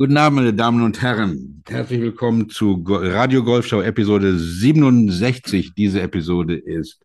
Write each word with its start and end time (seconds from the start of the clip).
Guten 0.00 0.16
Abend, 0.16 0.36
meine 0.36 0.54
Damen 0.54 0.82
und 0.82 1.02
Herren. 1.02 1.62
Herzlich 1.68 2.00
willkommen 2.00 2.48
zu 2.48 2.82
Radio 2.88 3.44
Golfschau 3.44 3.82
Episode 3.82 4.38
67. 4.38 5.74
Diese 5.74 6.00
Episode 6.00 6.56
ist 6.56 7.04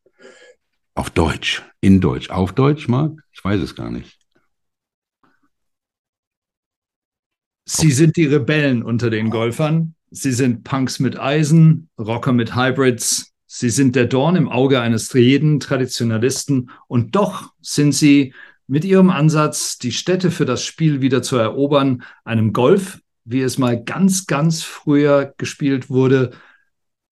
auf 0.94 1.10
Deutsch, 1.10 1.62
in 1.82 2.00
Deutsch. 2.00 2.30
Auf 2.30 2.54
Deutsch, 2.54 2.88
Marc? 2.88 3.20
Ich 3.34 3.44
weiß 3.44 3.60
es 3.60 3.76
gar 3.76 3.92
nicht. 3.92 4.18
Sie 7.66 7.92
sind 7.92 8.16
die 8.16 8.28
Rebellen 8.28 8.82
unter 8.82 9.10
den 9.10 9.30
Golfern. 9.30 9.96
Sie 10.12 10.32
sind 10.32 10.64
Punks 10.64 11.02
mit 11.02 11.20
Eisen, 11.20 11.90
Rocker 12.00 12.32
mit 12.32 12.56
Hybrids. 12.56 13.34
Sie 13.46 13.72
sind 13.72 13.98
der 13.98 14.06
Dorn 14.06 14.38
im 14.38 14.48
Auge 14.48 14.80
eines 14.80 15.12
jeden 15.12 15.60
Traditionalisten. 15.60 16.70
Und 16.88 17.14
doch 17.18 17.52
sind 17.60 17.92
sie 17.92 18.34
mit 18.68 18.86
ihrem 18.86 19.10
Ansatz, 19.10 19.78
die 19.78 19.92
Städte 19.92 20.32
für 20.32 20.46
das 20.46 20.64
Spiel 20.64 21.02
wieder 21.02 21.22
zu 21.22 21.38
erobern, 21.38 22.04
einem 22.24 22.54
Golf, 22.54 23.00
wie 23.24 23.42
es 23.42 23.58
mal 23.58 23.84
ganz, 23.84 24.28
ganz 24.28 24.64
früher 24.64 25.34
gespielt 25.38 25.90
wurde, 25.90 26.32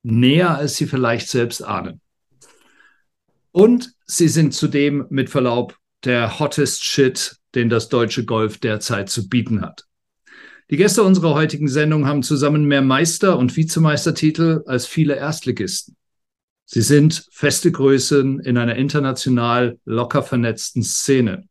näher, 0.04 0.58
als 0.58 0.76
sie 0.76 0.86
vielleicht 0.86 1.30
selbst 1.30 1.62
ahnen. 1.62 2.02
Und 3.52 3.94
sie 4.06 4.28
sind 4.28 4.54
zudem 4.54 5.06
mit 5.10 5.30
Verlaub 5.30 5.78
der 6.04 6.40
hottest 6.40 6.84
Shit, 6.84 7.38
den 7.56 7.70
das 7.70 7.90
deutsche 7.90 8.26
Golf 8.26 8.58
derzeit 8.58 9.10
zu 9.10 9.30
bieten 9.30 9.62
hat. 9.62 9.86
Die 10.70 10.78
Gäste 10.78 11.04
unserer 11.04 11.34
heutigen 11.34 11.67
Sendung 11.67 12.08
haben 12.08 12.23
zusammen 12.23 12.66
mehr 12.66 12.82
Meister- 12.82 13.38
und 13.38 13.56
Vizemeistertitel 13.56 14.64
als 14.66 14.86
viele 14.86 15.16
Erstligisten. 15.16 15.95
Sie 16.74 16.82
sind 16.82 17.28
feste 17.30 17.72
Größen 17.72 18.40
in 18.40 18.58
einer 18.58 18.78
international 18.78 19.78
locker 19.86 20.24
vernetzten 20.24 20.82
Szene. 20.82 21.48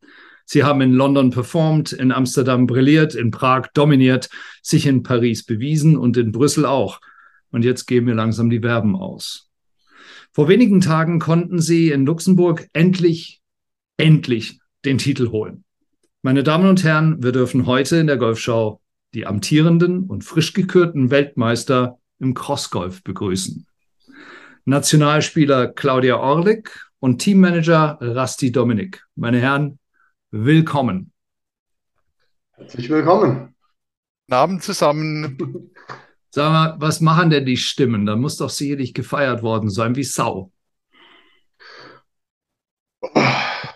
Sie 0.46 0.64
haben 0.64 0.80
in 0.80 0.94
London 0.94 1.30
performt, 1.30 1.92
in 1.92 2.10
Amsterdam 2.10 2.66
brilliert, 2.66 3.14
in 3.14 3.30
Prag 3.30 3.68
dominiert, 3.72 4.30
sich 4.62 4.84
in 4.84 5.04
Paris 5.04 5.46
bewiesen 5.46 5.96
und 5.96 6.16
in 6.16 6.32
Brüssel 6.32 6.66
auch. 6.66 6.98
Und 7.52 7.64
jetzt 7.64 7.86
geben 7.86 8.08
wir 8.08 8.16
langsam 8.16 8.50
die 8.50 8.58
Verben 8.58 8.96
aus. 8.96 9.48
Vor 10.32 10.48
wenigen 10.48 10.80
Tagen 10.80 11.20
konnten 11.20 11.60
sie 11.60 11.92
in 11.92 12.04
Luxemburg 12.04 12.66
endlich, 12.72 13.40
endlich 13.98 14.58
den 14.84 14.98
Titel 14.98 15.30
holen. 15.30 15.62
Meine 16.22 16.42
Damen 16.42 16.68
und 16.68 16.82
Herren, 16.82 17.22
wir 17.22 17.30
dürfen 17.30 17.66
heute 17.66 17.98
in 17.98 18.08
der 18.08 18.16
Golfschau 18.16 18.80
die 19.14 19.28
amtierenden 19.28 20.02
und 20.02 20.24
frisch 20.24 20.52
gekürten 20.52 21.12
Weltmeister 21.12 22.00
im 22.18 22.34
Crossgolf 22.34 23.04
begrüßen. 23.04 23.68
Nationalspieler 24.64 25.68
Claudia 25.68 26.18
Orlik 26.18 26.88
und 27.00 27.18
Teammanager 27.18 27.98
Rasti 28.00 28.52
Dominik. 28.52 29.04
Meine 29.16 29.40
Herren, 29.40 29.80
willkommen. 30.30 31.12
Herzlich 32.52 32.88
willkommen. 32.88 33.56
Guten 34.26 34.34
Abend 34.34 34.62
zusammen. 34.62 35.36
Sag 36.30 36.52
mal, 36.52 36.76
was 36.78 37.00
machen 37.00 37.30
denn 37.30 37.44
die 37.44 37.56
Stimmen? 37.56 38.06
Da 38.06 38.14
muss 38.14 38.36
doch 38.36 38.50
sicherlich 38.50 38.94
gefeiert 38.94 39.42
worden 39.42 39.68
sein 39.68 39.96
wie 39.96 40.04
Sau. 40.04 40.52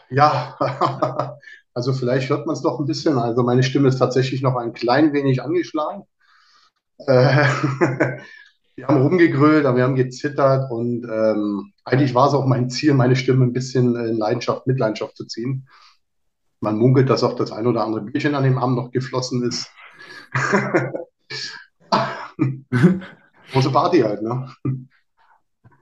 Ja, 0.09 0.57
also 1.75 1.93
vielleicht 1.93 2.31
hört 2.31 2.47
man 2.47 2.55
es 2.55 2.63
doch 2.63 2.79
ein 2.79 2.87
bisschen. 2.87 3.19
Also 3.19 3.43
meine 3.43 3.65
Stimme 3.65 3.89
ist 3.89 3.99
tatsächlich 3.99 4.41
noch 4.41 4.55
ein 4.55 4.73
klein 4.73 5.13
wenig 5.13 5.43
angeschlagen. 5.43 6.05
Äh, 6.99 7.45
wir 8.77 8.87
haben 8.87 9.01
rumgegrölt, 9.01 9.65
wir 9.65 9.83
haben 9.83 9.97
gezittert 9.97 10.71
und 10.71 11.05
ähm, 11.05 11.73
eigentlich 11.85 12.15
war 12.15 12.29
es 12.29 12.35
auch 12.35 12.45
mein 12.47 12.69
Ziel, 12.69 12.93
meine 12.93 13.17
Stimme 13.17 13.45
ein 13.45 13.55
bisschen 13.55 13.97
in 13.97 14.19
Leidenschaft, 14.19 14.67
Mitleidenschaft 14.67 15.17
zu 15.17 15.25
ziehen. 15.27 15.67
Man 16.61 16.77
munkelt, 16.77 17.09
dass 17.09 17.25
auch 17.25 17.35
das 17.37 17.53
ein 17.53 17.67
oder 17.67 17.85
andere 17.85 18.03
Bierchen 18.03 18.35
an 18.35 18.45
dem 18.45 18.59
Abend 18.59 18.77
noch 18.77 18.91
geflossen 18.91 19.43
ist. 19.45 19.71
Große 23.53 23.71
Party 23.71 24.01
halt, 24.01 24.23
ne? 24.23 24.53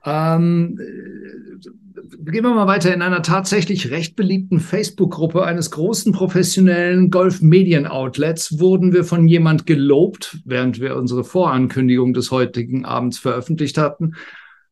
Ähm, 0.05 0.79
gehen 2.25 2.45
wir 2.45 2.55
mal 2.55 2.67
weiter. 2.67 2.93
In 2.93 3.03
einer 3.03 3.23
tatsächlich 3.23 3.91
recht 3.91 4.17
beliebten 4.17 4.61
Facebook-Gruppe 4.61 5.45
eines 5.45 5.71
großen 5.71 6.13
professionellen 6.13 7.11
Golf-Medien-Outlets 7.11 8.59
wurden 8.59 8.93
wir 8.93 9.05
von 9.05 9.29
jemand 9.29 9.67
gelobt, 9.67 10.39
während 10.45 10.81
wir 10.81 10.97
unsere 10.97 11.25
Vorankündigung 11.25 12.15
des 12.15 12.31
heutigen 12.31 12.85
Abends 12.85 13.19
veröffentlicht 13.19 13.79
hatten, 13.79 14.15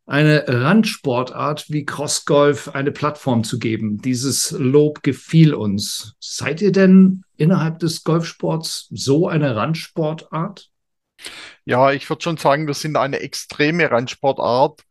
eine 0.05 0.45
Randsportart 0.49 1.67
wie 1.71 1.85
Crossgolf 1.85 2.69
eine 2.69 2.91
Plattform 2.91 3.45
zu 3.45 3.59
geben. 3.59 4.03
Dieses 4.03 4.51
Lob 4.51 5.03
gefiel 5.03 5.55
uns. 5.55 6.17
Seid 6.19 6.61
ihr 6.61 6.73
denn 6.73 7.23
innerhalb 7.37 7.79
des 7.79 8.03
Golfsports 8.03 8.89
so 8.91 9.29
eine 9.29 9.55
Randsportart? 9.55 10.69
Ja, 11.65 11.93
ich 11.93 12.11
würde 12.11 12.23
schon 12.23 12.37
sagen, 12.37 12.67
wir 12.67 12.75
sind 12.75 12.97
eine 12.97 13.21
extreme 13.21 13.91
Randsportart 13.91 14.83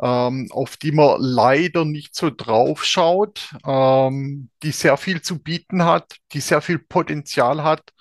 ähm, 0.00 0.48
auf 0.50 0.76
die 0.76 0.92
man 0.92 1.16
leider 1.20 1.84
nicht 1.84 2.14
so 2.14 2.30
drauf 2.30 2.84
schaut, 2.84 3.54
ähm, 3.66 4.50
die 4.62 4.72
sehr 4.72 4.96
viel 4.96 5.22
zu 5.22 5.38
bieten 5.38 5.84
hat, 5.84 6.16
die 6.32 6.40
sehr 6.40 6.60
viel 6.60 6.78
Potenzial 6.78 7.62
hat 7.62 7.92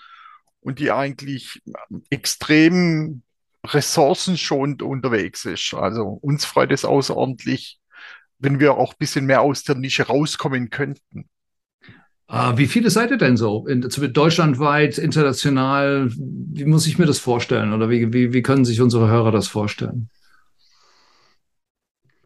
und 0.60 0.80
die 0.80 0.92
eigentlich 0.92 1.62
extrem 2.10 3.22
ressourcenschonend 3.66 4.84
unterwegs 4.84 5.46
ist. 5.46 5.74
Also 5.74 6.20
uns 6.22 6.46
freut 6.46 6.72
es 6.72 6.86
außerordentlich, 6.86 7.80
wenn 8.40 8.60
wir 8.60 8.76
auch 8.76 8.94
ein 8.94 9.00
bisschen 9.00 9.26
mehr 9.26 9.42
aus 9.42 9.64
der 9.64 9.76
Nische 9.76 10.08
rauskommen 10.08 10.70
könnten. 10.70 11.30
Uh, 12.28 12.58
wie 12.58 12.66
viele 12.66 12.90
seid 12.90 13.12
ihr 13.12 13.18
denn 13.18 13.38
so? 13.38 13.68
In, 13.68 13.82
deutschlandweit, 13.82 14.98
international? 14.98 16.10
Wie 16.12 16.66
muss 16.66 16.88
ich 16.88 16.98
mir 16.98 17.06
das 17.06 17.20
vorstellen? 17.20 17.72
Oder 17.72 17.90
wie, 17.90 18.12
wie, 18.14 18.34
wie 18.34 18.42
können 18.42 18.66
sich 18.66 18.82
unsere 18.82 19.08
Hörer 19.08 19.32
das 19.32 19.48
vorstellen? 19.48 20.10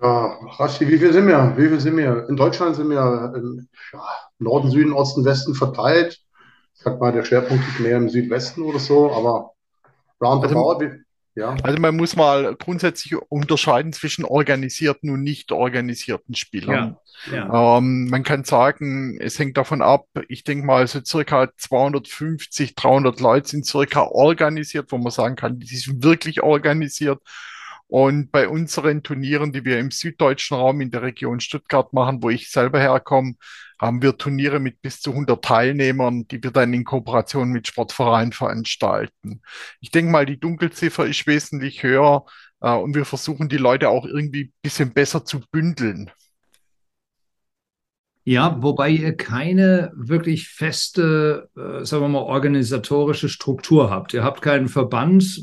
Ja, 0.01 0.39
Rasti, 0.57 0.87
wie 0.87 0.97
viel 0.97 1.11
sind 1.11 1.27
wir? 1.27 1.53
Wie 1.57 1.67
viel 1.67 1.79
sind 1.79 1.97
wir? 1.97 2.27
In 2.29 2.37
Deutschland 2.37 2.75
sind 2.75 2.89
wir 2.89 3.33
im 3.35 3.67
ja, 3.91 4.01
Norden, 4.39 4.71
Süden, 4.71 4.93
Osten, 4.93 5.25
Westen 5.25 5.53
verteilt. 5.53 6.19
Ich 6.73 6.81
sag 6.81 7.01
mal, 7.01 7.11
der 7.11 7.25
Schwerpunkt 7.25 7.65
liegt 7.65 7.79
mehr 7.81 7.97
im 7.97 8.09
Südwesten 8.09 8.61
oder 8.61 8.79
so, 8.79 9.11
aber 9.11 9.51
roundabout, 10.21 10.85
also, 10.85 10.95
ja. 11.35 11.55
Also 11.63 11.79
man 11.79 11.95
muss 11.95 12.15
mal 12.15 12.55
grundsätzlich 12.55 13.15
unterscheiden 13.29 13.93
zwischen 13.93 14.25
organisierten 14.25 15.09
und 15.09 15.23
nicht 15.23 15.51
organisierten 15.51 16.35
Spielern. 16.35 16.97
Ja, 17.31 17.35
ja. 17.35 17.77
Ähm, 17.77 18.09
man 18.09 18.23
kann 18.23 18.43
sagen, 18.43 19.17
es 19.21 19.39
hängt 19.39 19.57
davon 19.57 19.81
ab, 19.81 20.05
ich 20.27 20.43
denke 20.43 20.65
mal, 20.65 20.87
so 20.87 20.99
circa 21.03 21.49
250, 21.57 22.75
300 22.75 23.19
Leute 23.19 23.49
sind 23.49 23.65
circa 23.65 24.03
organisiert, 24.03 24.91
wo 24.91 24.97
man 24.97 25.11
sagen 25.11 25.35
kann, 25.35 25.59
die 25.59 25.77
sind 25.77 26.03
wirklich 26.03 26.41
organisiert. 26.41 27.21
Und 27.89 28.31
bei 28.31 28.47
unseren 28.47 29.01
Turnieren, 29.01 29.51
die 29.51 29.65
wir 29.65 29.79
im 29.79 29.89
süddeutschen 29.89 30.55
Raum 30.55 30.79
in 30.79 30.91
der 30.91 31.01
Region 31.01 31.39
Stuttgart 31.39 31.91
machen, 31.91 32.21
wo 32.21 32.29
ich 32.29 32.51
selber 32.51 32.79
herkomme, 32.79 33.33
haben 33.81 34.03
wir 34.03 34.15
Turniere 34.15 34.59
mit 34.59 34.79
bis 34.83 35.01
zu 35.01 35.09
100 35.09 35.43
Teilnehmern, 35.43 36.27
die 36.27 36.43
wir 36.43 36.51
dann 36.51 36.71
in 36.71 36.83
Kooperation 36.83 37.49
mit 37.49 37.67
Sportvereinen 37.67 38.31
veranstalten. 38.31 39.41
Ich 39.79 39.89
denke 39.89 40.11
mal, 40.11 40.27
die 40.27 40.39
Dunkelziffer 40.39 41.07
ist 41.07 41.25
wesentlich 41.25 41.81
höher 41.81 42.25
äh, 42.61 42.71
und 42.71 42.93
wir 42.93 43.05
versuchen 43.05 43.49
die 43.49 43.57
Leute 43.57 43.89
auch 43.89 44.05
irgendwie 44.05 44.43
ein 44.43 44.53
bisschen 44.61 44.93
besser 44.93 45.25
zu 45.25 45.39
bündeln. 45.51 46.11
Ja, 48.25 48.61
wobei 48.61 48.89
ihr 48.91 49.17
keine 49.17 49.91
wirklich 49.95 50.49
feste, 50.49 51.49
äh, 51.57 51.83
sagen 51.83 52.03
wir 52.03 52.09
mal, 52.09 52.19
organisatorische 52.19 53.27
Struktur 53.27 53.89
habt. 53.89 54.13
Ihr 54.13 54.23
habt 54.23 54.43
keinen 54.43 54.67
Verband, 54.67 55.41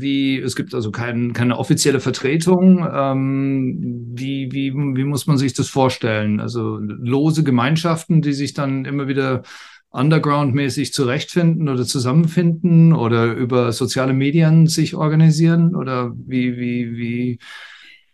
wie, 0.00 0.38
es 0.38 0.56
gibt 0.56 0.74
also 0.74 0.90
kein, 0.90 1.32
keine 1.32 1.58
offizielle 1.58 2.00
Vertretung. 2.00 2.86
Ähm, 2.92 4.12
wie, 4.14 4.50
wie, 4.52 4.72
wie 4.74 5.04
muss 5.04 5.26
man 5.26 5.38
sich 5.38 5.52
das 5.52 5.68
vorstellen? 5.68 6.40
Also 6.40 6.78
lose 6.78 7.44
Gemeinschaften, 7.44 8.22
die 8.22 8.32
sich 8.32 8.54
dann 8.54 8.84
immer 8.84 9.08
wieder 9.08 9.42
underground-mäßig 9.90 10.92
zurechtfinden 10.92 11.68
oder 11.68 11.84
zusammenfinden 11.84 12.92
oder 12.92 13.32
über 13.32 13.72
soziale 13.72 14.12
Medien 14.12 14.66
sich 14.66 14.94
organisieren? 14.94 15.74
Oder 15.74 16.12
wie, 16.14 16.56
wie, 16.56 16.96
wie, 16.96 17.38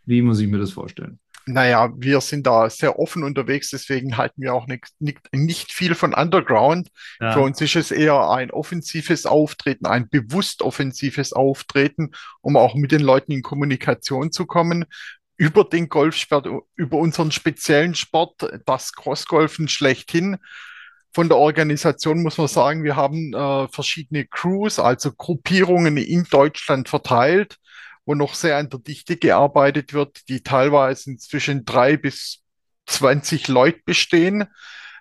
wie 0.06 0.22
muss 0.22 0.40
ich 0.40 0.48
mir 0.48 0.58
das 0.58 0.72
vorstellen? 0.72 1.18
Naja, 1.48 1.92
wir 1.96 2.20
sind 2.20 2.44
da 2.44 2.68
sehr 2.68 2.98
offen 2.98 3.22
unterwegs, 3.22 3.70
deswegen 3.70 4.16
halten 4.16 4.42
wir 4.42 4.52
auch 4.52 4.66
nicht, 4.66 4.88
nicht, 4.98 5.20
nicht 5.32 5.70
viel 5.70 5.94
von 5.94 6.12
Underground. 6.12 6.88
Ja. 7.20 7.32
Für 7.32 7.40
uns 7.40 7.60
ist 7.60 7.76
es 7.76 7.92
eher 7.92 8.30
ein 8.30 8.50
offensives 8.50 9.26
Auftreten, 9.26 9.86
ein 9.86 10.08
bewusst 10.08 10.62
offensives 10.62 11.32
Auftreten, 11.32 12.10
um 12.40 12.56
auch 12.56 12.74
mit 12.74 12.90
den 12.90 13.00
Leuten 13.00 13.30
in 13.30 13.42
Kommunikation 13.42 14.32
zu 14.32 14.44
kommen. 14.44 14.86
Über 15.36 15.62
den 15.62 15.88
Golfsport, 15.88 16.48
über 16.74 16.98
unseren 16.98 17.30
speziellen 17.30 17.94
Sport, 17.94 18.48
das 18.66 18.92
Crossgolfen 18.94 19.68
schlechthin. 19.68 20.38
Von 21.12 21.28
der 21.28 21.38
Organisation 21.38 22.24
muss 22.24 22.38
man 22.38 22.48
sagen, 22.48 22.82
wir 22.82 22.96
haben 22.96 23.32
äh, 23.32 23.68
verschiedene 23.68 24.26
Crews, 24.26 24.80
also 24.80 25.12
Gruppierungen 25.12 25.96
in 25.96 26.24
Deutschland 26.24 26.88
verteilt 26.88 27.56
wo 28.06 28.14
noch 28.14 28.34
sehr 28.34 28.56
an 28.56 28.70
der 28.70 28.80
Dichte 28.80 29.16
gearbeitet 29.16 29.92
wird, 29.92 30.28
die 30.28 30.42
teilweise 30.42 31.16
zwischen 31.18 31.64
drei 31.64 31.96
bis 31.96 32.42
20 32.86 33.48
Leute 33.48 33.80
bestehen, 33.84 34.46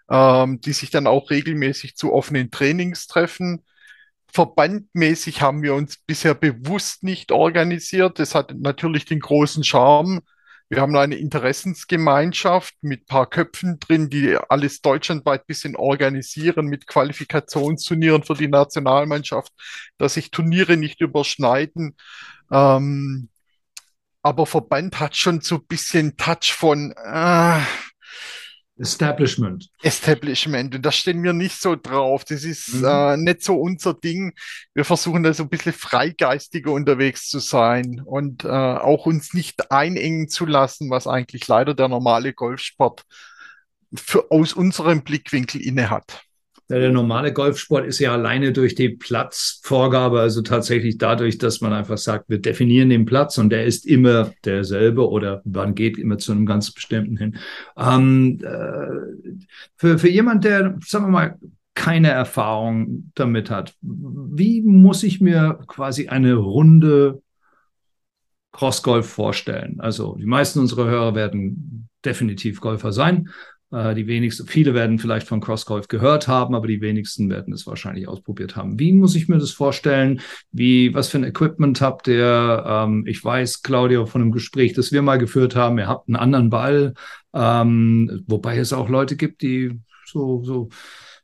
ähm, 0.10 0.60
die 0.62 0.74
sich 0.74 0.90
dann 0.90 1.08
auch 1.08 1.30
regelmäßig 1.30 1.96
zu 1.96 2.12
offenen 2.14 2.52
Trainings 2.52 3.08
treffen. 3.08 3.64
verbandmäßig 4.34 5.42
haben 5.42 5.64
wir 5.64 5.76
uns 5.76 5.98
bisher 5.98 6.36
bewusst 6.36 7.04
nicht 7.04 7.32
organisiert. 7.32 8.20
Das 8.20 8.36
hat 8.36 8.54
natürlich 8.56 9.06
den 9.06 9.22
großen 9.22 9.64
Charme. 9.64 10.22
Wir 10.68 10.82
haben 10.82 10.96
eine 10.96 11.16
Interessensgemeinschaft 11.16 12.74
mit 12.82 13.06
paar 13.06 13.30
Köpfen 13.30 13.80
drin, 13.80 14.10
die 14.10 14.36
alles 14.50 14.82
deutschlandweit 14.82 15.46
bisschen 15.46 15.76
organisieren 15.76 16.66
mit 16.66 16.88
Qualifikationsturnieren 16.88 18.24
für 18.24 18.34
die 18.34 18.48
Nationalmannschaft, 18.48 19.54
dass 19.98 20.16
sich 20.16 20.32
Turniere 20.32 20.76
nicht 20.76 21.02
überschneiden. 21.02 21.96
Ähm, 22.52 23.30
aber 24.24 24.48
Verband 24.48 25.00
hat 25.00 25.16
schon 25.16 25.42
so 25.42 25.60
bisschen 25.60 26.18
Touch 26.18 26.52
von, 26.52 26.96
äh, 26.98 27.60
Establishment. 28.78 29.70
Establishment. 29.84 30.76
Und 30.76 30.86
da 30.86 30.92
stehen 30.92 31.24
wir 31.24 31.32
nicht 31.32 31.62
so 31.62 31.78
drauf. 31.78 32.26
Das 32.26 32.44
ist 32.44 32.74
mhm. 32.74 32.86
äh, 32.86 33.18
nicht 33.18 33.42
so 33.42 33.56
unser 33.56 33.94
Ding. 33.94 34.34
Wir 34.74 34.84
versuchen 34.84 35.24
da 35.24 35.34
so 35.34 35.44
ein 35.44 35.50
bisschen 35.50 35.72
freigeistiger 35.72 36.72
unterwegs 36.72 37.30
zu 37.30 37.40
sein 37.40 38.02
und 38.04 38.44
äh, 38.44 38.48
auch 38.48 39.06
uns 39.06 39.34
nicht 39.34 39.72
einengen 39.72 40.28
zu 40.28 40.46
lassen, 40.46 40.90
was 40.90 41.08
eigentlich 41.08 41.48
leider 41.48 41.74
der 41.74 41.88
normale 41.88 42.34
Golfsport 42.34 43.04
für, 43.96 44.30
aus 44.30 44.52
unserem 44.52 45.04
Blickwinkel 45.04 45.62
innehat. 45.62 46.24
Der 46.70 46.92
normale 46.92 47.32
Golfsport 47.32 47.86
ist 47.86 48.00
ja 48.00 48.14
alleine 48.14 48.52
durch 48.52 48.74
die 48.74 48.90
Platzvorgabe, 48.90 50.20
also 50.20 50.42
tatsächlich 50.42 50.98
dadurch, 50.98 51.38
dass 51.38 51.62
man 51.62 51.74
einfach 51.74 51.98
sagt, 51.98 52.28
wir 52.28 52.40
definieren 52.40 52.90
den 52.90 53.06
Platz 53.06 53.38
und 53.38 53.52
der 53.52 53.66
ist 53.66 53.86
immer 53.86 54.32
derselbe 54.44 55.08
oder 55.08 55.42
man 55.46 55.76
geht 55.76 55.98
immer 56.00 56.18
zu 56.18 56.32
einem 56.32 56.48
ganz 56.48 56.72
bestimmten 56.72 57.18
hin. 57.18 57.38
Ähm, 57.78 58.40
äh, 58.44 59.36
für, 59.78 60.00
für 60.00 60.10
jemand, 60.10 60.44
der, 60.44 60.78
sagen 60.84 61.06
wir 61.06 61.12
mal, 61.12 61.40
keine 61.76 62.10
Erfahrung 62.10 63.12
damit 63.16 63.52
hat, 63.52 63.76
wie 63.82 64.62
muss 64.62 65.04
ich 65.04 65.22
mir 65.22 65.60
quasi 65.68 66.08
eine 66.08 66.36
Runde 66.36 67.22
Crossgolf 68.54 69.08
vorstellen? 69.08 69.80
Also 69.80 70.16
die 70.16 70.26
meisten 70.26 70.60
unserer 70.60 70.86
Hörer 70.86 71.14
werden 71.16 71.90
definitiv 72.06 72.62
Golfer 72.62 72.92
sein. 72.92 73.30
Äh, 73.72 73.96
die 73.96 74.08
wenigsten, 74.08 74.48
viele 74.48 74.74
werden 74.74 75.00
vielleicht 75.00 75.28
von 75.28 75.42
Crossgolf 75.42 75.88
gehört 75.88 76.28
haben, 76.28 76.56
aber 76.56 76.68
die 76.68 76.82
wenigsten 76.82 77.30
werden 77.30 77.54
es 77.54 77.66
wahrscheinlich 77.66 78.08
ausprobiert 78.08 78.56
haben. 78.56 78.80
Wie 78.80 78.94
muss 78.94 79.16
ich 79.16 79.28
mir 79.28 79.38
das 79.38 79.52
vorstellen? 79.52 80.22
Wie, 80.52 80.94
was 80.94 81.10
für 81.10 81.18
ein 81.18 81.24
Equipment 81.24 81.82
habt 81.82 82.08
ihr? 82.08 82.64
Ähm, 82.68 83.06
ich 83.08 83.24
weiß, 83.24 83.64
Claudio, 83.64 84.06
von 84.06 84.22
einem 84.22 84.32
Gespräch, 84.32 84.74
das 84.74 84.92
wir 84.92 85.02
mal 85.02 85.18
geführt 85.18 85.56
haben, 85.56 85.80
ihr 85.80 85.88
habt 85.88 86.08
einen 86.08 86.16
anderen 86.16 86.50
Ball, 86.50 86.94
ähm, 87.34 88.24
wobei 88.28 88.58
es 88.58 88.74
auch 88.74 88.90
Leute 88.90 89.16
gibt, 89.16 89.42
die 89.42 89.80
so, 90.06 90.44
so 90.44 90.70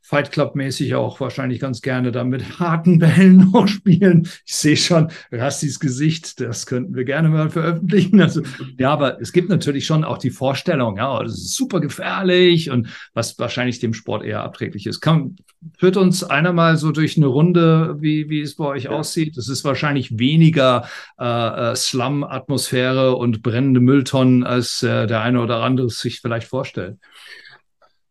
Fight 0.04 0.32
Club-mäßig 0.32 0.96
auch 0.96 1.20
wahrscheinlich 1.20 1.60
ganz 1.60 1.80
gerne 1.80 2.10
da 2.10 2.24
mit 2.24 2.58
harten 2.58 2.98
Bällen 2.98 3.36
noch 3.52 3.68
spielen. 3.68 4.28
Ich 4.44 4.56
sehe 4.56 4.76
schon 4.76 5.10
Rastis 5.30 5.78
Gesicht, 5.78 6.40
das 6.40 6.66
könnten 6.66 6.94
wir 6.94 7.04
gerne 7.04 7.28
mal 7.28 7.50
veröffentlichen. 7.50 8.20
Also, 8.20 8.42
ja, 8.78 8.90
aber 8.90 9.20
es 9.20 9.32
gibt 9.32 9.48
natürlich 9.48 9.86
schon 9.86 10.04
auch 10.04 10.18
die 10.18 10.30
Vorstellung, 10.30 10.96
ja, 10.96 11.22
das 11.22 11.34
ist 11.34 11.54
super 11.54 11.80
gefährlich 11.80 12.70
und 12.70 12.88
was 13.14 13.38
wahrscheinlich 13.38 13.78
dem 13.78 13.94
Sport 13.94 14.24
eher 14.24 14.42
abträglich 14.42 14.86
ist. 14.86 15.00
Kann, 15.00 15.36
führt 15.78 15.96
uns 15.96 16.24
einer 16.24 16.52
mal 16.52 16.76
so 16.76 16.90
durch 16.90 17.16
eine 17.16 17.26
Runde, 17.26 17.96
wie, 18.00 18.28
wie 18.28 18.40
es 18.40 18.56
bei 18.56 18.66
euch 18.66 18.84
ja. 18.84 18.90
aussieht. 18.90 19.36
Es 19.36 19.48
ist 19.48 19.64
wahrscheinlich 19.64 20.18
weniger 20.18 20.88
äh, 21.18 21.70
äh, 21.72 21.76
Slum-Atmosphäre 21.76 23.14
und 23.14 23.42
brennende 23.42 23.80
Mülltonnen, 23.80 24.42
als 24.42 24.82
äh, 24.82 25.06
der 25.06 25.22
eine 25.22 25.40
oder 25.40 25.62
andere 25.62 25.90
sich 25.90 26.20
vielleicht 26.20 26.48
vorstellt. 26.48 26.98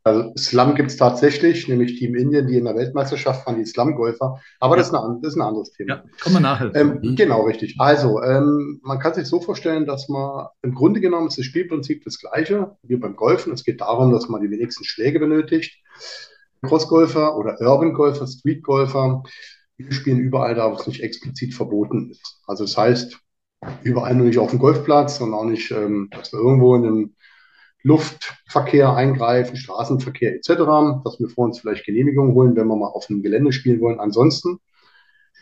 Also 0.03 0.33
Slum 0.35 0.73
gibt 0.75 0.89
es 0.89 0.97
tatsächlich, 0.97 1.67
nämlich 1.67 1.99
Team 1.99 2.15
Indien, 2.15 2.47
die 2.47 2.57
in 2.57 2.65
der 2.65 2.75
Weltmeisterschaft 2.75 3.45
waren, 3.45 3.57
die 3.57 3.65
Slum-Golfer. 3.65 4.39
Aber 4.59 4.75
ja. 4.75 4.79
das, 4.79 4.87
ist 4.87 4.95
ein, 4.95 5.21
das, 5.21 5.33
ist 5.33 5.39
ein, 5.39 5.43
anderes 5.43 5.71
Thema. 5.71 5.95
Ja, 5.95 6.03
kommen 6.21 6.35
wir 6.35 6.39
nachher. 6.39 6.71
Ähm, 6.73 6.99
mhm. 7.01 7.15
Genau, 7.15 7.41
richtig. 7.43 7.75
Also, 7.77 8.21
ähm, 8.23 8.79
man 8.83 8.99
kann 8.99 9.13
sich 9.13 9.27
so 9.27 9.41
vorstellen, 9.41 9.85
dass 9.85 10.09
man 10.09 10.47
im 10.63 10.73
Grunde 10.73 11.01
genommen 11.01 11.27
ist 11.27 11.37
das 11.37 11.45
Spielprinzip 11.45 12.03
das 12.03 12.19
gleiche 12.19 12.75
wie 12.83 12.95
beim 12.95 13.15
Golfen. 13.15 13.53
Es 13.53 13.63
geht 13.63 13.81
darum, 13.81 14.11
dass 14.11 14.27
man 14.27 14.41
die 14.41 14.49
wenigsten 14.49 14.83
Schläge 14.83 15.19
benötigt. 15.19 15.79
Crossgolfer 16.63 17.37
oder 17.37 17.59
Urban-Golfer, 17.59 18.27
Street-Golfer, 18.27 19.23
wir 19.77 19.91
spielen 19.91 20.19
überall 20.19 20.55
da, 20.55 20.71
wo 20.71 20.75
es 20.75 20.87
nicht 20.87 21.01
explizit 21.01 21.53
verboten 21.53 22.11
ist. 22.11 22.39
Also 22.45 22.63
das 22.63 22.77
heißt, 22.77 23.19
überall 23.83 24.15
nur 24.15 24.27
nicht 24.27 24.39
auf 24.39 24.51
dem 24.51 24.59
Golfplatz 24.59 25.21
und 25.21 25.33
auch 25.33 25.45
nicht, 25.45 25.71
ähm, 25.71 26.09
dass 26.11 26.33
wir 26.33 26.39
irgendwo 26.39 26.75
in 26.75 26.85
einem 26.85 27.15
Luftverkehr 27.83 28.93
eingreifen, 28.93 29.55
Straßenverkehr 29.55 30.35
etc., 30.35 30.49
dass 31.03 31.19
wir 31.19 31.29
vor 31.29 31.45
uns 31.45 31.59
vielleicht 31.59 31.85
Genehmigungen 31.85 32.33
holen, 32.35 32.55
wenn 32.55 32.67
wir 32.67 32.75
mal 32.75 32.87
auf 32.87 33.09
einem 33.09 33.23
Gelände 33.23 33.51
spielen 33.51 33.81
wollen. 33.81 33.99
Ansonsten 33.99 34.59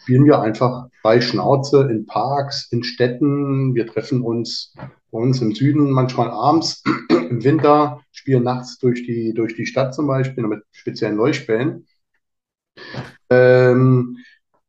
spielen 0.01 0.25
wir 0.25 0.41
einfach 0.41 0.87
bei 1.03 1.21
Schnauze 1.21 1.87
in 1.89 2.05
Parks, 2.05 2.71
in 2.71 2.83
Städten. 2.83 3.75
Wir 3.75 3.87
treffen 3.87 4.21
uns 4.21 4.73
bei 5.11 5.19
uns 5.19 5.41
im 5.41 5.53
Süden 5.53 5.91
manchmal 5.91 6.29
abends, 6.29 6.83
im 7.09 7.43
Winter, 7.43 8.01
spielen 8.11 8.43
nachts 8.43 8.77
durch 8.77 9.05
die, 9.05 9.33
durch 9.33 9.55
die 9.55 9.65
Stadt 9.65 9.93
zum 9.93 10.07
Beispiel 10.07 10.47
mit 10.47 10.63
speziellen 10.71 11.17
Leuchtbällen. 11.17 11.85
Ähm, 13.29 14.17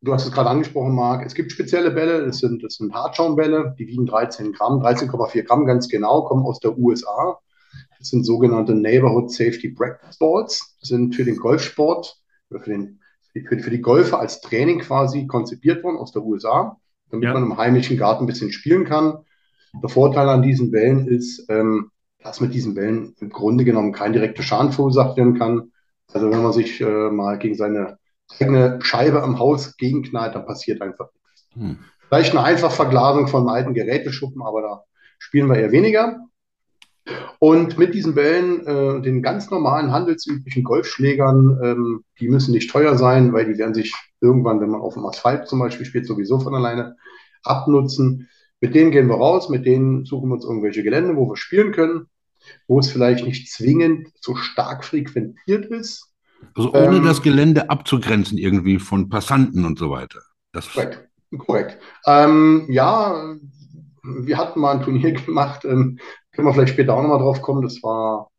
du 0.00 0.12
hast 0.12 0.26
es 0.26 0.32
gerade 0.32 0.50
angesprochen, 0.50 0.94
Marc. 0.94 1.24
Es 1.24 1.34
gibt 1.34 1.52
spezielle 1.52 1.90
Bälle, 1.90 2.26
das 2.26 2.38
sind, 2.38 2.62
das 2.62 2.74
sind 2.74 2.92
Hartschaumbälle, 2.92 3.74
die 3.78 3.86
wiegen 3.86 4.06
13 4.06 4.52
Gramm, 4.52 4.82
13,4 4.82 5.42
Gramm 5.44 5.66
ganz 5.66 5.88
genau, 5.88 6.22
kommen 6.22 6.44
aus 6.44 6.60
der 6.60 6.76
USA. 6.76 7.38
Das 8.00 8.08
sind 8.08 8.24
sogenannte 8.24 8.74
Neighborhood 8.74 9.30
Safety 9.30 9.68
Practice 9.68 10.18
Balls. 10.18 10.76
Das 10.80 10.88
sind 10.88 11.14
für 11.14 11.24
den 11.24 11.36
Golfsport 11.36 12.16
oder 12.50 12.60
für, 12.60 12.70
den, 12.70 13.00
für, 13.32 13.58
für 13.58 13.70
die 13.70 13.82
Golfer 13.82 14.18
als 14.18 14.40
Training 14.40 14.80
quasi 14.80 15.26
konzipiert 15.26 15.84
worden 15.84 15.98
aus 15.98 16.10
der 16.10 16.22
USA, 16.22 16.78
damit 17.10 17.26
ja. 17.26 17.34
man 17.34 17.44
im 17.44 17.58
heimischen 17.58 17.98
Garten 17.98 18.24
ein 18.24 18.26
bisschen 18.26 18.52
spielen 18.52 18.86
kann. 18.86 19.18
Der 19.82 19.90
Vorteil 19.90 20.28
an 20.30 20.42
diesen 20.42 20.70
Bällen 20.70 21.06
ist, 21.08 21.44
ähm, 21.50 21.90
dass 22.22 22.40
mit 22.40 22.54
diesen 22.54 22.74
Bällen 22.74 23.14
im 23.20 23.28
Grunde 23.28 23.64
genommen 23.64 23.92
kein 23.92 24.14
direkter 24.14 24.42
Schaden 24.42 24.72
verursacht 24.72 25.18
werden 25.18 25.38
kann. 25.38 25.72
Also 26.12 26.30
wenn 26.30 26.42
man 26.42 26.54
sich 26.54 26.80
äh, 26.80 27.10
mal 27.10 27.38
gegen 27.38 27.54
seine 27.54 27.98
eigene 28.38 28.78
Scheibe 28.82 29.22
am 29.22 29.38
Haus 29.38 29.76
gegenknallt, 29.76 30.34
dann 30.34 30.46
passiert 30.46 30.80
einfach 30.80 31.10
nichts. 31.12 31.48
Hm. 31.52 31.78
Vielleicht 32.08 32.32
eine 32.32 32.44
einfache 32.44 32.74
Verglasung 32.74 33.28
von 33.28 33.48
alten 33.48 33.74
Geräteschuppen, 33.74 34.42
aber 34.42 34.62
da 34.62 34.84
spielen 35.18 35.48
wir 35.48 35.56
eher 35.56 35.70
weniger. 35.70 36.29
Und 37.38 37.78
mit 37.78 37.94
diesen 37.94 38.14
Bällen, 38.14 38.66
äh, 38.66 39.00
den 39.00 39.22
ganz 39.22 39.50
normalen 39.50 39.92
handelsüblichen 39.92 40.62
Golfschlägern, 40.62 41.58
ähm, 41.62 42.04
die 42.20 42.28
müssen 42.28 42.52
nicht 42.52 42.70
teuer 42.70 42.96
sein, 42.96 43.32
weil 43.32 43.46
die 43.46 43.58
werden 43.58 43.74
sich 43.74 43.94
irgendwann, 44.20 44.60
wenn 44.60 44.70
man 44.70 44.80
auf 44.80 44.94
dem 44.94 45.06
Asphalt 45.06 45.48
zum 45.48 45.58
Beispiel 45.58 45.86
spielt, 45.86 46.06
sowieso 46.06 46.38
von 46.40 46.54
alleine 46.54 46.96
abnutzen. 47.42 48.28
Mit 48.60 48.74
denen 48.74 48.90
gehen 48.90 49.08
wir 49.08 49.16
raus, 49.16 49.48
mit 49.48 49.64
denen 49.64 50.04
suchen 50.04 50.28
wir 50.28 50.34
uns 50.34 50.44
irgendwelche 50.44 50.82
Gelände, 50.82 51.16
wo 51.16 51.30
wir 51.30 51.36
spielen 51.36 51.72
können, 51.72 52.06
wo 52.68 52.78
es 52.78 52.90
vielleicht 52.90 53.24
nicht 53.24 53.50
zwingend 53.50 54.08
so 54.20 54.36
stark 54.36 54.84
frequentiert 54.84 55.66
ist. 55.66 56.12
Also 56.54 56.72
ohne 56.74 56.98
ähm, 56.98 57.04
das 57.04 57.22
Gelände 57.22 57.70
abzugrenzen 57.70 58.36
irgendwie 58.36 58.78
von 58.78 59.08
Passanten 59.08 59.64
und 59.64 59.78
so 59.78 59.90
weiter. 59.90 60.20
Das 60.52 60.72
korrekt. 60.72 61.08
Korrekt. 61.38 61.78
Ähm, 62.06 62.66
ja, 62.68 63.36
wir 64.02 64.36
hatten 64.36 64.60
mal 64.60 64.76
ein 64.76 64.82
Turnier 64.82 65.12
gemacht, 65.26 65.64
ähm, 65.64 65.98
können 66.40 66.48
wir 66.48 66.54
vielleicht 66.54 66.72
später 66.72 66.94
auch 66.94 67.02
nochmal 67.02 67.18
drauf 67.18 67.42
kommen. 67.42 67.60
Das 67.62 67.82
war, 67.82 68.30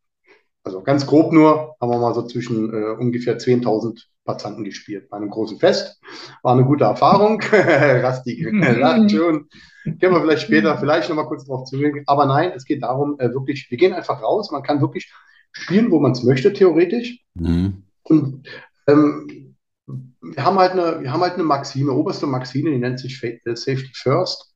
also 0.64 0.82
ganz 0.82 1.06
grob 1.06 1.32
nur, 1.32 1.76
haben 1.80 1.90
wir 1.90 1.98
mal 1.98 2.14
so 2.14 2.26
zwischen 2.26 2.72
äh, 2.74 2.96
ungefähr 2.98 3.38
10.000 3.38 4.02
Passanten 4.24 4.64
gespielt 4.64 5.08
bei 5.08 5.16
einem 5.16 5.30
großen 5.30 5.58
Fest. 5.58 6.00
War 6.42 6.54
eine 6.54 6.64
gute 6.64 6.84
Erfahrung. 6.84 7.40
Rasti 7.52 8.42
lacht 8.50 9.10
schon. 9.12 9.48
Können 9.84 10.14
wir 10.14 10.20
vielleicht 10.20 10.42
später 10.42 10.76
vielleicht 10.78 11.08
nochmal 11.08 11.26
kurz 11.26 11.44
drauf 11.44 11.64
zurück. 11.64 12.02
Aber 12.06 12.26
nein, 12.26 12.52
es 12.56 12.64
geht 12.64 12.82
darum, 12.82 13.18
äh, 13.20 13.32
wirklich, 13.32 13.68
wir 13.70 13.78
gehen 13.78 13.92
einfach 13.92 14.20
raus. 14.20 14.50
Man 14.50 14.64
kann 14.64 14.80
wirklich 14.80 15.12
spielen, 15.52 15.92
wo 15.92 16.00
man 16.00 16.12
es 16.12 16.24
möchte, 16.24 16.52
theoretisch. 16.52 17.20
Mhm. 17.34 17.84
Und 18.02 18.48
ähm, 18.88 19.56
wir 19.86 20.44
haben 20.44 20.58
halt 20.58 20.72
eine, 20.72 21.02
wir 21.02 21.12
haben 21.12 21.20
halt 21.20 21.34
eine 21.34 21.44
Maxime, 21.44 21.92
oberste 21.92 22.26
Maxime, 22.26 22.70
die 22.70 22.78
nennt 22.78 22.98
sich 22.98 23.22
äh, 23.22 23.38
Safety 23.54 23.92
First. 23.94 24.51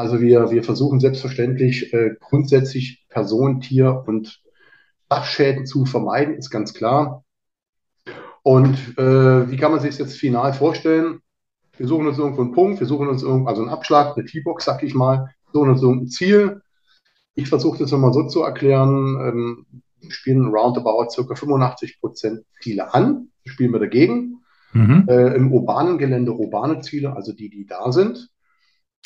Also 0.00 0.20
wir, 0.20 0.50
wir 0.50 0.64
versuchen 0.64 1.00
selbstverständlich 1.00 1.92
äh, 1.92 2.16
grundsätzlich 2.18 3.06
Person, 3.08 3.60
Tier 3.60 4.04
und 4.06 4.42
Sachschäden 5.08 5.66
zu 5.66 5.86
vermeiden, 5.86 6.34
ist 6.34 6.50
ganz 6.50 6.74
klar. 6.74 7.24
Und 8.42 8.76
äh, 8.98 9.50
wie 9.50 9.56
kann 9.56 9.70
man 9.70 9.80
sich 9.80 9.90
das 9.90 9.98
jetzt 9.98 10.18
final 10.18 10.52
vorstellen? 10.52 11.20
Wir 11.76 11.86
suchen 11.86 12.06
uns 12.06 12.18
irgendwo 12.18 12.42
einen 12.42 12.52
Punkt, 12.52 12.80
wir 12.80 12.86
suchen 12.86 13.08
uns 13.08 13.22
irgendwo, 13.22 13.48
also 13.48 13.62
einen 13.62 13.70
Abschlag, 13.70 14.16
eine 14.16 14.26
T-Box, 14.26 14.64
sag 14.64 14.82
ich 14.82 14.94
mal, 14.94 15.34
suchen 15.52 15.70
uns 15.70 15.82
irgendein 15.82 16.08
Ziel. 16.08 16.62
Ich 17.34 17.48
versuche 17.48 17.78
das 17.78 17.90
nochmal 17.90 18.12
so 18.12 18.26
zu 18.26 18.42
erklären. 18.42 19.16
Ähm, 19.20 19.66
wir 20.00 20.10
spielen 20.10 20.46
roundabout 20.46 21.08
ca. 21.14 21.34
85 21.34 22.00
Prozent 22.00 22.44
Ziele 22.60 22.92
an, 22.94 23.28
spielen 23.44 23.72
wir 23.72 23.80
dagegen. 23.80 24.42
Mhm. 24.72 25.06
Äh, 25.08 25.34
Im 25.34 25.52
urbanen 25.52 25.98
Gelände 25.98 26.32
urbane 26.32 26.80
Ziele, 26.80 27.14
also 27.14 27.32
die, 27.32 27.50
die 27.50 27.66
da 27.66 27.92
sind. 27.92 28.30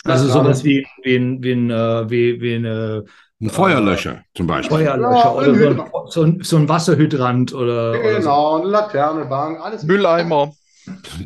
Also 0.04 0.28
sowas 0.28 0.64
wie, 0.64 0.86
wie, 1.02 1.16
ein, 1.16 1.42
wie, 1.42 1.52
ein, 1.52 1.70
äh, 1.70 2.10
wie, 2.10 2.40
wie 2.40 2.54
eine 2.56 3.04
ein 3.40 3.50
Feuerlöscher 3.50 4.22
zum 4.34 4.46
Beispiel. 4.46 4.78
Feuerlöscher 4.78 5.24
ja, 5.24 5.32
oder 5.32 5.54
so 5.54 5.68
ein, 5.68 5.90
so, 6.08 6.22
ein, 6.22 6.42
so 6.42 6.56
ein, 6.56 6.68
Wasserhydrant 6.68 7.52
oder. 7.52 7.92
Genau, 7.92 8.08
oder 8.08 8.22
so. 8.22 8.62
eine 8.62 8.70
Laterne, 8.70 9.24
Bank, 9.26 9.60
alles. 9.60 9.82
Mülleimer. 9.82 10.52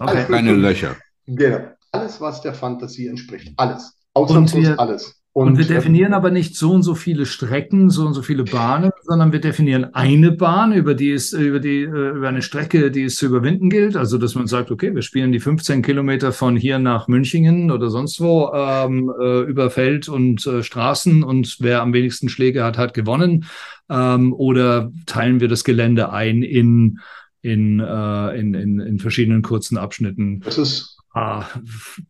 Okay. 0.00 0.25
Keine 0.25 0.52
Löcher. 0.52 0.96
Genau. 1.26 1.68
Alles, 1.92 2.20
was 2.20 2.40
der 2.40 2.54
Fantasie 2.54 3.06
entspricht. 3.06 3.52
Alles. 3.56 3.94
Ausnahmslos 4.14 4.78
alles. 4.78 5.17
Und, 5.38 5.50
und 5.50 5.59
wir 5.59 5.66
definieren 5.66 6.14
aber 6.14 6.33
nicht 6.33 6.57
so 6.57 6.73
und 6.73 6.83
so 6.83 6.97
viele 6.97 7.25
Strecken, 7.25 7.90
so 7.90 8.04
und 8.04 8.12
so 8.12 8.23
viele 8.23 8.42
Bahnen, 8.42 8.90
sondern 9.02 9.30
wir 9.30 9.40
definieren 9.40 9.95
eine 9.95 10.33
Bahn, 10.33 10.73
über 10.73 10.95
die 10.95 11.12
es, 11.12 11.33
über 11.33 11.61
die, 11.61 11.83
äh, 11.83 12.11
über 12.16 12.28
eine 12.28 12.42
Strecke, 12.42 12.90
die 12.90 13.04
es 13.04 13.14
zu 13.14 13.26
überwinden 13.26 13.71
gilt. 13.71 13.97
Also, 13.97 14.18
dass 14.18 14.35
man 14.35 14.49
sagt, 14.49 14.73
okay, 14.73 14.92
wir 14.97 15.02
spielen 15.02 15.30
die 15.30 15.38
15 15.38 15.83
Kilometer 15.83 16.33
von 16.33 16.57
hier 16.57 16.80
nach 16.80 17.07
Münchingen 17.07 17.71
oder 17.71 17.88
sonst 17.88 18.21
wo 18.21 18.50
ähm, 18.52 19.12
äh, 19.16 19.42
über 19.42 19.71
Feld 19.71 20.09
und 20.09 20.45
äh, 20.45 20.64
Straßen 20.64 21.23
und 21.23 21.59
wer 21.61 21.83
am 21.83 21.92
wenigsten 21.92 22.28
Schläge 22.28 22.64
hat, 22.64 22.76
hat 22.76 22.92
gewonnen. 22.92 23.45
Ähm, 23.88 24.33
oder 24.33 24.90
teilen 25.07 25.38
wir 25.38 25.47
das 25.47 25.62
Gelände 25.62 26.11
ein 26.11 26.42
in, 26.42 26.99
in, 27.42 27.78
äh, 27.78 28.40
in, 28.40 28.54
in, 28.54 28.80
in 28.80 28.99
verschiedenen 28.99 29.42
kurzen 29.42 29.78
Abschnitten. 29.78 30.40
Das 30.40 30.59
ist 30.59 30.99
Paar, 31.12 31.49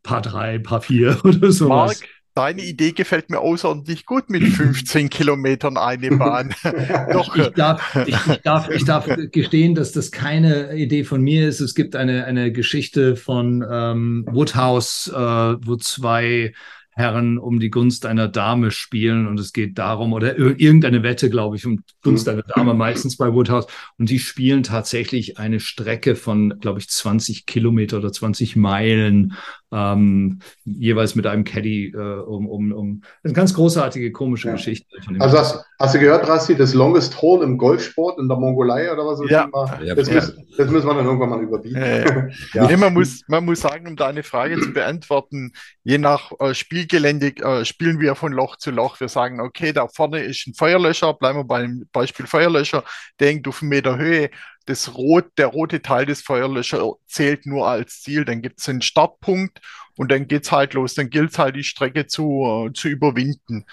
Paar 0.03 0.23
drei, 0.23 0.59
Paar 0.59 0.81
vier 0.81 1.19
oder 1.25 1.53
sowas. 1.53 2.01
Mark, 2.01 2.09
Deine 2.39 2.63
Idee 2.63 2.93
gefällt 2.93 3.31
mir 3.31 3.41
außerordentlich 3.41 4.07
gut 4.07 4.31
mit 4.31 4.45
15 4.45 5.11
Kilometern 5.11 5.77
eine 5.77 6.17
Bahn. 6.17 6.55
Doch. 7.13 7.35
Ich, 7.35 7.49
darf, 7.49 7.97
ich, 8.07 8.15
ich, 8.15 8.43
darf, 8.43 8.71
ich 8.71 8.85
darf 8.85 9.09
gestehen, 9.33 9.75
dass 9.75 9.91
das 9.91 10.13
keine 10.13 10.73
Idee 10.77 11.03
von 11.03 11.21
mir 11.21 11.49
ist. 11.49 11.59
Es 11.59 11.75
gibt 11.75 11.97
eine, 11.97 12.27
eine 12.27 12.53
Geschichte 12.53 13.17
von 13.17 13.67
ähm, 13.69 14.25
Woodhouse, 14.31 15.09
äh, 15.13 15.19
wo 15.19 15.75
zwei 15.79 16.53
Herren 16.99 17.39
um 17.39 17.61
die 17.61 17.71
Gunst 17.71 18.07
einer 18.07 18.27
Dame 18.27 18.73
spielen 18.73 19.29
und 19.29 19.39
es 19.39 19.53
geht 19.53 19.79
darum, 19.79 20.13
oder 20.13 20.37
irgendeine 20.37 21.05
Wette, 21.05 21.31
glaube 21.31 21.55
ich, 21.55 21.65
um 21.65 21.85
Gunst 22.03 22.27
mhm. 22.27 22.33
einer 22.33 22.43
Dame, 22.43 22.75
meistens 22.75 23.17
bei 23.17 23.33
Woodhouse. 23.33 23.69
Und 23.99 24.11
die 24.11 24.19
spielen 24.19 24.65
tatsächlich 24.65 25.39
eine 25.39 25.61
Strecke 25.61 26.17
von, 26.17 26.59
glaube 26.59 26.81
ich, 26.81 26.89
20 26.89 27.47
Kilometer 27.47 27.99
oder 27.99 28.13
20 28.13 28.57
Meilen 28.57 29.35
ähm, 29.71 30.41
jeweils 30.65 31.15
mit 31.15 31.27
einem 31.27 31.45
Caddy 31.45 31.93
äh, 31.95 31.97
um, 31.97 32.49
um, 32.49 32.73
um 32.73 33.03
eine 33.23 33.33
ganz 33.33 33.55
großartige, 33.55 34.11
komische 34.11 34.49
ja. 34.49 34.55
Geschichte. 34.55 34.87
Also 35.21 35.39
hast, 35.39 35.65
hast, 35.79 35.95
du 35.95 35.99
gehört, 35.99 36.29
Rasti, 36.29 36.57
das 36.57 36.75
Longest 36.75 37.21
Hole 37.21 37.45
im 37.45 37.59
Golfsport 37.59 38.19
in 38.19 38.29
der 38.29 38.37
Mongolei 38.37 38.93
oder 38.93 39.07
was? 39.07 39.21
Ja. 39.29 39.49
Das, 39.95 40.09
ja. 40.09 40.15
Müssen, 40.15 40.47
das 40.57 40.71
müssen 40.71 40.87
wir 40.87 40.95
dann 40.95 41.07
irgendwann 41.07 41.31
mal 41.31 41.41
überbieten. 41.41 42.33
Ja, 42.53 42.67
nee, 42.69 42.77
man, 42.77 42.95
muss, 42.95 43.23
man 43.29 43.45
muss 43.45 43.61
sagen, 43.61 43.87
um 43.87 43.97
deine 43.97 44.23
Frage 44.23 44.61
zu 44.61 44.73
beantworten, 44.73 45.53
je 45.85 45.99
nach 45.99 46.33
äh, 46.41 46.55
Spielgelände 46.55 47.29
äh, 47.37 47.65
spielen 47.65 48.01
wir 48.01 48.15
von 48.15 48.33
Loch 48.33 48.57
zu 48.57 48.71
Loch. 48.71 49.01
Wir 49.01 49.09
sagen, 49.09 49.41
okay, 49.41 49.73
da 49.73 49.89
vorne 49.89 50.21
ist 50.21 50.47
ein 50.47 50.55
Feuerlöscher, 50.55 51.15
bleiben 51.15 51.39
wir 51.39 51.45
beim 51.45 51.87
Beispiel 51.93 52.27
Feuerlöscher, 52.27 52.85
der 53.21 53.29
hängt 53.29 53.47
auf 53.49 53.63
einen 53.63 53.71
Meter 53.71 53.97
Höhe 53.97 54.31
das 54.69 54.95
Rot, 54.95 55.27
der 55.39 55.47
rote 55.47 55.81
Teil 55.81 56.05
des 56.05 56.21
Feuerlöscher 56.21 56.93
zählt 57.07 57.47
nur 57.47 57.67
als 57.67 58.03
Ziel. 58.03 58.25
Dann 58.25 58.43
gibt 58.43 58.61
es 58.61 58.69
einen 58.69 58.83
Startpunkt 58.83 59.61
und 59.97 60.11
dann 60.13 60.29
geht 60.29 60.45
es 60.45 60.53
halt 60.53 60.75
los. 60.75 60.95
Dann 60.95 61.09
gilt 61.09 61.31
es 61.31 61.39
halt, 61.39 61.57
die 61.57 61.65
Strecke 61.65 62.07
zu, 62.07 62.67
äh, 62.69 62.73
zu 62.75 62.89
überwinden. 62.89 63.65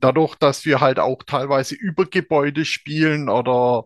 Dadurch, 0.00 0.34
dass 0.36 0.64
wir 0.64 0.80
halt 0.80 0.98
auch 0.98 1.22
teilweise 1.22 1.74
über 1.74 2.06
Gebäude 2.06 2.64
spielen 2.64 3.28
oder 3.28 3.84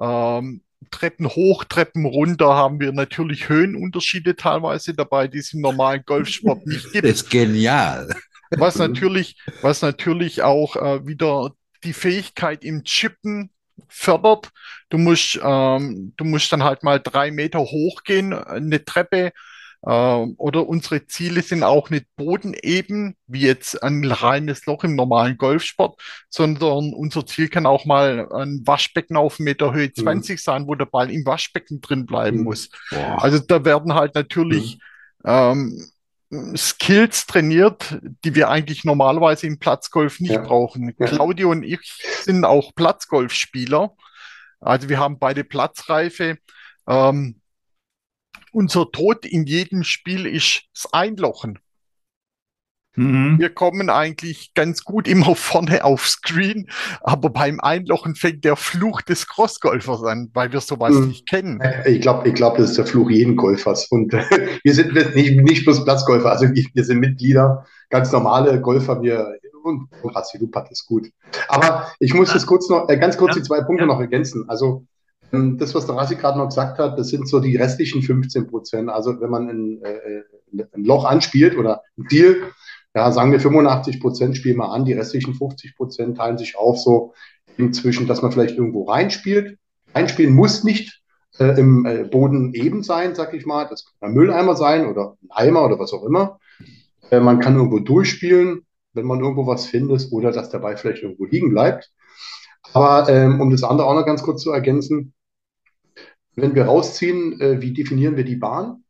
ähm, 0.00 0.62
Treppen 0.90 1.28
hoch, 1.28 1.64
Treppen 1.64 2.04
runter, 2.04 2.54
haben 2.54 2.80
wir 2.80 2.92
natürlich 2.92 3.48
Höhenunterschiede 3.48 4.36
teilweise 4.36 4.94
dabei, 4.94 5.28
die 5.28 5.38
es 5.38 5.52
im 5.52 5.60
normalen 5.60 6.02
Golfsport 6.04 6.66
nicht 6.66 6.92
gibt. 6.92 7.04
Das 7.04 7.22
ist 7.22 7.30
genial. 7.30 8.08
Was 8.50 8.76
natürlich, 8.78 9.36
was 9.62 9.82
natürlich 9.82 10.42
auch 10.42 10.76
äh, 10.76 11.06
wieder 11.06 11.52
die 11.84 11.92
Fähigkeit 11.92 12.64
im 12.64 12.84
Chippen 12.84 13.50
fördert. 13.88 14.50
Du 14.90 14.98
musst, 14.98 15.40
ähm, 15.42 16.12
du 16.16 16.24
musst 16.24 16.52
dann 16.52 16.62
halt 16.62 16.82
mal 16.82 17.00
drei 17.00 17.30
Meter 17.30 17.60
hochgehen, 17.60 18.32
eine 18.32 18.84
Treppe. 18.84 19.32
Ähm, 19.84 20.34
oder 20.38 20.68
unsere 20.68 21.06
Ziele 21.06 21.42
sind 21.42 21.64
auch 21.64 21.90
nicht 21.90 22.06
bodeneben, 22.16 23.16
wie 23.26 23.40
jetzt 23.40 23.82
ein 23.82 24.04
reines 24.04 24.64
Loch 24.66 24.84
im 24.84 24.94
normalen 24.94 25.36
Golfsport, 25.36 26.00
sondern 26.28 26.92
unser 26.92 27.26
Ziel 27.26 27.48
kann 27.48 27.66
auch 27.66 27.84
mal 27.84 28.28
ein 28.32 28.62
Waschbecken 28.64 29.16
auf 29.16 29.40
Meter 29.40 29.72
Höhe 29.72 29.92
20 29.92 30.36
mhm. 30.36 30.38
sein, 30.38 30.66
wo 30.68 30.76
der 30.76 30.86
Ball 30.86 31.10
im 31.10 31.26
Waschbecken 31.26 31.80
drin 31.80 32.06
bleiben 32.06 32.38
mhm. 32.38 32.44
muss. 32.44 32.70
Boah. 32.90 33.22
Also 33.22 33.40
da 33.40 33.64
werden 33.64 33.94
halt 33.94 34.14
natürlich 34.14 34.78
mhm. 35.24 35.30
ähm, 36.32 36.56
Skills 36.56 37.26
trainiert, 37.26 37.98
die 38.24 38.34
wir 38.34 38.48
eigentlich 38.48 38.84
normalerweise 38.84 39.46
im 39.46 39.58
Platzgolf 39.58 40.20
nicht 40.20 40.32
ja. 40.32 40.40
brauchen. 40.40 40.94
Ja. 40.96 41.06
Claudio 41.06 41.50
und 41.50 41.64
ich 41.64 42.00
sind 42.22 42.44
auch 42.44 42.72
Platzgolfspieler. 42.74 43.92
Also 44.60 44.88
wir 44.88 44.98
haben 44.98 45.18
beide 45.18 45.42
Platzreife. 45.42 46.38
Ähm, 46.88 47.41
unser 48.52 48.90
Tod 48.90 49.26
in 49.26 49.44
jedem 49.44 49.82
Spiel 49.82 50.26
ist 50.26 50.62
das 50.74 50.92
Einlochen. 50.92 51.58
Mhm. 52.94 53.38
Wir 53.38 53.48
kommen 53.48 53.88
eigentlich 53.88 54.52
ganz 54.54 54.84
gut 54.84 55.08
immer 55.08 55.34
vorne 55.34 55.82
auf 55.82 56.06
Screen, 56.06 56.68
aber 57.00 57.30
beim 57.30 57.58
Einlochen 57.58 58.14
fängt 58.14 58.44
der 58.44 58.56
Fluch 58.56 59.00
des 59.00 59.26
Crossgolfers 59.26 60.02
an, 60.02 60.30
weil 60.34 60.52
wir 60.52 60.60
sowas 60.60 60.94
mhm. 60.94 61.08
nicht 61.08 61.28
kennen. 61.28 61.62
Ich 61.86 62.02
glaube, 62.02 62.28
ich 62.28 62.34
glaub, 62.34 62.58
das 62.58 62.70
ist 62.70 62.78
der 62.78 62.86
Fluch 62.86 63.10
jeden 63.10 63.36
Golfers. 63.36 63.86
Und 63.86 64.12
wir 64.62 64.74
sind 64.74 64.94
nicht, 64.94 65.42
nicht 65.42 65.64
bloß 65.64 65.84
Platzgolfer, 65.84 66.30
also 66.30 66.46
wir 66.50 66.84
sind 66.84 67.00
Mitglieder, 67.00 67.66
ganz 67.88 68.12
normale 68.12 68.60
Golfer. 68.60 69.00
Wir 69.02 69.38
und 69.64 69.88
Rassi-Loop 70.02 70.54
hat 70.56 70.70
das 70.70 70.84
gut. 70.84 71.08
Aber 71.48 71.92
ich 71.98 72.14
muss 72.14 72.32
das 72.32 72.46
kurz 72.46 72.68
noch, 72.68 72.88
äh, 72.88 72.98
ganz 72.98 73.16
kurz 73.16 73.34
ja. 73.34 73.40
die 73.40 73.46
zwei 73.46 73.62
Punkte 73.62 73.84
ja. 73.84 73.86
noch 73.86 74.00
ergänzen. 74.00 74.48
Also 74.48 74.86
das, 75.32 75.74
was 75.74 75.86
der 75.86 75.96
Rassi 75.96 76.16
gerade 76.16 76.38
noch 76.38 76.48
gesagt 76.48 76.78
hat, 76.78 76.98
das 76.98 77.08
sind 77.08 77.26
so 77.26 77.40
die 77.40 77.56
restlichen 77.56 78.02
15 78.02 78.48
Prozent. 78.48 78.90
Also 78.90 79.18
wenn 79.20 79.30
man 79.30 79.48
ein, 79.48 79.82
äh, 79.82 80.22
ein 80.74 80.84
Loch 80.84 81.04
anspielt 81.04 81.56
oder 81.56 81.82
ein 81.96 82.06
Deal, 82.10 82.36
ja, 82.94 83.10
sagen 83.10 83.32
wir 83.32 83.40
85 83.40 84.00
Prozent 84.00 84.36
spielen 84.36 84.58
wir 84.58 84.70
an, 84.70 84.84
die 84.84 84.92
restlichen 84.92 85.34
50 85.34 85.76
Prozent 85.76 86.18
teilen 86.18 86.36
sich 86.36 86.56
auf, 86.56 86.78
so 86.78 87.14
inzwischen, 87.56 88.06
dass 88.06 88.20
man 88.20 88.32
vielleicht 88.32 88.56
irgendwo 88.56 88.84
reinspielt. 88.84 89.58
Reinspielen 89.94 90.34
muss 90.34 90.64
nicht 90.64 91.00
äh, 91.38 91.58
im 91.58 91.86
äh, 91.86 92.04
Boden 92.04 92.52
eben 92.52 92.82
sein, 92.82 93.14
sag 93.14 93.32
ich 93.32 93.46
mal. 93.46 93.66
Das 93.68 93.86
kann 93.86 94.10
ein 94.10 94.14
Mülleimer 94.14 94.54
sein 94.54 94.86
oder 94.86 95.16
ein 95.22 95.30
Eimer 95.30 95.64
oder 95.64 95.78
was 95.78 95.94
auch 95.94 96.04
immer. 96.04 96.38
Äh, 97.10 97.20
man 97.20 97.40
kann 97.40 97.56
irgendwo 97.56 97.78
durchspielen, 97.78 98.66
wenn 98.92 99.06
man 99.06 99.20
irgendwo 99.20 99.46
was 99.46 99.64
findet 99.64 100.08
oder 100.12 100.30
dass 100.30 100.50
der 100.50 100.58
Ball 100.58 100.76
vielleicht 100.76 101.02
irgendwo 101.02 101.24
liegen 101.24 101.48
bleibt. 101.48 101.90
Aber 102.74 103.08
ähm, 103.08 103.40
um 103.40 103.50
das 103.50 103.64
andere 103.64 103.86
auch 103.86 103.94
noch 103.94 104.06
ganz 104.06 104.22
kurz 104.22 104.42
zu 104.42 104.50
ergänzen, 104.50 105.14
wenn 106.34 106.54
wir 106.54 106.64
rausziehen, 106.64 107.40
äh, 107.40 107.60
wie 107.60 107.72
definieren 107.72 108.16
wir 108.16 108.24
die 108.24 108.36
Bahn? 108.36 108.84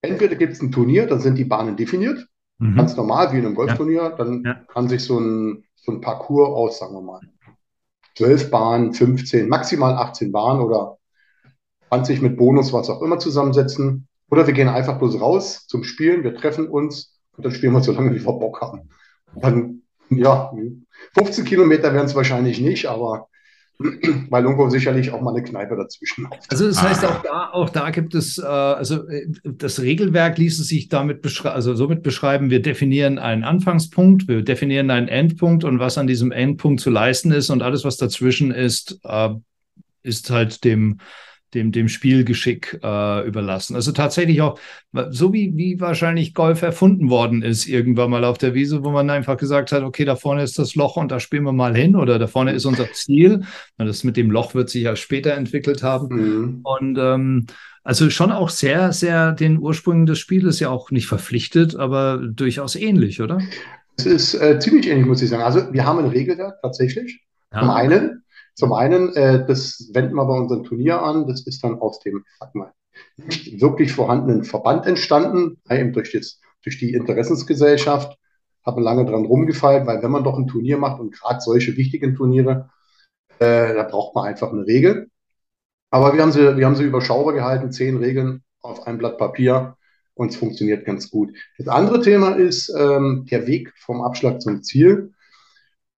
Entweder 0.00 0.34
gibt 0.34 0.54
es 0.54 0.62
ein 0.62 0.72
Turnier, 0.72 1.06
dann 1.06 1.20
sind 1.20 1.36
die 1.36 1.44
Bahnen 1.44 1.76
definiert. 1.76 2.26
Mhm. 2.58 2.76
Ganz 2.76 2.96
normal, 2.96 3.32
wie 3.32 3.38
in 3.38 3.46
einem 3.46 3.54
Golfturnier. 3.54 4.14
Dann 4.16 4.42
ja. 4.44 4.54
kann 4.68 4.88
sich 4.88 5.04
so 5.04 5.18
ein, 5.18 5.64
so 5.76 5.92
ein 5.92 6.00
Parcours 6.00 6.48
aus, 6.48 6.78
sagen 6.78 6.94
wir 6.94 7.02
mal, 7.02 7.20
12 8.16 8.50
Bahnen, 8.50 8.92
15, 8.92 9.48
maximal 9.48 9.94
18 9.94 10.32
Bahnen 10.32 10.60
oder 10.60 10.98
20 11.88 12.22
mit 12.22 12.36
Bonus, 12.36 12.72
was 12.72 12.90
auch 12.90 13.02
immer 13.02 13.18
zusammensetzen. 13.18 14.08
Oder 14.30 14.46
wir 14.46 14.54
gehen 14.54 14.68
einfach 14.68 14.98
bloß 14.98 15.20
raus 15.20 15.66
zum 15.66 15.84
Spielen, 15.84 16.24
wir 16.24 16.34
treffen 16.34 16.68
uns 16.68 17.20
und 17.36 17.44
dann 17.44 17.52
spielen 17.52 17.72
wir 17.72 17.82
so 17.82 17.92
lange, 17.92 18.14
wie 18.14 18.24
wir 18.24 18.32
Bock 18.32 18.60
haben. 18.60 18.88
Und 19.34 19.44
dann, 19.44 19.82
ja, 20.08 20.52
15 21.14 21.44
Kilometer 21.44 21.92
werden 21.92 22.06
es 22.06 22.14
wahrscheinlich 22.14 22.60
nicht, 22.60 22.86
aber 22.86 23.28
weil 23.78 24.44
irgendwo 24.44 24.68
sicherlich 24.68 25.10
auch 25.10 25.20
mal 25.20 25.34
eine 25.34 25.42
Kneipe 25.42 25.76
dazwischen 25.76 26.30
hat. 26.30 26.40
Also 26.48 26.66
das 26.66 26.82
heißt, 26.82 27.04
auch 27.04 27.22
da, 27.22 27.50
auch 27.52 27.70
da 27.70 27.90
gibt 27.90 28.14
es, 28.14 28.38
äh, 28.38 28.42
also 28.42 29.08
äh, 29.08 29.26
das 29.44 29.80
Regelwerk 29.80 30.38
ließe 30.38 30.62
sich 30.62 30.88
damit 30.88 31.22
beschreiben, 31.22 31.54
also 31.54 31.74
somit 31.74 32.02
beschreiben, 32.02 32.50
wir 32.50 32.62
definieren 32.62 33.18
einen 33.18 33.44
Anfangspunkt, 33.44 34.28
wir 34.28 34.42
definieren 34.42 34.90
einen 34.90 35.08
Endpunkt 35.08 35.64
und 35.64 35.78
was 35.78 35.98
an 35.98 36.06
diesem 36.06 36.32
Endpunkt 36.32 36.80
zu 36.80 36.90
leisten 36.90 37.32
ist 37.32 37.50
und 37.50 37.62
alles, 37.62 37.84
was 37.84 37.96
dazwischen 37.96 38.50
ist, 38.52 39.00
äh, 39.04 39.30
ist 40.02 40.30
halt 40.30 40.64
dem 40.64 40.98
dem, 41.54 41.72
dem 41.72 41.88
Spielgeschick 41.88 42.80
äh, 42.82 43.26
überlassen. 43.26 43.74
Also 43.76 43.92
tatsächlich 43.92 44.40
auch, 44.40 44.58
so 45.10 45.32
wie, 45.32 45.52
wie 45.56 45.80
wahrscheinlich 45.80 46.34
Golf 46.34 46.62
erfunden 46.62 47.10
worden 47.10 47.42
ist, 47.42 47.66
irgendwann 47.66 48.10
mal 48.10 48.24
auf 48.24 48.38
der 48.38 48.54
Wiese, 48.54 48.84
wo 48.84 48.90
man 48.90 49.10
einfach 49.10 49.36
gesagt 49.36 49.72
hat, 49.72 49.82
okay, 49.82 50.04
da 50.04 50.16
vorne 50.16 50.42
ist 50.42 50.58
das 50.58 50.74
Loch 50.74 50.96
und 50.96 51.12
da 51.12 51.20
spielen 51.20 51.44
wir 51.44 51.52
mal 51.52 51.76
hin 51.76 51.96
oder 51.96 52.18
da 52.18 52.26
vorne 52.26 52.52
ist 52.52 52.64
unser 52.64 52.90
Ziel. 52.92 53.42
Und 53.78 53.86
das 53.86 54.04
mit 54.04 54.16
dem 54.16 54.30
Loch 54.30 54.54
wird 54.54 54.70
sich 54.70 54.84
ja 54.84 54.96
später 54.96 55.34
entwickelt 55.34 55.82
haben. 55.82 56.08
Mhm. 56.08 56.60
Und 56.62 56.98
ähm, 56.98 57.46
also 57.84 58.10
schon 58.10 58.30
auch 58.30 58.48
sehr, 58.48 58.92
sehr 58.92 59.32
den 59.32 59.58
Ursprüngen 59.58 60.06
des 60.06 60.18
Spieles 60.18 60.60
ja 60.60 60.70
auch 60.70 60.90
nicht 60.90 61.06
verpflichtet, 61.06 61.74
aber 61.74 62.20
durchaus 62.22 62.76
ähnlich, 62.76 63.20
oder? 63.20 63.40
Es 63.96 64.06
ist 64.06 64.34
äh, 64.34 64.58
ziemlich 64.58 64.88
ähnlich, 64.88 65.06
muss 65.06 65.20
ich 65.20 65.28
sagen. 65.28 65.42
Also 65.42 65.72
wir 65.72 65.84
haben 65.84 65.98
ein 65.98 66.06
Regelwerk 66.06 66.60
tatsächlich. 66.62 67.20
Ja. 67.52 67.60
Zum 67.60 67.70
einen, 67.70 68.22
zum 68.54 68.72
einen, 68.72 69.14
äh, 69.14 69.46
das 69.46 69.90
wenden 69.92 70.14
wir 70.14 70.26
bei 70.26 70.38
unserem 70.38 70.64
Turnier 70.64 71.02
an, 71.02 71.26
das 71.26 71.46
ist 71.46 71.64
dann 71.64 71.80
aus 71.80 72.00
dem, 72.00 72.24
sag 72.38 72.54
mal, 72.54 72.72
nicht 73.16 73.60
wirklich 73.60 73.92
vorhandenen 73.92 74.44
Verband 74.44 74.86
entstanden, 74.86 75.60
eben 75.70 75.92
durch, 75.92 76.12
das, 76.12 76.40
durch 76.62 76.78
die 76.78 76.94
Interessensgesellschaft. 76.94 78.18
Habe 78.64 78.80
lange 78.80 79.04
dran 79.04 79.24
rumgefeilt, 79.24 79.86
weil 79.86 80.02
wenn 80.02 80.10
man 80.12 80.22
doch 80.22 80.38
ein 80.38 80.46
Turnier 80.46 80.78
macht 80.78 81.00
und 81.00 81.12
gerade 81.12 81.40
solche 81.40 81.76
wichtigen 81.76 82.14
Turniere, 82.14 82.70
äh, 83.40 83.74
da 83.74 83.82
braucht 83.82 84.14
man 84.14 84.26
einfach 84.26 84.52
eine 84.52 84.66
Regel. 84.66 85.10
Aber 85.90 86.14
wir 86.14 86.22
haben 86.22 86.32
sie, 86.32 86.56
wir 86.56 86.64
haben 86.64 86.76
sie 86.76 86.84
überschaubar 86.84 87.34
gehalten, 87.34 87.72
zehn 87.72 87.96
Regeln 87.96 88.42
auf 88.60 88.86
einem 88.86 88.98
Blatt 88.98 89.18
Papier. 89.18 89.76
und 90.14 90.30
es 90.30 90.36
funktioniert 90.36 90.84
ganz 90.84 91.10
gut. 91.10 91.30
Das 91.58 91.68
andere 91.68 92.00
Thema 92.00 92.36
ist 92.36 92.68
ähm, 92.78 93.26
der 93.30 93.46
Weg 93.46 93.72
vom 93.78 94.02
Abschlag 94.02 94.40
zum 94.42 94.62
Ziel. 94.62 95.12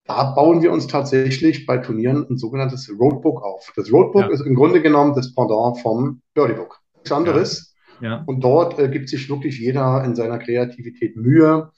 Da 0.07 0.31
bauen 0.31 0.61
wir 0.61 0.71
uns 0.71 0.85
tatsächlich 0.87 1.65
bei 1.65 1.79
Turnieren 1.79 2.27
ein 2.29 2.37
sogenanntes 2.37 2.89
Roadbook 2.89 3.43
auf. 3.43 3.73
Das 3.75 3.91
Roadbook 3.91 4.23
ja. 4.23 4.29
ist 4.29 4.41
im 4.41 4.55
Grunde 4.55 4.81
genommen 4.81 5.15
das 5.15 5.33
Pendant 5.33 5.79
vom 5.79 6.21
Birdiebook. 6.35 6.79
Nichts 6.95 7.11
anderes. 7.11 7.75
Ja. 8.01 8.09
Ja. 8.09 8.23
Und 8.25 8.41
dort 8.41 8.77
äh, 8.77 8.89
gibt 8.89 9.09
sich 9.09 9.29
wirklich 9.29 9.59
jeder 9.59 10.03
in 10.03 10.15
seiner 10.15 10.37
Kreativität 10.37 11.15
Mühe, 11.15 11.71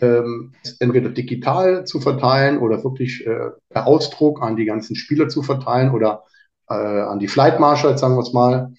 ähm, 0.00 0.52
entweder 0.78 1.10
digital 1.10 1.84
zu 1.84 2.00
verteilen 2.00 2.58
oder 2.58 2.82
wirklich 2.84 3.26
äh, 3.26 3.50
per 3.68 3.86
Ausdruck 3.86 4.42
an 4.42 4.56
die 4.56 4.64
ganzen 4.64 4.96
Spieler 4.96 5.28
zu 5.28 5.42
verteilen 5.42 5.92
oder 5.92 6.24
äh, 6.68 6.74
an 6.74 7.18
die 7.18 7.28
Flight 7.28 7.60
Marshals, 7.60 8.00
sagen 8.00 8.16
wir 8.16 8.22
es 8.22 8.32
mal. 8.32 8.72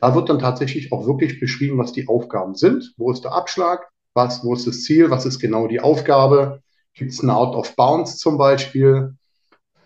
Da 0.00 0.14
wird 0.14 0.28
dann 0.28 0.38
tatsächlich 0.38 0.92
auch 0.92 1.06
wirklich 1.06 1.40
beschrieben, 1.40 1.78
was 1.78 1.92
die 1.92 2.08
Aufgaben 2.08 2.54
sind. 2.54 2.94
Wo 2.96 3.10
ist 3.10 3.24
der 3.24 3.32
Abschlag? 3.32 3.88
Was, 4.14 4.44
wo 4.44 4.54
ist 4.54 4.66
das 4.66 4.82
Ziel? 4.82 5.10
Was 5.10 5.26
ist 5.26 5.38
genau 5.38 5.66
die 5.66 5.80
Aufgabe? 5.80 6.62
Gibt 6.98 7.12
es 7.12 7.20
einen 7.20 7.30
Out 7.30 7.54
of 7.54 7.74
Bounds 7.76 8.18
zum 8.18 8.36
Beispiel? 8.36 9.14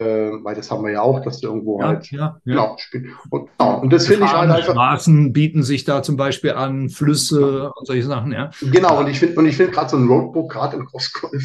äh, 0.02 0.44
weil 0.44 0.54
das 0.54 0.70
haben 0.70 0.84
wir 0.84 0.92
ja 0.92 1.02
auch, 1.02 1.22
dass 1.22 1.40
du 1.40 1.48
irgendwo 1.48 1.80
ja, 1.80 1.88
halt 1.88 2.10
ja, 2.10 2.18
ja. 2.18 2.40
Genau, 2.44 2.76
spielt. 2.78 3.06
Und, 3.30 3.48
genau, 3.58 3.80
und 3.80 3.92
das 3.92 4.06
finde 4.06 4.26
ich 4.26 4.32
halt 4.32 4.50
einfach. 4.50 4.72
Straßen 4.72 5.32
bieten 5.32 5.62
sich 5.62 5.84
da 5.84 6.02
zum 6.02 6.16
Beispiel 6.16 6.52
an, 6.52 6.88
Flüsse 6.88 7.72
und 7.72 7.86
solche 7.86 8.04
Sachen, 8.04 8.32
ja. 8.32 8.50
Genau, 8.60 9.00
und 9.00 9.08
ich 9.08 9.18
finde, 9.18 9.38
und 9.38 9.46
ich 9.46 9.56
finde 9.56 9.72
gerade 9.72 9.90
so 9.90 9.96
ein 9.96 10.08
Roadbook, 10.08 10.52
gerade 10.52 10.76
im 10.76 10.86
Crossgolf, 10.86 11.44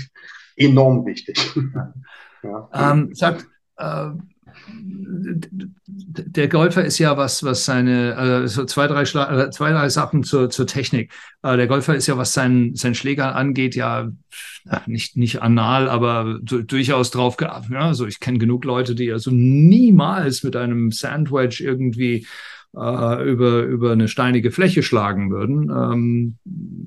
enorm 0.56 1.06
wichtig. 1.06 1.54
ja. 2.44 2.70
Ähm, 2.74 3.14
sagt, 3.14 3.46
äh, 3.78 4.10
der 4.70 6.48
Golfer 6.48 6.84
ist 6.84 7.00
ja 7.00 7.18
was, 7.18 7.44
was 7.44 7.66
seine, 7.66 8.44
äh, 8.44 8.48
so 8.48 8.66
zwei, 8.66 8.88
drei, 8.88 9.06
Schla 9.06 9.46
äh, 9.46 9.52
zwei, 9.52 9.72
drei 9.72 9.90
Sachen 9.90 10.24
zur, 10.24 10.50
zur 10.50 10.68
Technik. 10.68 11.12
Äh, 11.44 11.58
der 11.58 11.68
Golfer 11.68 11.96
ist 11.96 12.08
ja, 12.08 12.18
was 12.18 12.34
sein, 12.34 12.72
sein 12.76 12.96
Schläger 12.96 13.36
angeht, 13.36 13.76
ja 13.76 14.12
nicht, 14.86 15.16
nicht 15.18 15.42
anal, 15.42 15.90
aber 15.90 16.40
durchaus 16.42 17.12
drauf 17.12 17.38
geachtet. 17.38 17.72
Ja, 17.72 17.88
also 17.88 18.06
ich 18.06 18.20
kenne 18.20 18.38
genug 18.38 18.66
Leute, 18.66 18.96
die 18.96 19.12
also 19.12 19.32
niemals 19.32 20.44
mit 20.44 20.56
einem 20.56 20.92
Sandwich 20.92 21.62
irgendwie 21.62 22.28
äh, 22.76 23.30
über, 23.30 23.64
über 23.64 23.92
eine 23.92 24.08
steinige 24.08 24.52
Fläche 24.52 24.84
schlagen 24.84 25.32
würden. 25.32 25.70
Ähm, 25.70 26.38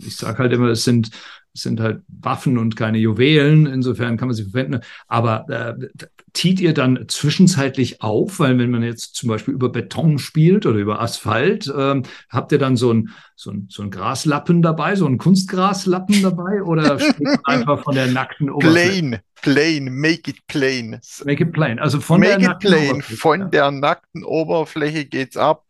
ich 0.04 0.16
sage 0.16 0.38
halt 0.38 0.52
immer, 0.52 0.68
es 0.68 0.84
sind 0.84 1.10
es 1.52 1.62
sind 1.62 1.80
halt 1.80 2.02
Waffen 2.06 2.58
und 2.58 2.76
keine 2.76 2.99
Juwelen, 2.99 3.66
insofern 3.66 4.16
kann 4.16 4.28
man 4.28 4.37
sie 4.37 4.44
verwenden. 4.44 4.82
Aber 5.08 5.46
äh, 5.49 5.88
tiet 6.32 6.60
ihr 6.60 6.75
dann 6.75 7.06
zwischenzeitlich 7.08 8.02
auf, 8.02 8.38
weil 8.38 8.58
wenn 8.58 8.70
man 8.70 8.82
jetzt 8.82 9.14
zum 9.14 9.28
Beispiel 9.28 9.54
über 9.54 9.68
Beton 9.68 10.18
spielt 10.18 10.66
oder 10.66 10.78
über 10.78 11.00
Asphalt, 11.00 11.72
ähm, 11.76 12.04
habt 12.28 12.52
ihr 12.52 12.58
dann 12.58 12.76
so 12.76 12.92
ein, 12.92 13.10
so, 13.37 13.50
ein, 13.50 13.66
so 13.70 13.82
ein 13.82 13.90
Graslappen 13.90 14.62
dabei, 14.62 14.96
so 14.96 15.06
ein 15.06 15.18
Kunstgraslappen 15.18 16.22
dabei 16.22 16.62
oder 16.62 16.99
steht 17.00 17.20
man 17.20 17.38
einfach 17.44 17.82
von 17.82 17.94
der 17.94 18.06
nackten 18.08 18.50
Oberfläche? 18.50 18.90
Plain, 18.90 19.18
plain, 19.42 19.94
make 19.94 20.30
it 20.30 20.46
plain. 20.46 21.00
Make 21.25 21.44
it 21.44 21.52
plain, 21.52 21.78
also 21.78 22.00
von 22.00 22.20
make 22.20 22.38
der 22.38 22.49
nackten 22.49 22.70
plain. 22.70 22.90
Oberfläche. 22.90 23.20
Von 23.20 23.50
der 23.50 23.70
nackten 23.70 24.25
Oberfläche 24.25 25.04
geht's 25.06 25.37
ab. 25.37 25.64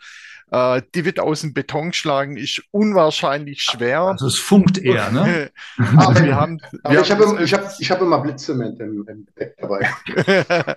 Äh, 0.51 0.83
die 0.95 1.05
wird 1.05 1.21
aus 1.21 1.43
dem 1.43 1.55
Beton 1.55 1.93
schlagen, 1.93 2.37
ist 2.37 2.63
unwahrscheinlich 2.73 3.63
schwer. 3.63 4.03
Also 4.03 4.27
es 4.27 4.39
funkt 4.39 4.79
eher, 4.79 5.11
ne? 5.13 5.51
aber 5.97 6.25
wir 6.25 6.35
haben, 6.35 6.59
aber 6.83 6.95
wir 6.95 7.03
ich 7.03 7.11
habe 7.11 7.45
ich 7.45 7.55
hab, 7.55 7.71
ich 7.79 7.91
hab 7.91 8.01
immer 8.01 8.19
Blitzement 8.21 8.81
im, 8.81 9.07
im 9.09 9.27
Deck 9.39 9.57
dabei. 9.59 9.89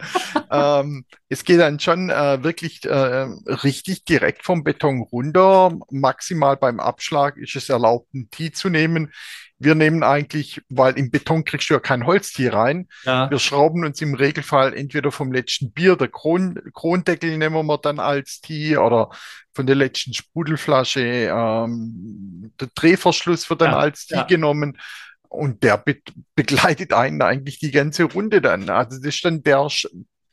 ähm, 0.51 1.05
es 1.27 1.43
geht 1.43 1.59
dann 1.59 1.79
schon 1.79 2.11
äh, 2.11 2.43
wirklich 2.43 2.85
äh, 2.85 3.27
richtig 3.63 4.05
direkt 4.05 4.43
vom 4.43 4.63
Beton 4.63 5.01
runter. 5.01 5.75
Maximal 5.89 6.55
beim 6.55 6.79
Abschlag 6.79 7.37
ist 7.37 7.55
es 7.55 7.69
erlaubt, 7.69 8.13
ein 8.13 8.29
Tee 8.29 8.51
zu 8.51 8.69
nehmen. 8.69 9.11
Wir 9.59 9.75
nehmen 9.75 10.03
eigentlich, 10.03 10.61
weil 10.69 10.97
im 10.97 11.09
Beton 11.09 11.45
kriegst 11.45 11.69
du 11.69 11.75
ja 11.75 11.79
kein 11.79 12.05
Holztier 12.05 12.53
rein. 12.53 12.87
Ja. 13.05 13.29
Wir 13.29 13.39
schrauben 13.39 13.85
uns 13.85 14.01
im 14.01 14.13
Regelfall 14.13 14.73
entweder 14.73 15.11
vom 15.11 15.31
letzten 15.31 15.71
Bier, 15.71 15.95
der 15.95 16.09
Kron 16.09 16.59
Krondeckel 16.73 17.37
nehmen 17.37 17.65
wir 17.65 17.77
dann 17.77 17.99
als 17.99 18.41
Tee 18.41 18.77
oder 18.77 19.09
von 19.53 19.65
der 19.65 19.75
letzten 19.75 20.13
Sprudelflasche. 20.13 21.29
Ähm, 21.31 22.51
der 22.59 22.69
Drehverschluss 22.75 23.49
wird 23.49 23.61
dann 23.61 23.71
ja. 23.71 23.77
als 23.77 24.07
Tee 24.07 24.15
ja. 24.15 24.23
genommen. 24.23 24.77
Und 25.29 25.63
der 25.63 25.77
be 25.77 25.97
begleitet 26.35 26.93
einen 26.93 27.21
eigentlich 27.23 27.57
die 27.57 27.71
ganze 27.71 28.03
Runde 28.03 28.39
dann. 28.39 28.69
Also 28.69 28.97
das 28.97 29.15
ist 29.15 29.25
dann 29.25 29.41
der, 29.41 29.67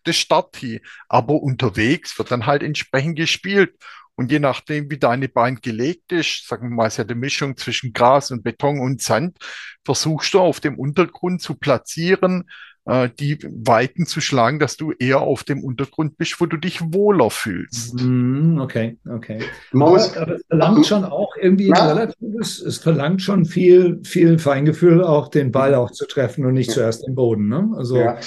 das 0.05 0.17
Starttee. 0.17 0.83
Aber 1.09 1.35
unterwegs 1.35 2.19
wird 2.19 2.31
dann 2.31 2.47
halt 2.47 2.63
entsprechend 2.63 3.17
gespielt. 3.17 3.75
Und 4.15 4.31
je 4.31 4.39
nachdem, 4.39 4.91
wie 4.91 4.99
deine 4.99 5.29
Bein 5.29 5.57
gelegt 5.57 6.13
ist, 6.13 6.47
sagen 6.47 6.69
wir 6.69 6.77
mal, 6.77 6.87
es 6.89 6.95
ist 6.95 6.99
ja 6.99 7.05
die 7.05 7.15
Mischung 7.15 7.57
zwischen 7.57 7.95
Gras 7.95 8.31
und 8.31 8.43
Beton 8.43 8.79
und 8.79 9.01
Sand, 9.01 9.39
versuchst 9.85 10.35
du 10.35 10.41
auf 10.41 10.61
dem 10.61 10.79
Untergrund 10.79 11.41
zu 11.41 11.55
platzieren, 11.55 12.51
die 12.87 13.39
Weiten 13.43 14.07
zu 14.07 14.21
schlagen, 14.21 14.59
dass 14.59 14.77
du 14.77 14.93
eher 14.93 15.21
auf 15.21 15.45
dem 15.45 15.63
Untergrund 15.63 16.17
bist, 16.17 16.41
wo 16.41 16.47
du 16.47 16.57
dich 16.57 16.81
wohler 16.93 17.31
fühlst. 17.31 18.01
Mhm, 18.01 18.59
okay, 18.61 18.99
okay. 19.09 19.39
Maus, 19.71 20.17
aber, 20.17 20.23
aber 20.23 20.35
es 20.37 20.43
verlangt 20.49 20.87
schon 20.87 21.05
auch 21.05 21.37
irgendwie 21.41 21.69
ja. 21.69 21.93
relatives, 21.93 22.61
es 22.61 22.79
verlangt 22.79 23.23
schon 23.23 23.45
viel, 23.45 24.01
viel 24.03 24.39
Feingefühl, 24.39 25.05
auch 25.05 25.29
den 25.29 25.53
Ball 25.53 25.75
auch 25.75 25.91
zu 25.91 26.07
treffen 26.07 26.47
und 26.47 26.55
nicht 26.55 26.69
ja. 26.69 26.75
zuerst 26.75 27.07
den 27.07 27.15
Boden. 27.15 27.49
Ne? 27.49 27.71
Also, 27.77 27.99
ja. 27.99 28.19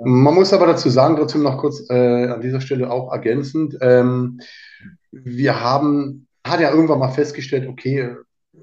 Man 0.00 0.34
muss 0.34 0.52
aber 0.52 0.66
dazu 0.66 0.88
sagen, 0.88 1.16
trotzdem 1.16 1.42
noch 1.42 1.58
kurz 1.58 1.88
äh, 1.90 2.28
an 2.28 2.40
dieser 2.40 2.60
Stelle 2.60 2.90
auch 2.90 3.12
ergänzend, 3.12 3.76
ähm, 3.82 4.40
wir 5.12 5.60
haben, 5.60 6.26
hat 6.44 6.60
ja 6.60 6.70
irgendwann 6.70 6.98
mal 6.98 7.10
festgestellt, 7.10 7.68
okay, 7.68 8.16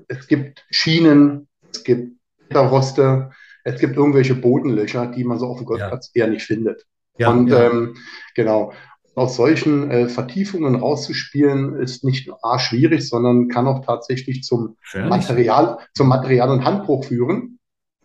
es 0.07 0.27
gibt 0.27 0.65
Schienen, 0.69 1.47
es 1.71 1.83
gibt 1.83 2.17
Roste, 2.53 3.31
es 3.65 3.81
gibt 3.81 3.97
irgendwelche 3.97 4.35
Bodenlöcher, 4.35 5.07
die 5.07 5.23
man 5.23 5.39
so 5.39 5.47
auf 5.47 5.57
dem 5.57 5.65
Golfplatz 5.65 6.11
ja. 6.13 6.23
eher 6.23 6.31
nicht 6.31 6.45
findet. 6.45 6.85
Ja, 7.17 7.31
und 7.31 7.47
ja. 7.47 7.65
Ähm, 7.65 7.95
genau, 8.35 8.71
aus 9.15 9.35
solchen 9.35 9.89
äh, 9.89 10.07
Vertiefungen 10.07 10.75
rauszuspielen, 10.75 11.75
ist 11.75 12.03
nicht 12.03 12.27
nur 12.27 12.43
A, 12.43 12.59
schwierig, 12.59 13.07
sondern 13.07 13.47
kann 13.47 13.67
auch 13.67 13.83
tatsächlich 13.83 14.43
zum 14.43 14.77
Material, 14.93 15.79
zum 15.93 16.07
Material- 16.07 16.51
und 16.51 16.63
Handbruch 16.63 17.05
führen, 17.05 17.59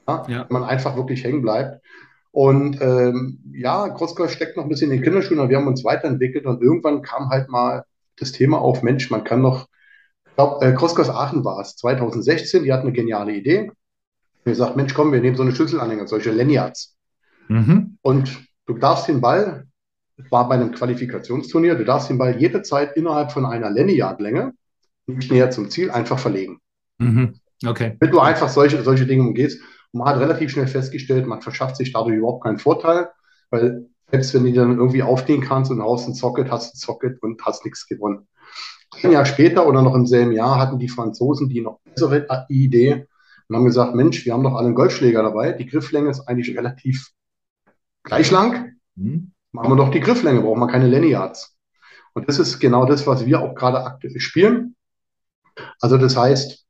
ja, 0.09 0.25
ja. 0.29 0.47
wenn 0.49 0.61
man 0.61 0.69
einfach 0.69 0.97
wirklich 0.97 1.25
hängen 1.25 1.43
bleibt. 1.43 1.83
Und 2.31 2.81
ähm, 2.81 3.41
ja, 3.53 3.89
Crossgolf 3.89 4.31
steckt 4.31 4.57
noch 4.57 4.63
ein 4.63 4.69
bisschen 4.69 4.91
in 4.91 4.99
den 4.99 5.05
Kinderschuhen, 5.05 5.41
aber 5.41 5.51
wir 5.51 5.59
haben 5.59 5.67
uns 5.67 5.85
weiterentwickelt 5.85 6.47
und 6.47 6.63
irgendwann 6.63 7.03
kam 7.03 7.29
halt 7.29 7.49
mal 7.49 7.85
das 8.17 8.33
Thema 8.33 8.61
auf, 8.61 8.83
Mensch, 8.83 9.11
man 9.11 9.25
kann 9.25 9.43
noch, 9.43 9.67
ich 10.27 10.35
glaube, 10.37 10.65
äh, 10.65 10.73
Crossgolf 10.73 11.11
Aachen 11.11 11.45
war 11.45 11.61
es, 11.61 11.77
2016, 11.77 12.63
die 12.63 12.73
hatten 12.73 12.87
eine 12.87 12.93
geniale 12.93 13.33
Idee. 13.35 13.73
Wir 14.45 14.53
gesagt, 14.53 14.77
Mensch, 14.77 14.95
komm, 14.95 15.13
wir 15.13 15.21
nehmen 15.21 15.37
so 15.37 15.43
eine 15.43 15.55
Schlüsselanhänger, 15.55 16.07
solche 16.07 16.31
Lanyards. 16.31 16.97
Mhm. 17.49 17.99
Und 18.03 18.39
du 18.67 18.75
darfst 18.75 19.09
den 19.09 19.21
Ball, 19.21 19.67
das 20.17 20.31
war 20.31 20.49
bei 20.49 20.55
einem 20.55 20.73
Qualifikationsturnier, 20.73 21.75
du 21.75 21.85
darfst 21.85 22.09
den 22.09 22.19
Ball 22.19 22.41
jederzeit 22.41 22.97
innerhalb 22.97 23.33
von 23.33 23.45
einer 23.45 23.71
Lanyard-Länge, 23.71 24.53
nicht 25.07 25.31
näher 25.31 25.51
zum 25.51 25.71
Ziel, 25.71 25.91
einfach 25.91 26.19
verlegen. 26.19 26.61
Mhm. 26.99 27.35
Okay. 27.67 27.97
Wenn 28.01 28.11
du 28.11 28.21
einfach 28.21 28.49
solche, 28.49 28.83
solche 28.83 29.07
Dinge 29.07 29.23
umgehst. 29.23 29.61
Man 29.93 30.07
hat 30.07 30.21
relativ 30.21 30.53
schnell 30.53 30.69
festgestellt, 30.69 31.27
man 31.27 31.43
verschafft 31.43 31.77
sich 31.77 31.93
dadurch 31.93 32.17
überhaupt 32.17 32.45
keinen 32.45 32.59
Vorteil, 32.59 33.09
weil 33.51 33.89
selbst 34.11 34.33
wenn 34.35 34.45
du 34.45 34.53
dann 34.53 34.79
irgendwie 34.79 35.03
aufstehen 35.03 35.41
kannst 35.41 35.71
und 35.71 35.83
haust 35.83 36.09
ein 36.09 36.15
Socket, 36.15 36.51
hast 36.51 36.75
ein 36.75 36.79
Socket 36.79 37.21
und 37.23 37.43
hast 37.43 37.65
nichts 37.65 37.89
gewonnen. 37.89 38.29
Ein 39.03 39.13
Jahr 39.13 39.25
später 39.25 39.67
oder 39.67 39.83
noch 39.83 39.95
im 39.95 40.07
selben 40.07 40.33
Jahr 40.33 40.59
hatten 40.59 40.79
die 40.79 40.89
Franzosen 40.89 41.49
die 41.49 41.61
noch 41.61 41.81
bessere 41.81 42.27
Idee 42.49 43.07
und 43.51 43.57
haben 43.57 43.65
gesagt, 43.65 43.97
Mensch, 43.97 44.25
wir 44.25 44.33
haben 44.33 44.45
doch 44.45 44.55
alle 44.55 44.67
einen 44.67 44.77
Golfschläger 44.77 45.25
dabei. 45.25 45.51
Die 45.51 45.67
Grifflänge 45.67 46.09
ist 46.09 46.21
eigentlich 46.29 46.57
relativ 46.57 47.11
gleich 48.05 48.31
lang. 48.31 48.77
Mhm. 48.95 49.33
Machen 49.51 49.73
wir 49.73 49.77
doch 49.77 49.91
die 49.91 49.99
Grifflänge, 49.99 50.43
brauchen 50.43 50.61
wir 50.61 50.69
keine 50.69 50.87
Lanyards. 50.87 51.57
Und 52.13 52.29
das 52.29 52.39
ist 52.39 52.61
genau 52.61 52.87
das, 52.87 53.09
was 53.09 53.27
wir 53.27 53.41
auch 53.41 53.57
gerade 53.57 53.85
aktuell 53.85 54.21
spielen. 54.21 54.77
Also 55.81 55.99
das 55.99 56.17
heißt, 56.17 56.65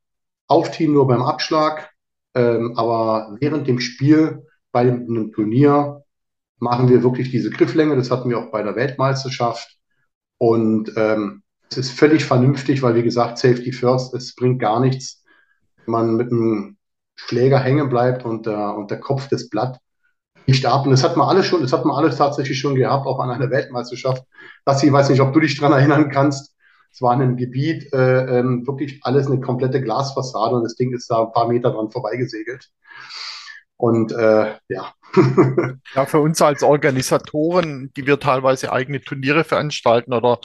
aufziehen 0.47 0.93
nur 0.93 1.05
beim 1.05 1.21
Abschlag, 1.21 1.91
ähm, 2.33 2.73
aber 2.75 3.37
während 3.39 3.67
dem 3.67 3.79
Spiel 3.79 4.47
bei 4.71 4.79
einem 4.79 5.31
Turnier 5.33 6.03
machen 6.57 6.89
wir 6.89 7.03
wirklich 7.03 7.29
diese 7.29 7.51
Grifflänge. 7.51 7.95
Das 7.95 8.09
hatten 8.09 8.27
wir 8.27 8.39
auch 8.39 8.49
bei 8.49 8.63
der 8.63 8.75
Weltmeisterschaft. 8.75 9.77
Und 10.39 10.91
ähm, 10.95 11.43
es 11.69 11.77
ist 11.77 11.91
völlig 11.91 12.25
vernünftig, 12.25 12.81
weil 12.81 12.95
wie 12.95 13.03
gesagt, 13.03 13.37
Safety 13.37 13.71
First, 13.71 14.15
es 14.15 14.33
bringt 14.33 14.59
gar 14.59 14.79
nichts, 14.79 15.20
man 15.85 16.15
mit 16.15 16.31
einem 16.31 16.77
Schläger 17.15 17.59
hängen 17.59 17.89
bleibt 17.89 18.25
und 18.25 18.45
der, 18.45 18.75
und 18.75 18.91
der 18.91 18.99
Kopf 18.99 19.27
des 19.27 19.49
Blatt. 19.49 19.79
Und 20.47 20.91
das 20.91 21.03
hat 21.03 21.15
man 21.17 21.29
alles 21.29 21.45
schon, 21.45 21.61
das 21.61 21.71
hat 21.71 21.85
man 21.85 21.95
alles 21.95 22.17
tatsächlich 22.17 22.59
schon 22.59 22.75
gehabt, 22.75 23.05
auch 23.05 23.19
an 23.19 23.29
einer 23.29 23.49
Weltmeisterschaft. 23.51 24.23
Das 24.65 24.83
ich 24.83 24.91
weiß 24.91 25.09
nicht, 25.09 25.21
ob 25.21 25.33
du 25.33 25.39
dich 25.39 25.57
daran 25.57 25.77
erinnern 25.77 26.09
kannst. 26.09 26.55
Es 26.91 27.01
war 27.01 27.13
in 27.13 27.21
einem 27.21 27.37
Gebiet 27.37 27.93
äh, 27.93 28.39
ähm, 28.39 28.67
wirklich 28.67 28.99
alles 29.03 29.27
eine 29.27 29.39
komplette 29.39 29.81
Glasfassade 29.81 30.55
und 30.55 30.63
das 30.63 30.75
Ding 30.75 30.93
ist 30.93 31.09
da 31.09 31.23
ein 31.23 31.31
paar 31.31 31.47
Meter 31.47 31.71
dran 31.71 31.89
vorbeigesegelt. 31.89 32.69
Und 33.77 34.11
äh, 34.11 34.55
ja. 34.67 34.93
ja, 35.95 36.05
für 36.05 36.19
uns 36.19 36.41
als 36.41 36.63
Organisatoren, 36.63 37.91
die 37.95 38.05
wir 38.05 38.19
teilweise 38.19 38.73
eigene 38.73 39.01
Turniere 39.01 39.43
veranstalten 39.43 40.13
oder 40.13 40.39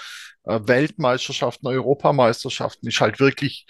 äh, 0.45 0.61
Weltmeisterschaften, 0.63 1.67
Europameisterschaften, 1.67 2.89
ist 2.89 3.01
halt 3.01 3.19
wirklich 3.19 3.67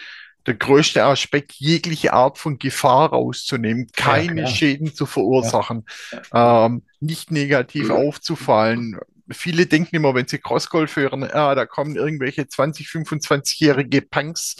der 0.47 0.55
größte 0.55 1.05
Aspekt, 1.05 1.53
jegliche 1.55 2.13
Art 2.13 2.39
von 2.39 2.59
Gefahr 2.59 3.11
rauszunehmen, 3.11 3.89
keine 3.95 4.43
ja, 4.43 4.47
Schäden 4.47 4.95
zu 4.95 5.07
verursachen, 5.07 5.85
ja. 6.33 6.67
ähm, 6.67 6.83
nicht 7.01 7.31
negativ 7.31 7.91
aufzufallen. 7.91 8.99
Viele 9.31 9.67
denken 9.67 9.97
immer, 9.97 10.15
wenn 10.15 10.29
sie 10.29 10.39
Crossgolf 10.39 10.95
hören, 10.97 11.25
ah, 11.25 11.55
da 11.55 11.67
kommen 11.67 11.97
irgendwelche 11.97 12.47
20, 12.47 12.87
25-jährige 12.87 14.03
Punks 14.03 14.57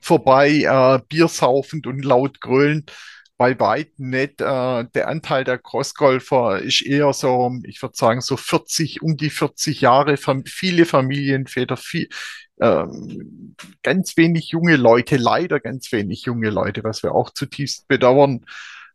vorbei, 0.00 0.62
äh, 0.62 1.00
Bier 1.08 1.28
saufend 1.28 1.86
und 1.86 2.04
laut 2.04 2.40
grölend 2.40 2.92
bei 3.38 3.58
weitem 3.58 4.10
nicht. 4.10 4.40
Äh, 4.42 4.84
der 4.94 5.08
Anteil 5.08 5.44
der 5.44 5.58
Crossgolfer 5.58 6.60
ist 6.60 6.82
eher 6.82 7.12
so, 7.14 7.50
ich 7.64 7.80
würde 7.80 7.96
sagen, 7.96 8.20
so 8.20 8.36
40, 8.36 9.00
um 9.00 9.16
die 9.16 9.30
40 9.30 9.80
Jahre, 9.80 10.16
viele 10.44 10.84
Familienväter, 10.84 11.76
viel, 11.76 12.08
ähm, 12.60 13.54
ganz 13.82 14.16
wenig 14.16 14.48
junge 14.50 14.76
Leute, 14.76 15.16
leider 15.16 15.60
ganz 15.60 15.92
wenig 15.92 16.24
junge 16.24 16.50
Leute, 16.50 16.82
was 16.82 17.02
wir 17.02 17.14
auch 17.14 17.30
zutiefst 17.30 17.88
bedauern. 17.88 18.44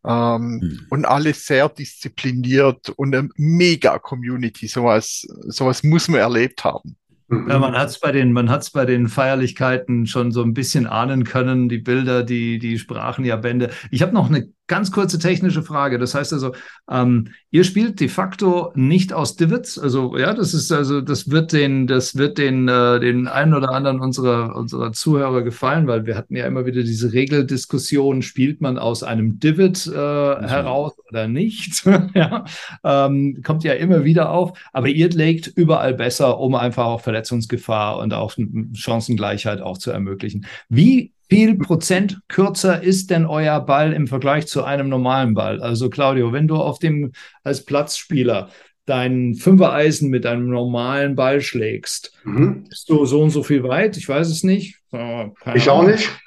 Ähm, 0.06 0.60
hm. 0.62 0.88
Und 0.89 1.06
alles 1.06 1.45
sehr 1.45 1.69
diszipliniert 1.69 2.89
und 2.89 3.15
eine 3.15 3.29
Mega-Community. 3.38 4.67
Sowas, 4.67 5.25
sowas 5.47 5.84
muss 5.84 6.10
man 6.10 6.19
erlebt 6.19 6.65
haben. 6.65 6.97
Ja, 7.29 7.57
man 7.57 7.73
hat 7.75 7.89
es 7.89 7.99
bei 7.99 8.12
den, 8.12 8.31
man 8.33 8.49
hat's 8.49 8.71
bei 8.71 8.86
den 8.86 9.07
Feierlichkeiten 9.07 10.05
schon 10.07 10.31
so 10.31 10.43
ein 10.43 10.53
bisschen 10.53 10.88
ahnen 10.88 11.23
können. 11.23 11.69
Die 11.69 11.77
Bilder, 11.77 12.23
die, 12.23 12.59
die 12.59 12.77
sprachen 12.77 13.25
ja 13.25 13.38
Bände. 13.38 13.69
Ich 13.91 14.01
habe 14.01 14.13
noch 14.13 14.29
eine 14.29 14.49
ganz 14.67 14.91
kurze 14.91 15.19
technische 15.19 15.62
Frage. 15.62 15.99
Das 15.99 16.15
heißt 16.15 16.34
also, 16.34 16.54
ähm, 16.89 17.30
ihr 17.52 17.63
spielt 17.63 17.99
de 17.99 18.08
facto 18.08 18.71
nicht 18.76 19.12
aus 19.12 19.36
Divots. 19.36 19.78
Also 19.78 20.17
ja, 20.17 20.34
das 20.34 20.54
ist 20.54 20.71
also, 20.71 21.02
das 21.02 21.30
wird 21.30 21.52
den, 21.52 21.88
das 21.88 22.15
wird 22.15 22.38
den, 22.38 22.67
äh, 22.67 22.99
den 22.99 23.28
einen 23.28 23.54
oder 23.54 23.71
anderen 23.71 23.99
unserer 23.99 24.56
unserer 24.56 24.93
Zuhörer 24.93 25.41
gefallen, 25.41 25.88
weil 25.88 26.06
wir 26.06 26.15
hatten 26.15 26.36
ja 26.36 26.45
immer 26.45 26.65
wieder 26.65 26.84
diese 26.84 27.13
Regeldiskussion: 27.13 28.21
Spielt 28.21 28.62
man 28.62 28.78
aus 28.78 29.04
einem 29.04 29.39
Divot 29.39 29.86
äh, 29.88 29.89
mhm. 29.89 30.47
heraus 30.47 30.93
oder 31.10 31.28
nicht? 31.28 31.86
ja, 32.13 32.45
ähm, 32.84 33.41
kommt 33.43 33.63
ja 33.63 33.73
immer 33.73 34.04
wieder 34.06 34.32
auf. 34.32 34.58
Aber 34.71 34.88
ihr 34.88 35.10
legt 35.10 35.47
überall 35.47 35.93
besser, 35.93 36.39
um 36.39 36.56
einfach 36.56 36.86
auch 36.86 37.02
Verletzungsgefahr 37.02 37.99
und 37.99 38.13
auch 38.13 38.36
Chancengleichheit 38.73 39.62
auch 39.62 39.78
zu 39.78 39.91
ermöglichen. 39.91 40.45
Wie 40.69 41.12
viel 41.33 41.57
Prozent 41.57 42.19
kürzer 42.27 42.83
ist 42.83 43.09
denn 43.09 43.25
euer 43.25 43.59
Ball 43.59 43.91
im 43.91 44.05
Vergleich 44.05 44.45
zu 44.45 44.63
einem 44.63 44.87
normalen 44.87 45.33
Ball? 45.33 45.61
Also 45.61 45.89
Claudio, 45.89 46.31
wenn 46.31 46.47
du 46.47 46.57
auf 46.57 46.77
dem 46.77 47.11
als 47.43 47.65
Platzspieler 47.65 48.49
dein 48.85 49.33
Fünfer-Eisen 49.33 50.11
mit 50.11 50.27
einem 50.27 50.49
normalen 50.49 51.15
Ball 51.15 51.41
schlägst, 51.41 52.13
mhm. 52.23 52.65
bist 52.69 52.87
du 52.87 53.05
so 53.05 53.21
und 53.21 53.31
so 53.31 53.41
viel 53.41 53.63
weit? 53.63 53.97
Ich 53.97 54.07
weiß 54.07 54.29
es 54.29 54.43
nicht. 54.43 54.79
Keine 54.91 55.33
ich 55.55 55.69
auch 55.69 55.83
nicht. 55.85 56.09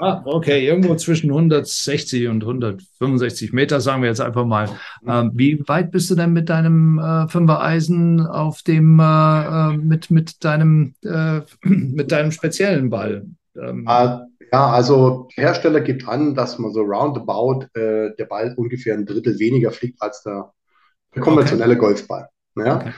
Ah, 0.00 0.22
okay, 0.26 0.64
irgendwo 0.64 0.94
zwischen 0.94 1.28
160 1.30 2.28
und 2.28 2.44
165 2.44 3.52
Meter, 3.52 3.80
sagen 3.80 4.00
wir 4.00 4.08
jetzt 4.08 4.20
einfach 4.20 4.44
mal. 4.44 4.68
Mhm. 5.02 5.10
Ähm, 5.10 5.30
wie 5.34 5.68
weit 5.68 5.90
bist 5.90 6.08
du 6.08 6.14
denn 6.14 6.32
mit 6.32 6.48
deinem 6.48 7.00
äh, 7.00 7.26
Fünfer-Eisen 7.26 8.20
auf 8.24 8.62
dem, 8.62 9.00
äh, 9.00 9.02
äh 9.02 9.76
mit, 9.76 10.12
mit 10.12 10.44
deinem, 10.44 10.94
äh, 11.02 11.40
mit 11.64 12.12
deinem 12.12 12.30
speziellen 12.30 12.90
Ball? 12.90 13.26
Ähm, 13.56 13.88
ah, 13.88 14.27
ja, 14.52 14.70
also 14.70 15.28
der 15.36 15.44
Hersteller 15.44 15.80
gibt 15.80 16.08
an, 16.08 16.34
dass 16.34 16.58
man 16.58 16.72
so 16.72 16.82
roundabout 16.82 17.66
äh, 17.74 18.14
der 18.16 18.24
Ball 18.24 18.54
ungefähr 18.56 18.94
ein 18.94 19.06
Drittel 19.06 19.38
weniger 19.38 19.70
fliegt 19.70 20.00
als 20.00 20.22
der, 20.22 20.52
der 21.14 21.22
konventionelle 21.22 21.74
okay. 21.74 21.80
Golfball. 21.80 22.28
Ja? 22.56 22.76
Okay. 22.76 22.92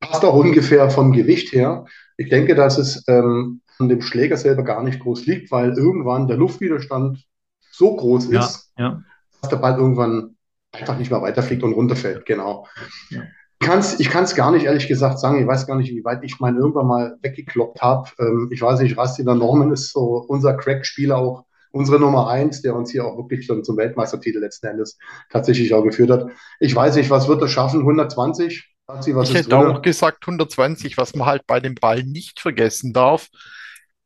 Passt 0.00 0.24
auch 0.24 0.34
ungefähr 0.34 0.90
vom 0.90 1.12
Gewicht 1.12 1.52
her. 1.52 1.86
Ich 2.16 2.28
denke, 2.28 2.54
dass 2.54 2.78
es 2.78 3.04
ähm, 3.08 3.62
an 3.78 3.88
dem 3.88 4.02
Schläger 4.02 4.36
selber 4.36 4.62
gar 4.62 4.82
nicht 4.82 5.00
groß 5.00 5.26
liegt, 5.26 5.50
weil 5.50 5.72
irgendwann 5.72 6.28
der 6.28 6.36
Luftwiderstand 6.36 7.24
so 7.70 7.96
groß 7.96 8.26
ist, 8.26 8.70
ja, 8.76 8.84
ja. 8.84 9.02
dass 9.40 9.50
der 9.50 9.56
Ball 9.56 9.78
irgendwann 9.78 10.36
einfach 10.72 10.98
nicht 10.98 11.10
mehr 11.10 11.22
weiterfliegt 11.22 11.62
und 11.62 11.72
runterfällt. 11.72 12.26
Genau. 12.26 12.66
Ja 13.10 13.22
kann's, 13.64 13.98
ich 14.00 14.10
kann 14.10 14.24
es 14.24 14.34
gar 14.34 14.50
nicht 14.52 14.64
ehrlich 14.64 14.88
gesagt 14.88 15.18
sagen. 15.18 15.40
Ich 15.40 15.46
weiß 15.46 15.66
gar 15.66 15.76
nicht, 15.76 15.90
wie 15.90 16.04
weit 16.04 16.22
ich 16.22 16.40
meinen 16.40 16.58
irgendwann 16.58 16.86
mal 16.86 17.16
weggekloppt 17.22 17.82
habe. 17.82 18.10
Ähm, 18.18 18.48
ich 18.52 18.62
weiß 18.62 18.80
nicht, 18.80 18.96
Rasti 18.96 19.24
der 19.24 19.34
Norman 19.34 19.72
ist 19.72 19.92
so 19.92 20.24
unser 20.28 20.54
Crack-Spieler 20.54 21.16
auch, 21.16 21.44
unsere 21.72 21.98
Nummer 21.98 22.28
eins, 22.28 22.62
der 22.62 22.76
uns 22.76 22.92
hier 22.92 23.04
auch 23.04 23.16
wirklich 23.16 23.46
schon 23.46 23.64
zum 23.64 23.76
Weltmeistertitel 23.76 24.38
letzten 24.38 24.68
Endes 24.68 24.96
tatsächlich 25.30 25.74
auch 25.74 25.82
geführt 25.82 26.10
hat. 26.10 26.28
Ich 26.60 26.74
weiß 26.74 26.94
nicht, 26.94 27.10
was 27.10 27.26
wird 27.26 27.42
er 27.42 27.48
schaffen? 27.48 27.80
120? 27.80 28.72
Rasti, 28.86 29.14
was 29.16 29.30
ich 29.30 29.34
hätte 29.34 29.48
drin? 29.48 29.66
auch 29.66 29.82
gesagt 29.82 30.24
120, 30.24 30.96
was 30.96 31.14
man 31.14 31.26
halt 31.26 31.46
bei 31.46 31.58
dem 31.58 31.74
Ball 31.74 32.02
nicht 32.04 32.40
vergessen 32.40 32.92
darf. 32.92 33.28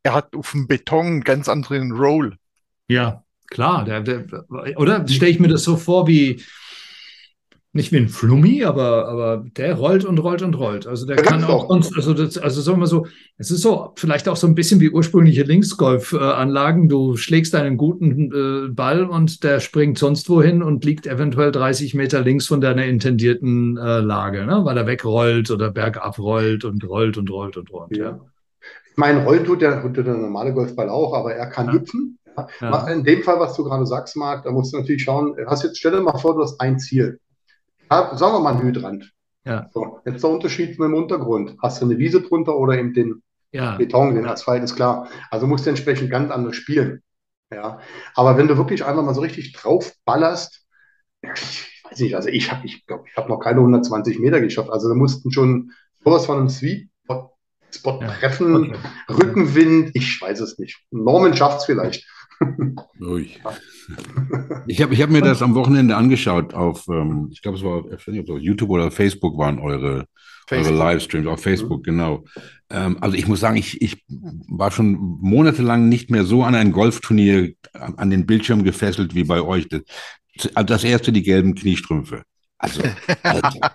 Er 0.02 0.14
hat 0.14 0.34
auf 0.34 0.52
dem 0.52 0.66
Beton 0.66 1.06
einen 1.06 1.24
ganz 1.24 1.48
anderen 1.48 1.92
Roll. 1.92 2.36
Ja, 2.88 3.24
klar. 3.48 3.84
Der, 3.84 4.00
der, 4.00 4.24
oder 4.76 5.06
stelle 5.06 5.30
ich 5.30 5.40
mir 5.40 5.48
das 5.48 5.64
so 5.64 5.76
vor 5.76 6.06
wie 6.06 6.42
nicht 7.78 7.92
wie 7.92 7.96
ein 7.96 8.08
Flummi, 8.08 8.64
aber, 8.64 9.08
aber 9.08 9.44
der 9.56 9.74
rollt 9.74 10.04
und 10.04 10.18
rollt 10.18 10.42
und 10.42 10.58
rollt. 10.58 10.86
Also 10.86 11.06
der 11.06 11.16
kann 11.16 11.44
auch 11.44 11.68
uns, 11.68 11.94
also, 11.96 12.12
das, 12.12 12.36
also 12.36 12.60
sagen 12.60 12.80
wir 12.80 12.86
so, 12.86 13.06
es 13.38 13.50
ist 13.50 13.62
so 13.62 13.92
vielleicht 13.94 14.28
auch 14.28 14.36
so 14.36 14.46
ein 14.46 14.56
bisschen 14.56 14.80
wie 14.80 14.90
ursprüngliche 14.90 15.44
Linksgolf-Anlagen. 15.44 16.88
Du 16.88 17.16
schlägst 17.16 17.54
einen 17.54 17.76
guten 17.76 18.32
äh, 18.32 18.68
Ball 18.68 19.04
und 19.04 19.44
der 19.44 19.60
springt 19.60 19.96
sonst 19.96 20.28
wohin 20.28 20.62
und 20.62 20.84
liegt 20.84 21.06
eventuell 21.06 21.52
30 21.52 21.94
Meter 21.94 22.20
links 22.20 22.48
von 22.48 22.60
deiner 22.60 22.84
intendierten 22.84 23.76
äh, 23.76 24.00
Lage, 24.00 24.44
ne? 24.44 24.60
weil 24.64 24.76
er 24.76 24.86
wegrollt 24.86 25.50
oder 25.50 25.70
bergab 25.70 26.18
rollt 26.18 26.64
und 26.64 26.86
rollt 26.86 27.16
und 27.16 27.30
rollt 27.30 27.56
und 27.56 27.72
rollt. 27.72 27.96
Ja. 27.96 28.04
ja. 28.04 28.20
Ich 28.90 28.96
meine, 28.96 29.24
rollt 29.24 29.46
tut 29.46 29.62
der, 29.62 29.80
tut 29.80 29.96
der 29.96 30.14
normale 30.14 30.52
Golfball 30.52 30.88
auch, 30.88 31.14
aber 31.14 31.32
er 31.32 31.46
kann 31.46 31.68
ja. 31.68 31.74
hüpfen. 31.74 32.18
Ja. 32.60 32.88
In 32.88 33.04
dem 33.04 33.22
Fall, 33.22 33.38
was 33.40 33.56
du 33.56 33.64
gerade 33.64 33.86
sagst, 33.86 34.16
Marc, 34.16 34.44
da 34.44 34.50
musst 34.50 34.72
du 34.72 34.78
natürlich 34.78 35.02
schauen, 35.02 35.36
hast 35.46 35.62
jetzt, 35.62 35.78
stell 35.78 35.92
dir 35.92 36.00
mal 36.00 36.18
vor, 36.18 36.34
du 36.34 36.42
hast 36.42 36.60
ein 36.60 36.78
Ziel 36.78 37.18
sagen 37.88 38.34
wir 38.34 38.40
mal 38.40 38.54
ein 38.54 38.62
Hydrant. 38.62 39.12
Ja. 39.44 39.68
So, 39.72 40.00
jetzt 40.04 40.22
der 40.22 40.30
Unterschied 40.30 40.78
mit 40.78 40.88
dem 40.88 40.94
Untergrund. 40.94 41.56
Hast 41.62 41.80
du 41.80 41.86
eine 41.86 41.98
Wiese 41.98 42.20
drunter 42.20 42.56
oder 42.56 42.76
eben 42.78 42.92
den 42.92 43.22
ja. 43.50 43.76
Beton, 43.76 44.14
den 44.14 44.26
Asphalt, 44.26 44.62
ist 44.62 44.76
klar. 44.76 45.08
Also 45.30 45.46
musst 45.46 45.64
du 45.64 45.70
entsprechend 45.70 46.10
ganz 46.10 46.30
anders 46.30 46.56
spielen. 46.56 47.02
Ja. 47.50 47.78
Aber 48.14 48.36
wenn 48.36 48.48
du 48.48 48.58
wirklich 48.58 48.84
einfach 48.84 49.02
mal 49.02 49.14
so 49.14 49.22
richtig 49.22 49.52
drauf 49.52 49.94
ballerst, 50.04 50.66
ich 51.22 51.82
weiß 51.84 51.98
nicht, 52.00 52.14
also 52.14 52.28
ich 52.28 52.52
habe 52.52 52.66
ich 52.66 52.86
glaub, 52.86 53.06
ich 53.06 53.16
hab 53.16 53.28
noch 53.28 53.38
keine 53.38 53.60
120 53.60 54.18
Meter 54.18 54.40
geschafft. 54.40 54.70
Also 54.70 54.88
da 54.88 54.94
mussten 54.94 55.32
schon 55.32 55.72
sowas 56.04 56.26
von 56.26 56.38
einem 56.38 56.48
Sweet 56.48 56.88
Spot 57.70 58.00
ja. 58.00 58.08
treffen, 58.08 58.70
okay. 58.70 58.78
Rückenwind, 59.10 59.90
ich 59.94 60.20
weiß 60.20 60.40
es 60.40 60.58
nicht. 60.58 60.80
Norman 60.90 61.36
schafft 61.36 61.58
es 61.58 61.64
vielleicht. 61.66 62.06
Ui. 63.00 63.30
Ich 64.66 64.82
habe 64.82 64.92
ich 64.92 65.00
hab 65.00 65.08
mir 65.08 65.22
das 65.22 65.40
am 65.40 65.54
Wochenende 65.54 65.96
angeschaut 65.96 66.52
auf, 66.52 66.86
ähm, 66.88 67.30
ich 67.32 67.40
glaube, 67.40 67.56
es 67.56 67.64
war 67.64 67.78
auf 67.78 68.06
YouTube 68.06 68.68
oder 68.68 68.90
Facebook 68.90 69.38
waren 69.38 69.58
eure, 69.58 70.04
eure 70.50 70.70
Livestreams, 70.70 71.26
auf 71.26 71.42
Facebook, 71.42 71.80
mhm. 71.80 71.84
genau. 71.84 72.24
Ähm, 72.68 72.98
also 73.00 73.16
ich 73.16 73.26
muss 73.26 73.40
sagen, 73.40 73.56
ich, 73.56 73.80
ich 73.80 74.04
war 74.08 74.70
schon 74.70 74.98
monatelang 75.22 75.88
nicht 75.88 76.10
mehr 76.10 76.24
so 76.24 76.42
an 76.42 76.54
ein 76.54 76.72
Golfturnier 76.72 77.54
an, 77.72 77.94
an 77.96 78.10
den 78.10 78.26
Bildschirm 78.26 78.62
gefesselt 78.62 79.14
wie 79.14 79.24
bei 79.24 79.40
euch. 79.40 79.68
Das, 79.68 79.80
also 80.54 80.66
das 80.66 80.84
erste 80.84 81.12
die 81.12 81.22
gelben 81.22 81.54
Kniestrümpfe. 81.54 82.22
Also, 82.58 82.82
Alter. 83.22 83.72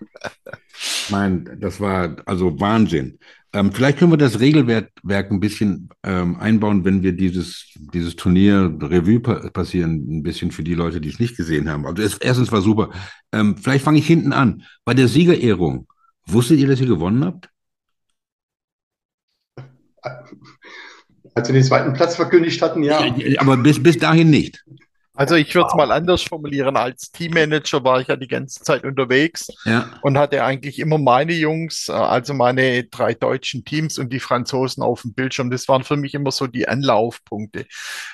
mein, 1.09 1.57
das 1.59 1.79
war 1.79 2.17
also 2.25 2.59
Wahnsinn. 2.59 3.17
Ähm, 3.55 3.71
vielleicht 3.71 3.99
können 3.99 4.11
wir 4.11 4.17
das 4.17 4.39
Regelwerk 4.39 4.91
ein 5.03 5.39
bisschen 5.39 5.89
ähm, 6.03 6.37
einbauen, 6.37 6.85
wenn 6.85 7.03
wir 7.03 7.13
dieses, 7.13 7.67
dieses 7.75 8.15
Turnier 8.15 8.75
Revue 8.81 9.19
pa 9.19 9.49
passieren, 9.51 10.17
ein 10.17 10.23
bisschen 10.23 10.51
für 10.51 10.63
die 10.63 10.73
Leute, 10.73 10.99
die 10.99 11.09
es 11.09 11.19
nicht 11.19 11.37
gesehen 11.37 11.69
haben. 11.69 11.85
Also 11.85 12.01
es, 12.01 12.17
erstens 12.17 12.51
war 12.51 12.61
super. 12.61 12.89
Ähm, 13.31 13.55
vielleicht 13.55 13.85
fange 13.85 13.99
ich 13.99 14.07
hinten 14.07 14.33
an. 14.33 14.63
Bei 14.85 14.95
der 14.95 15.07
Siegerehrung, 15.07 15.87
wusstet 16.25 16.59
ihr, 16.59 16.67
dass 16.67 16.81
ihr 16.81 16.87
gewonnen 16.87 17.23
habt? 17.23 17.49
Als 21.35 21.47
wir 21.47 21.53
den 21.53 21.63
zweiten 21.63 21.93
Platz 21.93 22.15
verkündigt 22.15 22.59
hatten, 22.61 22.81
ja. 22.81 22.99
Aber 23.37 23.57
bis, 23.57 23.81
bis 23.81 23.97
dahin 23.97 24.31
nicht. 24.31 24.63
Also 25.15 25.35
ich 25.35 25.53
würde 25.53 25.67
es 25.67 25.75
mal 25.75 25.91
anders 25.91 26.23
formulieren. 26.23 26.75
Als 26.75 27.11
Teammanager 27.11 27.83
war 27.83 28.01
ich 28.01 28.07
ja 28.07 28.15
die 28.15 28.27
ganze 28.27 28.63
Zeit 28.63 28.83
unterwegs 28.83 29.47
ja. 29.63 29.91
und 30.01 30.17
hatte 30.17 30.43
eigentlich 30.43 30.79
immer 30.79 30.97
meine 30.97 31.33
Jungs, 31.33 31.87
äh, 31.87 31.91
also 31.91 32.33
meine 32.33 32.85
drei 32.85 33.13
deutschen 33.13 33.63
Teams 33.63 33.99
und 33.99 34.11
die 34.11 34.19
Franzosen 34.19 34.81
auf 34.81 35.03
dem 35.03 35.13
Bildschirm. 35.13 35.51
Das 35.51 35.67
waren 35.67 35.83
für 35.83 35.97
mich 35.97 36.15
immer 36.15 36.31
so 36.31 36.47
die 36.47 36.67
Anlaufpunkte. 36.67 37.67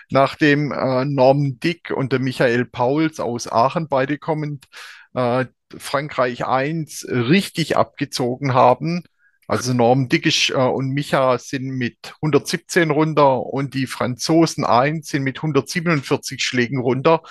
Nachdem 0.09 0.73
äh, 0.73 1.05
Norman 1.05 1.59
Dick 1.61 1.91
und 1.91 2.11
der 2.11 2.19
Michael 2.19 2.65
Pauls 2.65 3.21
aus 3.21 3.49
Aachen 3.49 3.87
beide 3.87 4.17
kommend 4.17 4.65
äh, 5.13 5.45
Frankreich 5.77 6.45
1 6.45 7.07
richtig 7.09 7.77
abgezogen 7.77 8.53
haben, 8.53 9.03
also 9.49 9.73
Norm 9.73 10.09
Dickisch 10.09 10.51
äh, 10.51 10.53
und 10.53 10.91
Micha 10.91 11.39
sind 11.39 11.69
mit 11.69 12.13
117 12.21 12.91
runter 12.91 13.41
und 13.47 13.73
die 13.73 13.87
Franzosen 13.87 14.63
1 14.63 15.07
sind 15.07 15.23
mit 15.23 15.37
147 15.39 16.39
Schlägen 16.39 16.79
runter. 16.79 17.23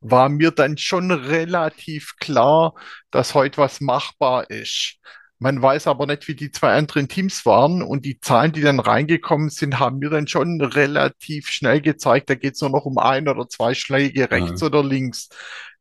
War 0.00 0.28
mir 0.28 0.52
dann 0.52 0.78
schon 0.78 1.10
relativ 1.10 2.14
klar, 2.20 2.74
dass 3.10 3.34
heute 3.34 3.58
was 3.58 3.80
machbar 3.80 4.48
ist. 4.48 4.98
Man 5.40 5.60
weiß 5.60 5.88
aber 5.88 6.06
nicht, 6.06 6.28
wie 6.28 6.36
die 6.36 6.52
zwei 6.52 6.72
anderen 6.72 7.08
Teams 7.08 7.44
waren 7.44 7.82
und 7.82 8.04
die 8.04 8.20
Zahlen, 8.20 8.52
die 8.52 8.60
dann 8.60 8.78
reingekommen 8.78 9.50
sind, 9.50 9.80
haben 9.80 9.98
mir 9.98 10.10
dann 10.10 10.28
schon 10.28 10.60
relativ 10.60 11.48
schnell 11.48 11.80
gezeigt, 11.80 12.30
da 12.30 12.36
geht 12.36 12.54
es 12.54 12.60
nur 12.60 12.70
noch 12.70 12.84
um 12.84 12.96
ein 12.98 13.26
oder 13.26 13.48
zwei 13.48 13.74
Schläge 13.74 14.30
rechts 14.30 14.60
ja. 14.60 14.68
oder 14.68 14.84
links, 14.84 15.30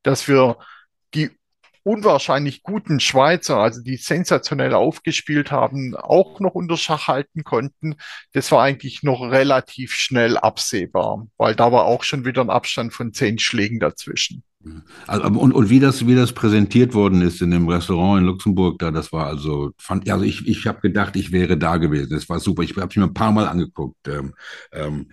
dass 0.02 0.28
wir 0.28 0.58
die 1.14 1.30
unwahrscheinlich 1.86 2.64
guten 2.64 3.00
Schweizer, 3.00 3.58
also 3.58 3.82
die 3.82 3.98
sensationell 3.98 4.74
aufgespielt 4.74 5.52
haben, 5.52 5.96
auch 5.96 6.40
noch 6.40 6.56
unter 6.56 6.78
Schach 6.78 7.08
halten 7.08 7.44
konnten. 7.44 7.96
Das 8.34 8.52
war 8.52 8.64
eigentlich 8.64 9.04
noch 9.04 9.22
relativ 9.22 9.94
schnell 9.94 10.38
absehbar, 10.38 11.28
weil 11.38 11.56
da 11.56 11.72
war 11.72 11.86
auch 11.86 12.04
schon 12.04 12.26
wieder 12.26 12.42
ein 12.42 12.50
Abstand 12.50 12.92
von 12.92 13.14
zehn 13.14 13.38
Schlägen 13.38 13.80
dazwischen. 13.80 14.44
Also, 15.06 15.28
und, 15.28 15.52
und 15.52 15.70
wie 15.70 15.80
das, 15.80 16.08
wie 16.08 16.16
das 16.16 16.34
präsentiert 16.34 16.96
worden 16.96 17.22
ist 17.22 17.40
in 17.44 17.52
dem 17.52 17.70
Restaurant 17.70 18.22
in 18.22 18.26
Luxemburg, 18.26 18.80
da, 18.80 18.90
das 18.90 19.14
war 19.14 19.28
also, 19.28 19.72
fand, 19.78 20.10
also 20.10 20.26
ich, 20.26 20.48
ich 20.48 20.66
habe 20.66 20.82
gedacht, 20.82 21.16
ich 21.16 21.32
wäre 21.32 21.56
da 21.56 21.78
gewesen. 21.78 22.10
Das 22.10 22.28
war 22.30 22.40
super. 22.40 22.64
Ich 22.64 22.76
habe 22.76 23.00
mir 23.00 23.06
ein 23.06 23.14
paar 23.14 23.32
Mal 23.32 23.48
angeguckt. 23.48 24.08
Ähm, 24.08 24.34
ähm, 24.72 25.12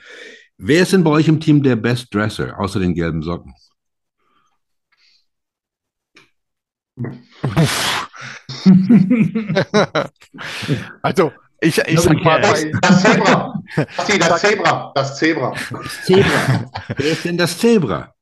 wer 0.56 0.82
ist 0.82 0.94
denn 0.94 1.04
bei 1.04 1.10
euch 1.10 1.28
im 1.28 1.38
Team 1.38 1.62
der 1.62 1.76
Best 1.76 2.14
Dresser, 2.14 2.58
außer 2.58 2.80
den 2.80 2.94
gelben 2.94 3.22
Socken? 3.22 3.52
also, 11.02 11.32
ich, 11.60 11.78
ich 11.78 12.00
sag 12.00 12.22
mal, 12.22 12.40
das, 12.40 12.64
das 12.80 13.02
Zebra. 13.02 13.60
Das, 13.76 13.86
das 14.18 14.40
Zebra. 14.40 14.92
Das 14.94 15.18
Zebra. 15.18 15.52
Zebra. 16.04 16.70
Wer 16.96 17.12
ist 17.12 17.24
denn 17.24 17.38
das 17.38 17.58
Zebra? 17.58 18.14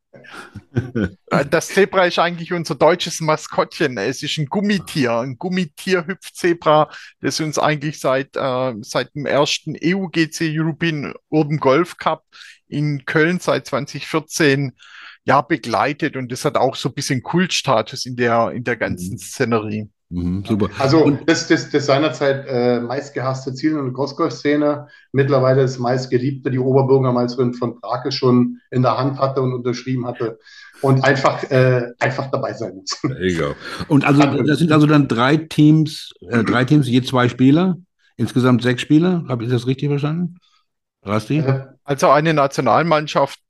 Äh, 1.31 1.47
das 1.47 1.69
Zebra 1.69 2.07
ist 2.07 2.19
eigentlich 2.19 2.53
unser 2.53 2.75
deutsches 2.75 3.21
Maskottchen. 3.21 3.97
Es 3.99 4.23
ist 4.23 4.39
ein 4.39 4.47
Gummitier, 4.47 5.19
ein 5.19 5.37
Gummitier-Hüpfzebra, 5.37 6.91
das 7.21 7.41
uns 7.41 7.59
eigentlich 7.59 7.99
seit, 7.99 8.37
äh, 8.37 8.75
seit 8.83 9.15
dem 9.15 9.27
ersten 9.27 9.77
EUGC 9.83 10.43
European 10.43 11.15
Urban 11.29 11.59
Golf 11.59 11.97
Cup 11.97 12.25
in 12.71 13.05
Köln 13.05 13.39
seit 13.41 13.67
2014 13.67 14.73
ja, 15.25 15.43
begleitet 15.43 16.17
und 16.17 16.33
das 16.33 16.45
hat 16.45 16.57
auch 16.57 16.75
so 16.77 16.89
ein 16.89 16.95
bisschen 16.95 17.23
Kultstatus 17.23 18.07
in 18.07 18.17
der, 18.17 18.53
in 18.53 18.65
der 18.65 18.77
ganzen 18.77 19.13
mhm. 19.13 19.19
Szenerie. 19.19 19.91
Mhm, 20.13 20.45
super. 20.45 20.69
Also 20.79 21.19
das, 21.27 21.47
das, 21.47 21.71
das 21.71 21.87
seinerzeit 21.87 22.45
äh, 22.49 22.81
meistgehasste 22.81 23.55
Ziel 23.55 23.73
in 23.73 23.85
der 23.85 23.93
Crossgolf-Szene, 23.93 24.89
mittlerweile 25.13 25.63
das 25.63 25.79
meistgeliebte, 25.79 26.51
die 26.51 26.59
Oberbürgermeisterin 26.59 27.55
von 27.55 27.81
Brake 27.81 28.11
schon 28.11 28.59
in 28.73 28.83
der 28.83 28.99
Hand 28.99 29.19
hatte 29.21 29.41
und 29.41 29.53
unterschrieben 29.53 30.07
hatte 30.07 30.39
und 30.83 31.05
einfach, 31.05 31.45
äh, 31.51 31.93
einfach 32.01 32.29
dabei 32.33 32.55
sein 32.55 32.75
muss. 32.75 32.99
Egal. 33.21 33.55
Und 33.89 34.05
also 34.05 34.23
das 34.43 34.59
sind 34.59 34.73
also 34.73 34.87
dann 34.87 35.09
drei 35.09 35.37
Teams, 35.37 36.13
äh, 36.29 36.43
drei 36.43 36.65
Teams, 36.65 36.89
je 36.89 37.03
zwei 37.03 37.29
Spieler, 37.29 37.77
insgesamt 38.17 38.63
sechs 38.63 38.81
Spieler, 38.83 39.25
habe 39.29 39.45
ich 39.45 39.51
das 39.51 39.67
richtig 39.67 39.91
verstanden? 39.91 40.39
Rasti? 41.03 41.39
Äh, 41.39 41.67
also 41.85 42.11
eine 42.11 42.35
Nationalmannschaft 42.35 43.41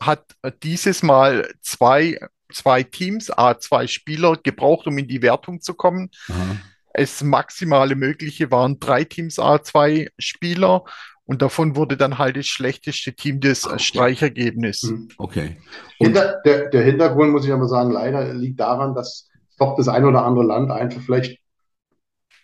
hat 0.00 0.24
dieses 0.62 1.02
Mal 1.02 1.48
zwei, 1.60 2.18
zwei 2.52 2.82
Teams, 2.82 3.30
a 3.30 3.58
zwei 3.58 3.86
Spieler 3.86 4.36
gebraucht, 4.42 4.86
um 4.86 4.98
in 4.98 5.08
die 5.08 5.22
Wertung 5.22 5.60
zu 5.60 5.74
kommen. 5.74 6.10
Aha. 6.28 6.56
Es 6.92 7.22
maximale 7.22 7.94
mögliche 7.94 8.50
waren 8.50 8.80
drei 8.80 9.04
Teams, 9.04 9.38
a 9.38 9.62
zwei 9.62 10.08
Spieler. 10.18 10.84
Und 11.24 11.42
davon 11.42 11.76
wurde 11.76 11.96
dann 11.96 12.18
halt 12.18 12.36
das 12.36 12.46
schlechteste 12.46 13.12
Team 13.12 13.38
des 13.38 13.64
okay. 13.64 13.78
Streichergebnis. 13.78 14.80
Hm. 14.80 15.08
Okay. 15.16 15.58
Hinter, 15.98 16.40
der, 16.44 16.70
der 16.70 16.82
Hintergrund, 16.82 17.30
muss 17.30 17.44
ich 17.44 17.52
aber 17.52 17.68
sagen, 17.68 17.92
leider 17.92 18.34
liegt 18.34 18.58
daran, 18.58 18.96
dass 18.96 19.28
doch 19.56 19.76
das 19.76 19.86
ein 19.86 20.04
oder 20.04 20.24
andere 20.24 20.44
Land 20.44 20.72
einfach 20.72 21.00
vielleicht 21.00 21.38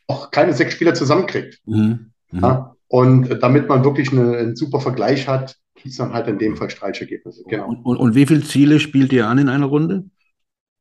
auch 0.06 0.30
keine 0.30 0.52
sechs 0.52 0.74
Spieler 0.74 0.94
zusammenkriegt. 0.94 1.58
Mhm. 1.66 2.12
Mhm. 2.30 2.40
Ja? 2.40 2.75
Und 2.88 3.28
damit 3.42 3.68
man 3.68 3.84
wirklich 3.84 4.12
eine, 4.12 4.36
einen 4.36 4.56
super 4.56 4.80
Vergleich 4.80 5.26
hat, 5.26 5.56
hieß 5.78 5.96
dann 5.96 6.12
halt 6.12 6.28
in 6.28 6.38
dem 6.38 6.56
Fall 6.56 6.70
Streichergebnisse. 6.70 7.44
Genau. 7.48 7.68
Und, 7.68 7.84
und, 7.84 7.96
und, 7.96 8.14
wie 8.14 8.26
viele 8.26 8.42
Ziele 8.42 8.80
spielt 8.80 9.12
ihr 9.12 9.26
an 9.26 9.38
in 9.38 9.48
einer 9.48 9.66
Runde? 9.66 10.04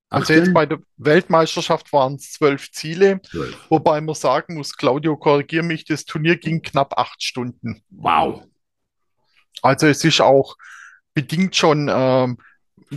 Also 0.10 0.34
jetzt 0.34 0.54
bei 0.54 0.66
der 0.66 0.80
Weltmeisterschaft 0.98 1.92
waren 1.92 2.16
es 2.16 2.32
zwölf 2.34 2.72
Ziele, 2.72 3.22
12. 3.32 3.58
wobei 3.70 4.00
man 4.02 4.16
sagen 4.16 4.56
muss, 4.56 4.78
Claudio, 4.78 5.18
korrigier 5.18 5.64
mich, 5.64 5.84
das 5.84 6.06
Turnier 6.06 6.38
ging 6.38 6.62
knapp 6.62 6.98
acht 6.98 7.24
Stunden. 7.24 7.82
Wow. 7.90 8.44
Also 9.62 9.88
es 9.88 10.04
ist 10.04 10.22
auch 10.22 10.56
bedingt 11.16 11.56
schon 11.56 11.90
ähm, 11.92 12.38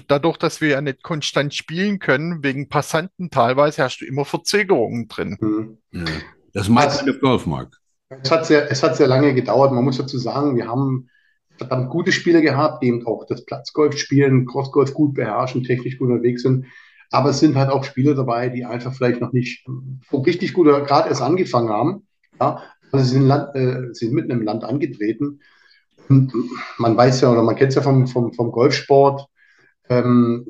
dadurch, 0.07 0.37
dass 0.37 0.61
wir 0.61 0.69
ja 0.69 0.81
nicht 0.81 1.03
konstant 1.03 1.55
spielen 1.55 1.99
können, 1.99 2.43
wegen 2.43 2.69
Passanten 2.69 3.31
teilweise 3.31 3.83
hast 3.83 4.01
du 4.01 4.05
immer 4.05 4.25
Verzögerungen 4.25 5.09
drin. 5.09 5.39
Mhm. 5.41 5.79
Ja. 5.93 6.05
Das 6.53 6.69
meint 6.69 6.91
also, 6.91 7.13
Golfmark. 7.15 7.79
Es 8.11 8.31
hat, 8.31 8.47
sehr, 8.47 8.71
es 8.71 8.83
hat 8.83 8.97
sehr 8.97 9.07
lange 9.07 9.35
gedauert. 9.35 9.73
Man 9.73 9.85
muss 9.85 9.99
dazu 9.99 10.19
sagen, 10.19 10.57
wir 10.57 10.67
haben 10.67 11.11
verdammt 11.59 11.91
gute 11.91 12.13
Spieler 12.13 12.41
gehabt, 12.41 12.83
die 12.83 12.89
eben 12.89 13.07
auch 13.07 13.27
das 13.27 13.45
Platzgolf 13.45 13.99
spielen, 13.99 14.47
Crossgolf 14.47 14.95
gut 14.95 15.15
beherrschen, 15.15 15.65
technisch 15.65 15.99
gut 15.99 16.09
unterwegs 16.09 16.43
sind. 16.43 16.67
Aber 17.11 17.31
es 17.31 17.41
sind 17.41 17.57
halt 17.57 17.71
auch 17.71 17.85
Spieler 17.85 18.15
dabei, 18.15 18.49
die 18.49 18.65
einfach 18.65 18.95
vielleicht 18.95 19.21
noch 19.21 19.33
nicht 19.33 19.67
so 20.11 20.19
richtig 20.19 20.55
gut 20.55 20.67
oder 20.67 20.83
gerade 20.83 21.09
erst 21.09 21.23
angefangen 21.23 21.71
haben. 21.71 22.07
Ja, 22.41 22.63
also 22.93 23.05
sie 23.05 23.15
sind, 23.15 23.27
Land, 23.27 23.55
äh, 23.55 23.93
sind 23.93 24.13
mitten 24.13 24.31
im 24.31 24.43
Land 24.43 24.65
angetreten. 24.65 25.41
Und 26.09 26.33
man 26.79 26.97
weiß 26.97 27.21
ja 27.21 27.31
oder 27.31 27.43
man 27.43 27.57
kennt 27.57 27.71
es 27.71 27.75
ja 27.75 27.83
vom, 27.83 28.07
vom, 28.07 28.33
vom 28.33 28.53
Golfsport. 28.53 29.27
Ähm, 29.91 30.47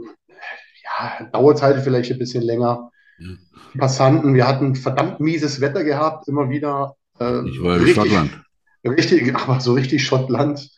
ja, 0.84 1.26
dauert 1.32 1.62
halt 1.62 1.82
vielleicht 1.82 2.12
ein 2.12 2.18
bisschen 2.18 2.42
länger. 2.42 2.90
Ja. 3.18 3.34
Passanten, 3.78 4.34
wir 4.34 4.46
hatten 4.46 4.76
verdammt 4.76 5.20
mieses 5.20 5.60
Wetter 5.60 5.82
gehabt, 5.82 6.28
immer 6.28 6.50
wieder. 6.50 6.96
Äh, 7.20 7.48
ich 7.48 7.62
war 7.62 7.76
in 7.76 7.82
richtig, 7.82 7.94
Schottland. 7.94 8.42
Richtig, 8.84 9.34
aber 9.34 9.60
so 9.60 9.72
richtig 9.74 10.04
Schottland. 10.04 10.70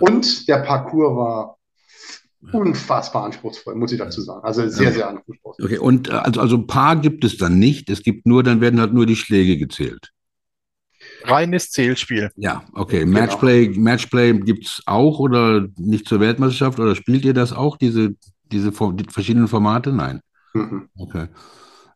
Und 0.00 0.48
der 0.48 0.58
Parcours 0.58 1.16
war 1.16 1.58
unfassbar 2.52 3.24
anspruchsvoll, 3.24 3.74
muss 3.74 3.92
ich 3.92 3.98
dazu 3.98 4.20
sagen. 4.20 4.44
Also 4.44 4.68
sehr, 4.68 4.92
sehr 4.92 5.08
anspruchsvoll. 5.08 5.54
Okay, 5.62 5.78
und 5.78 6.08
äh, 6.08 6.12
also, 6.12 6.40
also 6.40 6.66
Paar 6.66 6.96
gibt 6.96 7.24
es 7.24 7.36
dann 7.36 7.58
nicht. 7.58 7.88
Es 7.88 8.02
gibt 8.02 8.26
nur, 8.26 8.42
dann 8.42 8.60
werden 8.60 8.80
halt 8.80 8.92
nur 8.92 9.06
die 9.06 9.16
Schläge 9.16 9.56
gezählt. 9.58 10.10
Reines 11.24 11.70
Zählspiel. 11.70 12.30
Ja, 12.36 12.64
okay. 12.74 13.00
Genau. 13.00 13.20
Matchplay, 13.20 13.68
Matchplay 13.68 14.32
gibt 14.38 14.66
es 14.66 14.82
auch 14.86 15.18
oder 15.18 15.68
nicht 15.76 16.08
zur 16.08 16.20
Weltmeisterschaft 16.20 16.78
oder 16.80 16.94
spielt 16.96 17.24
ihr 17.24 17.34
das 17.34 17.52
auch, 17.52 17.76
diese, 17.76 18.14
diese 18.50 18.70
die 18.70 19.04
verschiedenen 19.08 19.48
Formate? 19.48 19.92
Nein. 19.92 20.20
Mhm. 20.54 20.88
Okay. 20.96 21.28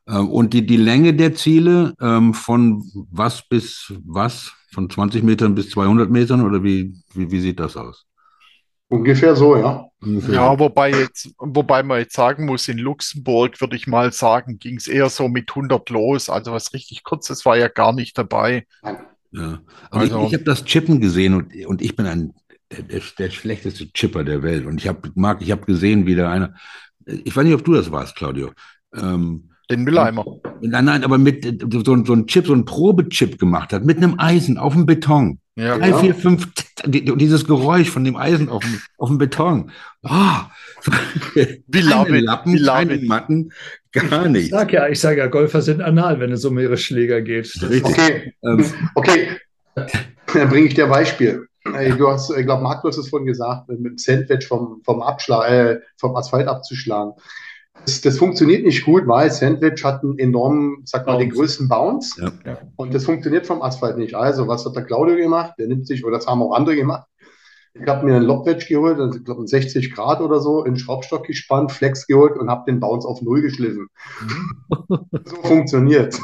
Ähm, 0.09 0.29
und 0.29 0.55
die, 0.55 0.67
die 0.67 0.77
Länge 0.77 1.15
der 1.15 1.35
Ziele 1.35 1.95
ähm, 2.01 2.35
von 2.35 2.85
was 3.11 3.47
bis 3.49 3.93
was? 4.05 4.53
Von 4.73 4.91
20 4.91 5.23
Metern 5.23 5.55
bis 5.55 5.71
200 5.71 6.11
Metern 6.11 6.43
oder 6.43 6.63
wie, 6.63 6.95
wie, 7.15 7.31
wie 7.31 7.41
sieht 7.41 7.61
das 7.61 7.77
aus? 7.77 8.05
Ungefähr 8.89 9.35
so, 9.35 9.57
ja. 9.57 9.89
Ungefähr. 10.01 10.35
Ja, 10.35 10.59
wobei, 10.59 10.91
jetzt, 10.91 11.31
wobei 11.39 11.83
man 11.83 12.01
jetzt 12.01 12.15
sagen 12.15 12.45
muss, 12.45 12.69
in 12.69 12.79
Luxemburg 12.79 13.61
würde 13.61 13.75
ich 13.75 13.87
mal 13.87 14.13
sagen, 14.13 14.59
ging 14.59 14.77
es 14.77 14.87
eher 14.87 15.09
so 15.09 15.29
mit 15.29 15.51
100 15.51 15.89
los. 15.91 16.29
Also 16.29 16.53
was 16.53 16.73
richtig 16.73 17.03
kurzes 17.03 17.45
war 17.45 17.57
ja 17.57 17.69
gar 17.69 17.93
nicht 17.93 18.17
dabei. 18.17 18.67
Ja. 19.33 19.61
Aber 19.91 20.03
also, 20.03 20.21
ich, 20.21 20.29
ich 20.29 20.35
habe 20.35 20.45
das 20.45 20.65
Chippen 20.65 21.01
gesehen 21.01 21.35
und, 21.35 21.53
und 21.67 21.83
ich 21.83 21.97
bin 21.97 22.07
ein, 22.07 22.35
der, 22.71 23.01
der 23.19 23.31
schlechteste 23.31 23.93
Chipper 23.93 24.25
der 24.25 24.43
Welt. 24.43 24.67
Und 24.67 24.79
ich 24.79 24.89
habe, 24.89 25.11
Marc, 25.15 25.43
ich 25.43 25.51
habe 25.51 25.67
gesehen, 25.67 26.07
wie 26.07 26.15
der 26.15 26.31
eine, 26.31 26.55
ich 27.07 27.35
weiß 27.35 27.45
nicht, 27.45 27.55
ob 27.55 27.65
du 27.65 27.75
das 27.75 27.91
warst, 27.91 28.15
Claudio. 28.15 28.53
Ähm, 28.95 29.51
den 29.71 29.85
Mülleimer. 29.85 30.25
Nein, 30.61 30.85
nein, 30.85 31.05
aber 31.05 31.19
mit 31.19 31.63
so, 31.73 31.83
so 31.83 32.13
ein 32.13 32.27
Chip, 32.27 32.47
so 32.47 32.55
ein 32.55 32.65
Probechip 32.65 33.39
gemacht 33.39 33.73
hat, 33.73 33.85
mit 33.85 33.97
einem 33.99 34.19
Eisen 34.19 34.59
auf 34.59 34.75
dem 34.75 34.87
Beton. 34.87 35.41
Ja, 35.57 35.79
Drei, 35.79 35.89
ja. 35.89 35.99
vier, 35.99 36.15
fünf, 36.15 36.49
dieses 36.85 37.47
Geräusch 37.47 37.89
von 37.89 38.05
dem 38.05 38.17
Eisen 38.17 38.51
auf 38.51 38.63
dem, 38.63 38.81
auf 38.99 39.09
dem 39.09 39.19
Beton. 39.19 39.71
Oh, 40.09 41.33
wie 41.67 41.81
Lappen, 41.81 42.23
Lappen, 42.23 42.53
wie 42.53 42.65
keine 42.65 42.97
Matten, 43.07 43.51
gar 43.91 44.29
nicht. 44.29 44.45
Ich 44.45 44.51
sag 44.51 44.73
ja, 44.73 44.87
ich 44.87 45.01
sage 45.01 45.19
ja, 45.19 45.27
Golfer 45.27 45.61
sind 45.61 45.83
anal, 45.83 46.21
wenn 46.21 46.31
es 46.31 46.45
um 46.45 46.57
ihre 46.61 46.77
Schläger 46.77 47.23
geht. 47.23 47.53
Okay, 47.83 48.33
ähm, 48.45 48.65
okay. 48.95 49.31
dann 49.75 50.49
bringe 50.49 50.69
ich 50.69 50.75
dir 50.75 50.85
ein 50.85 50.91
Beispiel. 50.91 51.49
Du 51.99 52.09
hast, 52.09 52.31
ich 52.31 52.45
glaube, 52.45 52.63
Marc, 52.63 52.83
du 52.83 52.89
hast 52.89 52.99
es 52.99 53.09
vorhin 53.09 53.27
gesagt, 53.27 53.69
mit 53.69 53.85
dem 53.85 53.99
Sandwich 53.99 54.47
vom, 54.47 54.81
vom, 54.85 55.03
Abschlag, 55.03 55.51
äh, 55.51 55.81
vom 55.99 56.15
Asphalt 56.15 56.47
abzuschlagen. 56.47 57.15
Das, 57.85 58.01
das, 58.01 58.19
funktioniert 58.19 58.65
nicht 58.65 58.85
gut, 58.85 59.07
weil 59.07 59.31
Sandwich 59.31 59.85
hat 59.85 60.03
einen 60.03 60.19
enormen, 60.19 60.83
sag 60.85 61.07
mal, 61.07 61.19
den 61.19 61.31
größten 61.31 61.69
Bounce. 61.69 62.21
Ja. 62.45 62.59
Und 62.75 62.93
das 62.93 63.05
funktioniert 63.05 63.47
vom 63.47 63.63
Asphalt 63.63 63.97
nicht. 63.97 64.15
Also, 64.15 64.49
was 64.49 64.65
hat 64.67 64.75
der 64.75 64.85
Claudio 64.85 65.17
gemacht? 65.17 65.55
Der 65.59 65.69
nimmt 65.69 65.87
sich, 65.87 66.05
oder 66.05 66.17
das 66.17 66.27
haben 66.27 66.43
auch 66.43 66.53
andere 66.53 66.75
gemacht. 66.75 67.07
Ich 67.81 67.87
habe 67.87 68.07
mir 68.07 68.17
einen 68.17 68.25
Lobwedge 68.25 68.67
geholt, 68.67 68.99
also 68.99 69.19
ich 69.19 69.25
glaube 69.25 69.47
60 69.47 69.93
Grad 69.93 70.21
oder 70.21 70.41
so, 70.41 70.65
in 70.65 70.77
Schraubstock 70.77 71.27
gespannt, 71.27 71.73
Flex 71.73 72.07
geholt 72.07 72.37
und 72.39 72.49
habe 72.49 72.71
den 72.71 72.81
Bounce 72.81 73.07
auf 73.07 73.23
Null 73.23 73.43
geschliffen. 73.43 73.89
so 74.89 75.37
funktioniert. 75.43 76.19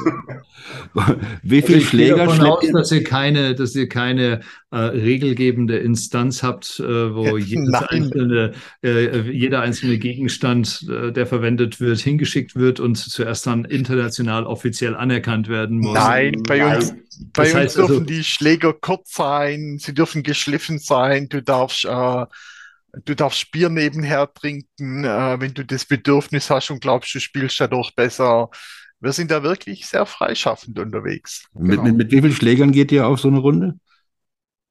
Wie 1.43 1.61
viele 1.61 1.77
also 1.77 1.87
Schläger 1.89 2.15
davon 2.17 2.45
aus, 2.45 2.65
dass 2.71 2.91
ihr 2.91 3.03
keine, 3.03 3.55
dass 3.55 3.75
ihr 3.75 3.89
keine 3.89 4.41
äh, 4.71 4.77
regelgebende 4.77 5.77
Instanz 5.77 6.41
habt, 6.41 6.79
äh, 6.79 7.15
wo 7.15 7.37
jedes 7.37 7.73
einzelne, 7.73 8.53
äh, 8.83 9.21
jeder 9.31 9.61
einzelne 9.61 9.97
Gegenstand, 9.97 10.87
äh, 10.89 11.11
der 11.11 11.27
verwendet 11.27 11.79
wird, 11.79 11.99
hingeschickt 11.99 12.55
wird 12.55 12.79
und 12.79 12.95
zuerst 12.95 13.45
dann 13.45 13.65
international 13.65 14.45
offiziell 14.45 14.95
anerkannt 14.95 15.49
werden 15.49 15.79
muss. 15.79 15.93
Nein, 15.93 16.41
bei 16.47 16.75
uns, 16.75 16.95
bei 17.33 17.51
das 17.51 17.53
uns 17.53 17.73
dürfen 17.73 17.91
also, 17.93 18.05
die 18.05 18.23
Schläger 18.23 18.73
kurz 18.73 19.13
sein, 19.13 19.77
sie 19.79 19.93
dürfen 19.93 20.23
geschliffen 20.23 20.79
sein, 20.79 21.29
du 21.29 21.41
darfst, 21.41 21.85
äh, 21.85 22.25
du 23.05 23.15
darfst 23.15 23.51
Bier 23.51 23.69
nebenher 23.69 24.31
trinken, 24.33 25.03
äh, 25.03 25.39
wenn 25.39 25.53
du 25.53 25.65
das 25.65 25.85
Bedürfnis 25.85 26.49
hast 26.49 26.69
und 26.69 26.81
glaubst, 26.81 27.13
du 27.13 27.19
spielst 27.19 27.59
dadurch 27.59 27.95
besser. 27.95 28.49
Wir 28.99 29.11
sind 29.11 29.31
da 29.31 29.43
wirklich 29.43 29.85
sehr 29.85 30.05
freischaffend 30.05 30.79
unterwegs. 30.79 31.45
Mit, 31.53 31.71
genau. 31.71 31.83
mit, 31.83 31.95
mit 31.97 32.11
wie 32.11 32.21
vielen 32.21 32.33
Schlägern 32.33 32.71
geht 32.71 32.91
ihr 32.91 33.05
auf 33.05 33.19
so 33.19 33.27
eine 33.27 33.39
Runde? 33.39 33.75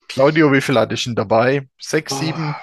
Claudio, 0.09 0.53
wie 0.53 0.61
viel 0.61 0.79
hatte 0.79 0.95
ich 0.95 1.05
denn 1.05 1.15
dabei? 1.15 1.69
Sechs, 1.79 2.13
oh. 2.13 2.17
sieben? 2.17 2.55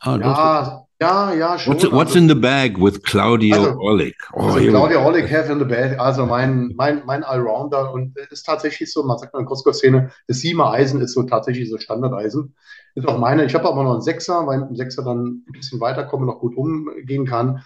Ah, 0.00 0.18
ja, 0.18 0.83
ja, 1.00 1.34
ja, 1.34 1.58
schon. 1.58 1.74
What's, 1.74 1.90
what's 1.90 2.14
in 2.14 2.28
the 2.28 2.34
bag 2.34 2.78
with 2.78 3.02
Claudio 3.02 3.56
also, 3.56 3.78
Orlik? 3.78 4.14
Oh, 4.32 4.42
also 4.42 4.68
Claudio 4.68 5.00
Orlik 5.04 5.30
have 5.30 5.50
in 5.50 5.58
the 5.58 5.64
bag, 5.64 5.98
also 5.98 6.24
mein, 6.24 6.72
mein, 6.76 7.02
mein 7.04 7.24
Allrounder 7.24 7.92
und 7.92 8.16
es 8.16 8.30
ist 8.30 8.46
tatsächlich 8.46 8.92
so, 8.92 9.02
man 9.02 9.18
sagt 9.18 9.34
in 9.34 9.40
der 9.40 9.46
Crosscore-Szene, 9.46 10.12
das 10.28 10.38
Siemer 10.38 10.72
Eisen 10.72 11.00
ist 11.00 11.14
so 11.14 11.24
tatsächlich 11.24 11.68
so 11.68 11.78
Standardeisen. 11.78 12.54
Ist 12.94 13.08
auch 13.08 13.18
meine, 13.18 13.44
ich 13.44 13.54
habe 13.54 13.68
aber 13.68 13.82
noch 13.82 13.94
einen 13.94 14.02
Sechser, 14.02 14.46
weil 14.46 14.62
ein 14.62 14.76
Sechser 14.76 15.02
dann 15.02 15.42
ein 15.48 15.52
bisschen 15.52 15.80
weiterkommen, 15.80 16.26
noch 16.26 16.38
gut 16.38 16.56
umgehen 16.56 17.26
kann. 17.26 17.64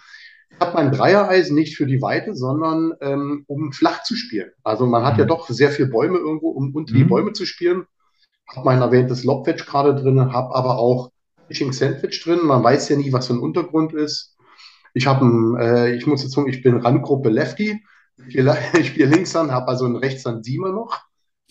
Ich 0.49 0.59
habe 0.59 0.73
mein 0.73 0.91
Dreiereisen 0.91 1.55
nicht 1.55 1.77
für 1.77 1.85
die 1.85 2.01
Weite, 2.01 2.35
sondern 2.35 2.93
ähm, 3.01 3.43
um 3.47 3.71
flach 3.71 4.03
zu 4.03 4.15
spielen. 4.15 4.49
Also 4.63 4.87
man 4.87 5.05
hat 5.05 5.13
mhm. 5.13 5.19
ja 5.19 5.25
doch 5.25 5.47
sehr 5.47 5.69
viele 5.69 5.87
Bäume 5.87 6.17
irgendwo, 6.17 6.49
um 6.49 6.73
unter 6.73 6.93
mhm. 6.93 6.97
die 6.97 7.03
Bäume 7.03 7.33
zu 7.33 7.45
spielen. 7.45 7.85
Habe 8.47 8.65
mein 8.65 8.81
erwähntes 8.81 9.23
Lobwedge 9.23 9.65
gerade 9.65 9.93
drin, 9.93 10.33
habe 10.33 10.55
aber 10.55 10.79
auch 10.79 11.11
Fishing 11.49 11.73
Sandwich 11.73 12.23
drin. 12.23 12.39
Man 12.43 12.63
weiß 12.63 12.89
ja 12.89 12.95
nie, 12.95 13.11
was 13.11 13.27
für 13.27 13.33
ein 13.33 13.39
Untergrund 13.39 13.93
ist. 13.93 14.37
Ich 14.93 15.07
habe, 15.07 15.25
äh, 15.59 15.95
ich 15.95 16.07
muss 16.07 16.23
jetzt 16.23 16.33
sagen, 16.33 16.47
ich 16.47 16.61
bin 16.61 16.77
Randgruppe 16.77 17.29
Lefty. 17.29 17.83
Ich 18.27 18.39
spiele 18.87 19.09
links 19.15 19.35
an, 19.35 19.51
habe 19.51 19.67
also 19.67 19.85
einen 19.85 19.97
rechts 19.97 20.25
an 20.25 20.43
Siemer 20.43 20.71
noch. 20.71 21.01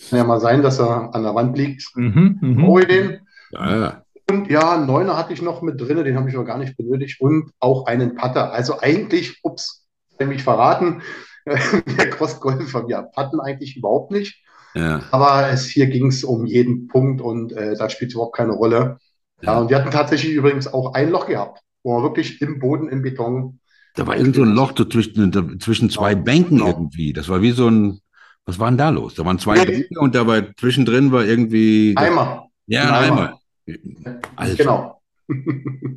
Kann 0.08 0.18
ja 0.18 0.24
mal 0.24 0.40
sein, 0.40 0.62
dass 0.62 0.78
er 0.78 1.14
an 1.14 1.22
der 1.22 1.34
Wand 1.34 1.58
liegt. 1.58 1.84
Mhm, 1.96 2.38
mh. 2.40 2.80
den. 2.84 3.20
Ja, 3.50 3.76
ja. 3.80 4.02
Und 4.30 4.50
ja, 4.50 4.74
einen 4.74 4.86
Neuner 4.86 5.16
hatte 5.16 5.32
ich 5.32 5.42
noch 5.42 5.62
mit 5.62 5.80
drin, 5.80 6.04
den 6.04 6.16
habe 6.16 6.28
ich 6.28 6.36
aber 6.36 6.44
gar 6.44 6.58
nicht 6.58 6.76
benötigt. 6.76 7.20
Und 7.20 7.50
auch 7.58 7.86
einen 7.86 8.14
Putter. 8.14 8.52
Also 8.52 8.80
eigentlich, 8.80 9.40
ups, 9.42 9.86
nämlich 10.20 10.42
verraten, 10.42 11.02
der 11.46 12.10
Crossgolfer, 12.10 12.86
wir 12.86 13.08
Patten 13.14 13.40
eigentlich 13.40 13.76
überhaupt 13.76 14.10
nicht. 14.10 14.44
Ja. 14.74 15.02
Aber 15.10 15.48
es, 15.50 15.64
hier 15.64 15.86
ging 15.86 16.08
es 16.08 16.24
um 16.24 16.44
jeden 16.44 16.88
Punkt 16.88 17.20
und 17.20 17.52
äh, 17.52 17.74
da 17.74 17.88
spielt 17.88 18.10
es 18.10 18.14
überhaupt 18.14 18.36
keine 18.36 18.52
Rolle. 18.52 18.98
Ja, 19.42 19.58
und 19.58 19.70
wir 19.70 19.76
hatten 19.76 19.90
tatsächlich 19.90 20.32
übrigens 20.32 20.66
auch 20.66 20.94
ein 20.94 21.10
Loch 21.10 21.26
gehabt, 21.26 21.60
wo 21.82 21.96
wir 21.96 22.02
wirklich 22.02 22.40
im 22.42 22.58
Boden, 22.58 22.88
im 22.88 23.02
Beton. 23.02 23.60
Da 23.94 24.06
war 24.06 24.16
irgend 24.16 24.36
so 24.36 24.42
ein 24.42 24.52
Loch 24.52 24.72
zwischen, 24.74 25.60
zwischen 25.60 25.90
zwei 25.90 26.12
ja, 26.12 26.18
Bänken 26.18 26.58
genau. 26.58 26.70
irgendwie. 26.70 27.12
Das 27.12 27.28
war 27.28 27.42
wie 27.42 27.52
so 27.52 27.68
ein, 27.68 28.00
was 28.44 28.58
war 28.58 28.68
denn 28.70 28.78
da 28.78 28.90
los? 28.90 29.14
Da 29.14 29.24
waren 29.24 29.38
zwei 29.38 29.56
ja, 29.56 29.64
Bänke 29.64 29.98
und 29.98 30.14
dabei 30.14 30.52
zwischendrin 30.58 31.12
war 31.12 31.24
irgendwie. 31.24 31.94
Eimer. 31.96 32.48
Ja, 32.66 32.82
ein 32.82 33.04
Eimer. 33.04 33.40
Eimer. 33.66 34.20
Alter. 34.36 34.56
Genau. 34.56 34.97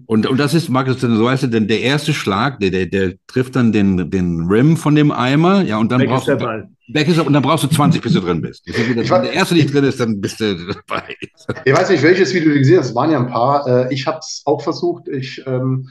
Und, 0.08 0.28
und 0.28 0.38
das 0.38 0.54
ist, 0.54 0.70
Markus, 0.70 1.00
so 1.00 1.26
weißt 1.26 1.44
du, 1.44 1.48
denn 1.48 1.67
der 1.67 1.82
erste 1.82 2.13
Schlag, 2.13 2.60
der, 2.60 2.70
der, 2.70 2.86
der 2.86 3.13
trifft 3.28 3.56
dann 3.56 3.72
den, 3.72 4.10
den 4.10 4.48
Rim 4.48 4.76
von 4.76 4.94
dem 4.94 5.12
Eimer, 5.12 5.62
ja, 5.62 5.78
und 5.78 5.91
dann 5.91 6.02
Weg 6.02 6.10
brauchst 6.10 6.28
du. 6.28 6.36
Ball. 6.38 6.70
Weg 6.89 7.08
ist, 7.08 7.20
und 7.20 7.32
dann 7.32 7.41
brauchst 7.41 7.63
du 7.63 7.67
20, 7.67 8.02
bis 8.02 8.13
du 8.13 8.20
drin 8.20 8.41
bist. 8.41 8.65
Wenn 8.67 9.06
der 9.06 9.34
erste 9.34 9.56
nicht 9.56 9.74
drin 9.74 9.86
ist, 9.86 10.00
dann 10.02 10.20
bist 10.20 10.41
du 10.41 10.56
dabei. 10.56 11.15
Ich 11.63 11.74
weiß 11.74 11.89
nicht, 11.89 12.04
welches 12.04 12.34
Video 12.34 12.52
du 12.52 12.60
gesehen 12.60 12.80
hast, 12.80 12.89
es 12.89 12.96
waren 12.96 13.12
ja 13.12 13.20
ein 13.20 13.28
paar. 13.28 13.65
Äh, 13.67 13.94
ich 13.94 14.06
habe 14.06 14.20
es 14.20 14.41
auch 14.46 14.62
versucht. 14.62 15.08
Ich 15.08 15.41
ähm, 15.48 15.89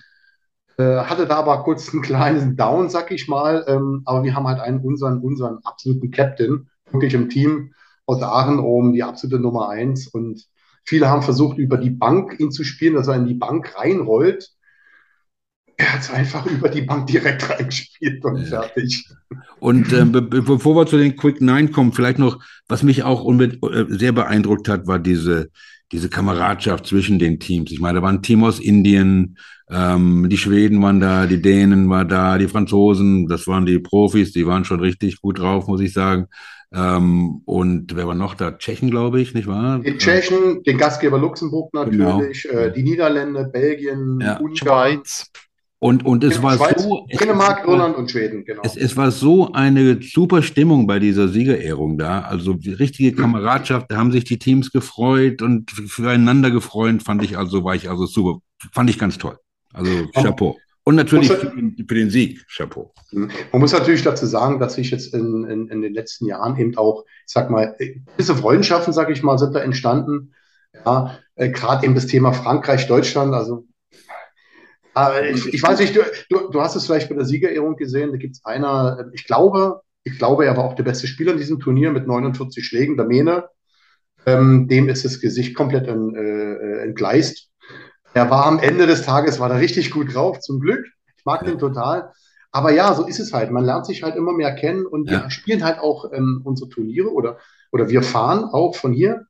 äh, 0.76 1.04
hatte 1.04 1.26
da 1.26 1.36
aber 1.36 1.62
kurz 1.62 1.92
einen 1.92 2.02
kleinen 2.02 2.56
Down, 2.56 2.90
sag 2.90 3.10
ich 3.10 3.28
mal. 3.28 3.64
Ähm, 3.68 4.02
aber 4.04 4.24
wir 4.24 4.34
haben 4.34 4.46
halt 4.46 4.60
einen, 4.60 4.80
unseren, 4.80 5.20
unseren 5.20 5.58
absoluten 5.64 6.10
Captain, 6.10 6.68
wirklich 6.90 7.14
im 7.14 7.30
Team 7.30 7.72
aus 8.04 8.22
Aachen 8.22 8.58
oben, 8.58 8.92
die 8.92 9.02
absolute 9.02 9.40
Nummer 9.40 9.70
eins. 9.70 10.08
Und 10.08 10.44
Viele 10.84 11.08
haben 11.08 11.22
versucht, 11.22 11.58
über 11.58 11.76
die 11.76 11.90
Bank 11.90 12.38
ihn 12.38 12.50
zu 12.50 12.64
spielen, 12.64 12.94
dass 12.94 13.08
er 13.08 13.16
in 13.16 13.26
die 13.26 13.34
Bank 13.34 13.74
reinrollt. 13.76 14.50
Er 15.76 15.94
hat 15.94 16.00
es 16.00 16.10
einfach 16.10 16.46
über 16.46 16.68
die 16.68 16.82
Bank 16.82 17.06
direkt 17.06 17.48
reingespielt 17.50 18.24
und 18.24 18.42
ja. 18.42 18.62
fertig. 18.62 19.08
Und 19.60 19.92
äh, 19.92 20.04
be 20.04 20.22
bevor 20.22 20.76
wir 20.76 20.86
zu 20.86 20.98
den 20.98 21.16
Quick 21.16 21.40
Nine 21.40 21.68
kommen, 21.68 21.92
vielleicht 21.92 22.18
noch, 22.18 22.42
was 22.68 22.82
mich 22.82 23.02
auch 23.02 23.26
äh, 23.40 23.86
sehr 23.88 24.12
beeindruckt 24.12 24.68
hat, 24.68 24.86
war 24.86 24.98
diese, 24.98 25.50
diese 25.92 26.08
Kameradschaft 26.08 26.86
zwischen 26.86 27.18
den 27.18 27.40
Teams. 27.40 27.70
Ich 27.70 27.80
meine, 27.80 27.98
da 27.98 28.02
war 28.02 28.12
ein 28.12 28.22
Team 28.22 28.44
aus 28.44 28.58
Indien, 28.58 29.36
ähm, 29.70 30.28
die 30.28 30.36
Schweden 30.36 30.82
waren 30.82 31.00
da, 31.00 31.26
die 31.26 31.40
Dänen 31.40 31.88
waren 31.88 32.08
da, 32.08 32.38
die 32.38 32.48
Franzosen, 32.48 33.28
das 33.28 33.46
waren 33.46 33.66
die 33.66 33.78
Profis, 33.78 34.32
die 34.32 34.46
waren 34.46 34.64
schon 34.64 34.80
richtig 34.80 35.20
gut 35.20 35.38
drauf, 35.38 35.68
muss 35.68 35.80
ich 35.80 35.92
sagen. 35.92 36.26
Ähm, 36.72 37.42
und 37.46 37.96
wer 37.96 38.06
war 38.06 38.14
noch 38.14 38.34
da? 38.34 38.52
Tschechen, 38.52 38.90
glaube 38.90 39.20
ich, 39.20 39.34
nicht 39.34 39.48
wahr? 39.48 39.80
Die 39.80 39.96
Tschechen, 39.96 40.62
den 40.62 40.78
Gastgeber 40.78 41.18
Luxemburg 41.18 41.74
natürlich, 41.74 42.44
genau. 42.44 42.58
äh, 42.58 42.72
die 42.72 42.82
Niederländer, 42.82 43.44
Belgien, 43.44 44.20
ja. 44.20 44.38
Ungarn. 44.38 44.56
Schweiz. 44.56 45.30
Und, 45.82 46.04
und 46.04 46.22
es 46.24 46.42
war 46.42 46.58
Schweiz, 46.58 46.82
so. 46.82 47.06
Dänemark, 47.18 47.66
Irland 47.66 47.96
und 47.96 48.10
Schweden, 48.10 48.44
genau. 48.44 48.60
Es, 48.64 48.76
es 48.76 48.98
war 48.98 49.10
so 49.10 49.52
eine 49.52 50.00
super 50.02 50.42
Stimmung 50.42 50.86
bei 50.86 50.98
dieser 50.98 51.28
Siegerehrung 51.28 51.96
da. 51.96 52.20
Also 52.20 52.52
die 52.52 52.74
richtige 52.74 53.14
Kameradschaft, 53.14 53.90
da 53.90 53.96
haben 53.96 54.12
sich 54.12 54.24
die 54.24 54.38
Teams 54.38 54.72
gefreut 54.72 55.40
und 55.40 55.70
füreinander 55.70 56.50
gefreut, 56.50 57.02
fand 57.02 57.24
ich 57.24 57.38
also, 57.38 57.64
war 57.64 57.74
ich 57.74 57.88
also 57.88 58.04
super, 58.04 58.40
fand 58.72 58.90
ich 58.90 58.98
ganz 58.98 59.16
toll. 59.16 59.38
Also 59.72 59.90
Chapeau. 60.12 60.58
Und 60.90 60.96
natürlich 60.96 61.30
für 61.30 61.46
den, 61.46 61.76
für 61.76 61.94
den, 61.94 62.10
Sieg, 62.10 62.44
Chapeau. 62.48 62.92
Mhm. 63.12 63.30
Man 63.52 63.60
muss 63.60 63.72
natürlich 63.72 64.02
dazu 64.02 64.26
sagen, 64.26 64.58
dass 64.58 64.74
sich 64.74 64.90
jetzt 64.90 65.14
in, 65.14 65.44
in, 65.44 65.68
in 65.68 65.82
den 65.82 65.94
letzten 65.94 66.26
Jahren 66.26 66.56
eben 66.56 66.76
auch, 66.76 67.04
ich 67.06 67.32
sag 67.32 67.48
mal, 67.48 67.76
gewisse 67.78 68.34
Freundschaften, 68.34 68.92
sag 68.92 69.08
ich 69.08 69.22
mal, 69.22 69.38
sind 69.38 69.54
da 69.54 69.60
entstanden. 69.60 70.34
Ja, 70.84 71.16
äh, 71.36 71.50
gerade 71.50 71.86
eben 71.86 71.94
das 71.94 72.08
Thema 72.08 72.32
Frankreich, 72.32 72.88
Deutschland, 72.88 73.34
also 73.34 73.68
äh, 74.96 75.30
ich, 75.30 75.54
ich, 75.54 75.62
weiß 75.62 75.78
nicht, 75.78 75.94
du, 75.94 76.00
du, 76.28 76.50
du, 76.50 76.60
hast 76.60 76.74
es 76.74 76.86
vielleicht 76.86 77.08
bei 77.08 77.14
der 77.14 77.24
Siegerehrung 77.24 77.76
gesehen, 77.76 78.10
da 78.10 78.16
gibt 78.16 78.34
es 78.34 78.44
einer, 78.44 78.98
äh, 78.98 79.04
ich 79.14 79.26
glaube, 79.26 79.82
ich 80.02 80.18
glaube, 80.18 80.44
er 80.44 80.56
war 80.56 80.64
auch 80.64 80.74
der 80.74 80.82
beste 80.82 81.06
Spieler 81.06 81.34
in 81.34 81.38
diesem 81.38 81.60
Turnier 81.60 81.92
mit 81.92 82.08
49 82.08 82.66
Schlägen, 82.66 82.96
der 82.96 83.06
Mene. 83.06 83.44
Ähm, 84.26 84.66
dem 84.66 84.88
ist 84.88 85.04
das 85.04 85.20
Gesicht 85.20 85.54
komplett 85.54 85.86
ent, 85.86 86.16
äh, 86.16 86.82
entgleist. 86.82 87.49
Er 88.14 88.30
war 88.30 88.46
am 88.46 88.58
Ende 88.58 88.86
des 88.86 89.02
Tages, 89.02 89.40
war 89.40 89.48
da 89.48 89.56
richtig 89.56 89.90
gut 89.90 90.14
drauf, 90.14 90.40
zum 90.40 90.60
Glück. 90.60 90.86
Ich 91.16 91.24
mag 91.24 91.42
ja. 91.42 91.48
den 91.48 91.58
total. 91.58 92.12
Aber 92.52 92.72
ja, 92.72 92.94
so 92.94 93.06
ist 93.06 93.20
es 93.20 93.32
halt. 93.32 93.50
Man 93.50 93.64
lernt 93.64 93.86
sich 93.86 94.02
halt 94.02 94.16
immer 94.16 94.32
mehr 94.32 94.54
kennen 94.54 94.86
und 94.86 95.10
ja. 95.10 95.22
wir 95.22 95.30
spielen 95.30 95.64
halt 95.64 95.78
auch 95.78 96.12
ähm, 96.12 96.40
unsere 96.44 96.68
Turniere 96.68 97.12
oder, 97.12 97.38
oder 97.70 97.88
wir 97.88 98.02
fahren 98.02 98.44
auch 98.44 98.74
von 98.74 98.92
hier 98.92 99.26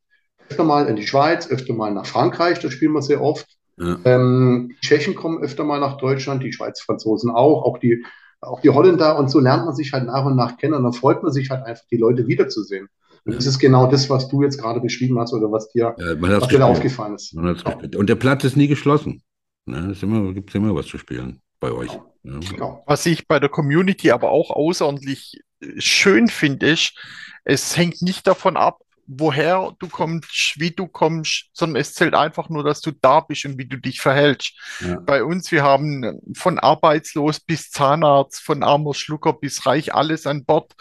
öfter 0.48 0.64
mal 0.64 0.86
in 0.86 0.96
die 0.96 1.06
Schweiz, 1.06 1.48
öfter 1.48 1.74
mal 1.74 1.92
nach 1.92 2.06
Frankreich, 2.06 2.58
da 2.58 2.70
spielen 2.70 2.92
wir 2.92 3.02
sehr 3.02 3.22
oft. 3.22 3.46
Ja. 3.76 3.98
Ähm, 4.04 4.74
die 4.74 4.86
Tschechen 4.86 5.14
kommen 5.14 5.42
öfter 5.42 5.64
mal 5.64 5.80
nach 5.80 5.96
Deutschland, 5.96 6.42
die 6.42 6.52
Schweiz, 6.52 6.80
Franzosen 6.80 7.30
auch, 7.30 7.62
auch 7.62 7.78
die, 7.78 8.04
auch 8.40 8.60
die 8.60 8.70
Holländer 8.70 9.18
und 9.18 9.30
so 9.30 9.38
lernt 9.38 9.66
man 9.66 9.74
sich 9.74 9.92
halt 9.92 10.06
nach 10.06 10.24
und 10.24 10.36
nach 10.36 10.56
kennen 10.56 10.74
und 10.74 10.82
dann 10.82 10.92
freut 10.92 11.22
man 11.22 11.32
sich 11.32 11.50
halt 11.50 11.64
einfach, 11.64 11.84
die 11.90 11.98
Leute 11.98 12.26
wiederzusehen. 12.26 12.88
Und 13.24 13.34
das 13.36 13.46
ist 13.46 13.58
genau 13.58 13.90
das, 13.90 14.08
was 14.08 14.28
du 14.28 14.42
jetzt 14.42 14.60
gerade 14.60 14.80
beschrieben 14.80 15.18
hast 15.18 15.32
oder 15.32 15.50
was 15.52 15.68
dir, 15.70 15.94
ja, 15.98 16.20
was 16.20 16.48
dir 16.48 16.58
da 16.58 16.66
aufgefallen 16.66 17.14
ist. 17.14 17.34
Und 17.34 18.08
der 18.08 18.14
Platz 18.16 18.44
ist 18.44 18.56
nie 18.56 18.68
geschlossen. 18.68 19.22
Ne? 19.66 19.90
Es 19.90 20.02
immer, 20.02 20.32
gibt 20.32 20.54
immer 20.54 20.74
was 20.74 20.86
zu 20.86 20.98
spielen 20.98 21.40
bei 21.60 21.70
euch. 21.70 21.92
Ja. 22.22 22.38
Genau. 22.50 22.82
Was 22.86 23.06
ich 23.06 23.26
bei 23.26 23.38
der 23.38 23.48
Community 23.48 24.10
aber 24.10 24.30
auch 24.30 24.50
außerordentlich 24.50 25.40
schön 25.78 26.28
finde, 26.28 26.70
ist, 26.70 26.98
es 27.44 27.76
hängt 27.76 28.02
nicht 28.02 28.26
davon 28.26 28.56
ab, 28.56 28.80
woher 29.12 29.72
du 29.80 29.88
kommst, 29.88 30.54
wie 30.58 30.70
du 30.70 30.86
kommst, 30.86 31.50
sondern 31.52 31.80
es 31.80 31.94
zählt 31.94 32.14
einfach 32.14 32.48
nur, 32.48 32.62
dass 32.62 32.80
du 32.80 32.92
da 32.92 33.18
bist 33.18 33.44
und 33.44 33.58
wie 33.58 33.66
du 33.66 33.76
dich 33.76 34.00
verhältst. 34.00 34.56
Ja. 34.80 35.00
Bei 35.00 35.24
uns, 35.24 35.50
wir 35.50 35.64
haben 35.64 36.20
von 36.34 36.60
arbeitslos 36.60 37.40
bis 37.40 37.70
Zahnarzt, 37.70 38.40
von 38.40 38.62
armer 38.62 38.94
Schlucker 38.94 39.32
bis 39.32 39.66
reich 39.66 39.92
alles 39.92 40.28
an 40.28 40.44
Bord. 40.44 40.74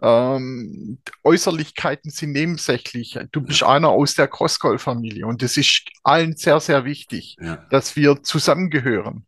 Ähm, 0.00 0.98
Äußerlichkeiten 1.24 2.12
sind 2.12 2.32
nebensächlich. 2.32 3.18
Du 3.32 3.40
bist 3.40 3.64
einer 3.64 3.88
aus 3.88 4.14
der 4.14 4.28
Crossgolf-Familie 4.28 5.26
und 5.26 5.42
es 5.42 5.56
ist 5.56 5.88
allen 6.04 6.36
sehr, 6.36 6.60
sehr 6.60 6.84
wichtig, 6.84 7.36
ja. 7.40 7.56
dass 7.70 7.96
wir 7.96 8.22
zusammengehören, 8.22 9.26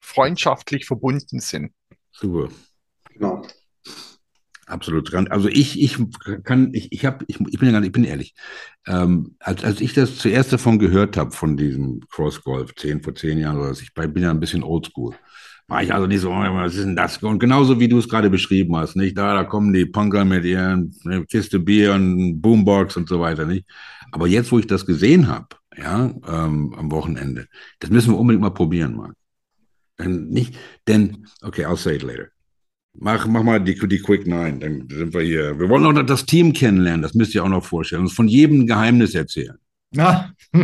freundschaftlich 0.00 0.84
verbunden 0.84 1.40
sind. 1.40 1.72
Super. 2.12 2.52
Genau. 3.14 3.46
Absolut. 4.66 5.12
Also 5.14 5.48
ich, 5.48 5.80
ich 5.80 5.98
kann, 6.42 6.72
ich, 6.72 6.90
ich 6.92 7.04
habe, 7.04 7.24
ich, 7.28 7.38
ich 7.40 7.58
bin 7.58 7.72
ja 7.72 7.82
ich 7.82 7.92
bin 7.92 8.04
ehrlich. 8.04 8.34
Ähm, 8.86 9.36
als, 9.38 9.62
als 9.64 9.80
ich 9.80 9.92
das 9.92 10.16
zuerst 10.16 10.52
davon 10.52 10.78
gehört 10.78 11.16
habe, 11.16 11.32
von 11.32 11.56
diesem 11.56 12.00
Cross 12.10 12.42
Golf, 12.42 12.74
zehn 12.74 13.02
vor 13.02 13.14
zehn 13.14 13.38
Jahren 13.38 13.58
oder 13.58 13.70
was, 13.70 13.82
ich 13.82 13.92
bin 13.92 14.22
ja 14.22 14.30
ein 14.30 14.40
bisschen 14.40 14.62
oldschool. 14.62 15.14
War 15.66 15.82
ich 15.82 15.92
also 15.94 16.06
nicht 16.06 16.20
so, 16.20 16.30
oh, 16.30 16.34
was 16.34 16.74
ist 16.74 16.84
denn 16.84 16.96
das? 16.96 17.18
Und 17.18 17.38
genauso 17.38 17.80
wie 17.80 17.88
du 17.88 17.98
es 17.98 18.08
gerade 18.08 18.28
beschrieben 18.28 18.76
hast, 18.76 18.96
nicht? 18.96 19.16
Da, 19.16 19.34
da 19.34 19.44
kommen 19.44 19.72
die 19.72 19.86
Punker 19.86 20.24
mit 20.24 20.44
ihren 20.44 20.94
Kiste 21.30 21.58
Bier 21.58 21.94
und 21.94 22.40
Boombox 22.40 22.96
und 22.96 23.08
so 23.08 23.20
weiter, 23.20 23.46
nicht? 23.46 23.66
Aber 24.12 24.26
jetzt, 24.26 24.52
wo 24.52 24.58
ich 24.58 24.66
das 24.66 24.84
gesehen 24.84 25.28
habe, 25.28 25.48
ja, 25.76 26.04
ähm, 26.28 26.74
am 26.76 26.90
Wochenende, 26.90 27.46
das 27.80 27.90
müssen 27.90 28.12
wir 28.12 28.18
unbedingt 28.18 28.42
mal 28.42 28.50
probieren, 28.50 28.94
Marc. 28.96 29.14
Denn 29.98 30.28
nicht, 30.28 30.56
denn, 30.86 31.26
okay, 31.42 31.66
I'll 31.66 31.76
say 31.76 31.96
it 31.96 32.02
later. 32.02 32.33
Mach, 32.96 33.26
mach 33.26 33.42
mal 33.42 33.60
die, 33.60 33.74
die 33.74 33.98
Quick 33.98 34.26
Nine, 34.26 34.58
dann 34.58 34.88
sind 34.88 35.12
wir 35.12 35.22
hier. 35.22 35.58
Wir 35.58 35.68
wollen 35.68 35.84
auch 35.84 35.92
noch 35.92 36.06
das 36.06 36.26
Team 36.26 36.52
kennenlernen, 36.52 37.02
das 37.02 37.14
müsst 37.14 37.34
ihr 37.34 37.42
auch 37.42 37.48
noch 37.48 37.64
vorstellen. 37.64 38.02
Uns 38.02 38.12
von 38.12 38.28
jedem 38.28 38.66
Geheimnis 38.66 39.14
erzählen. 39.14 39.56
Ja. 39.92 40.30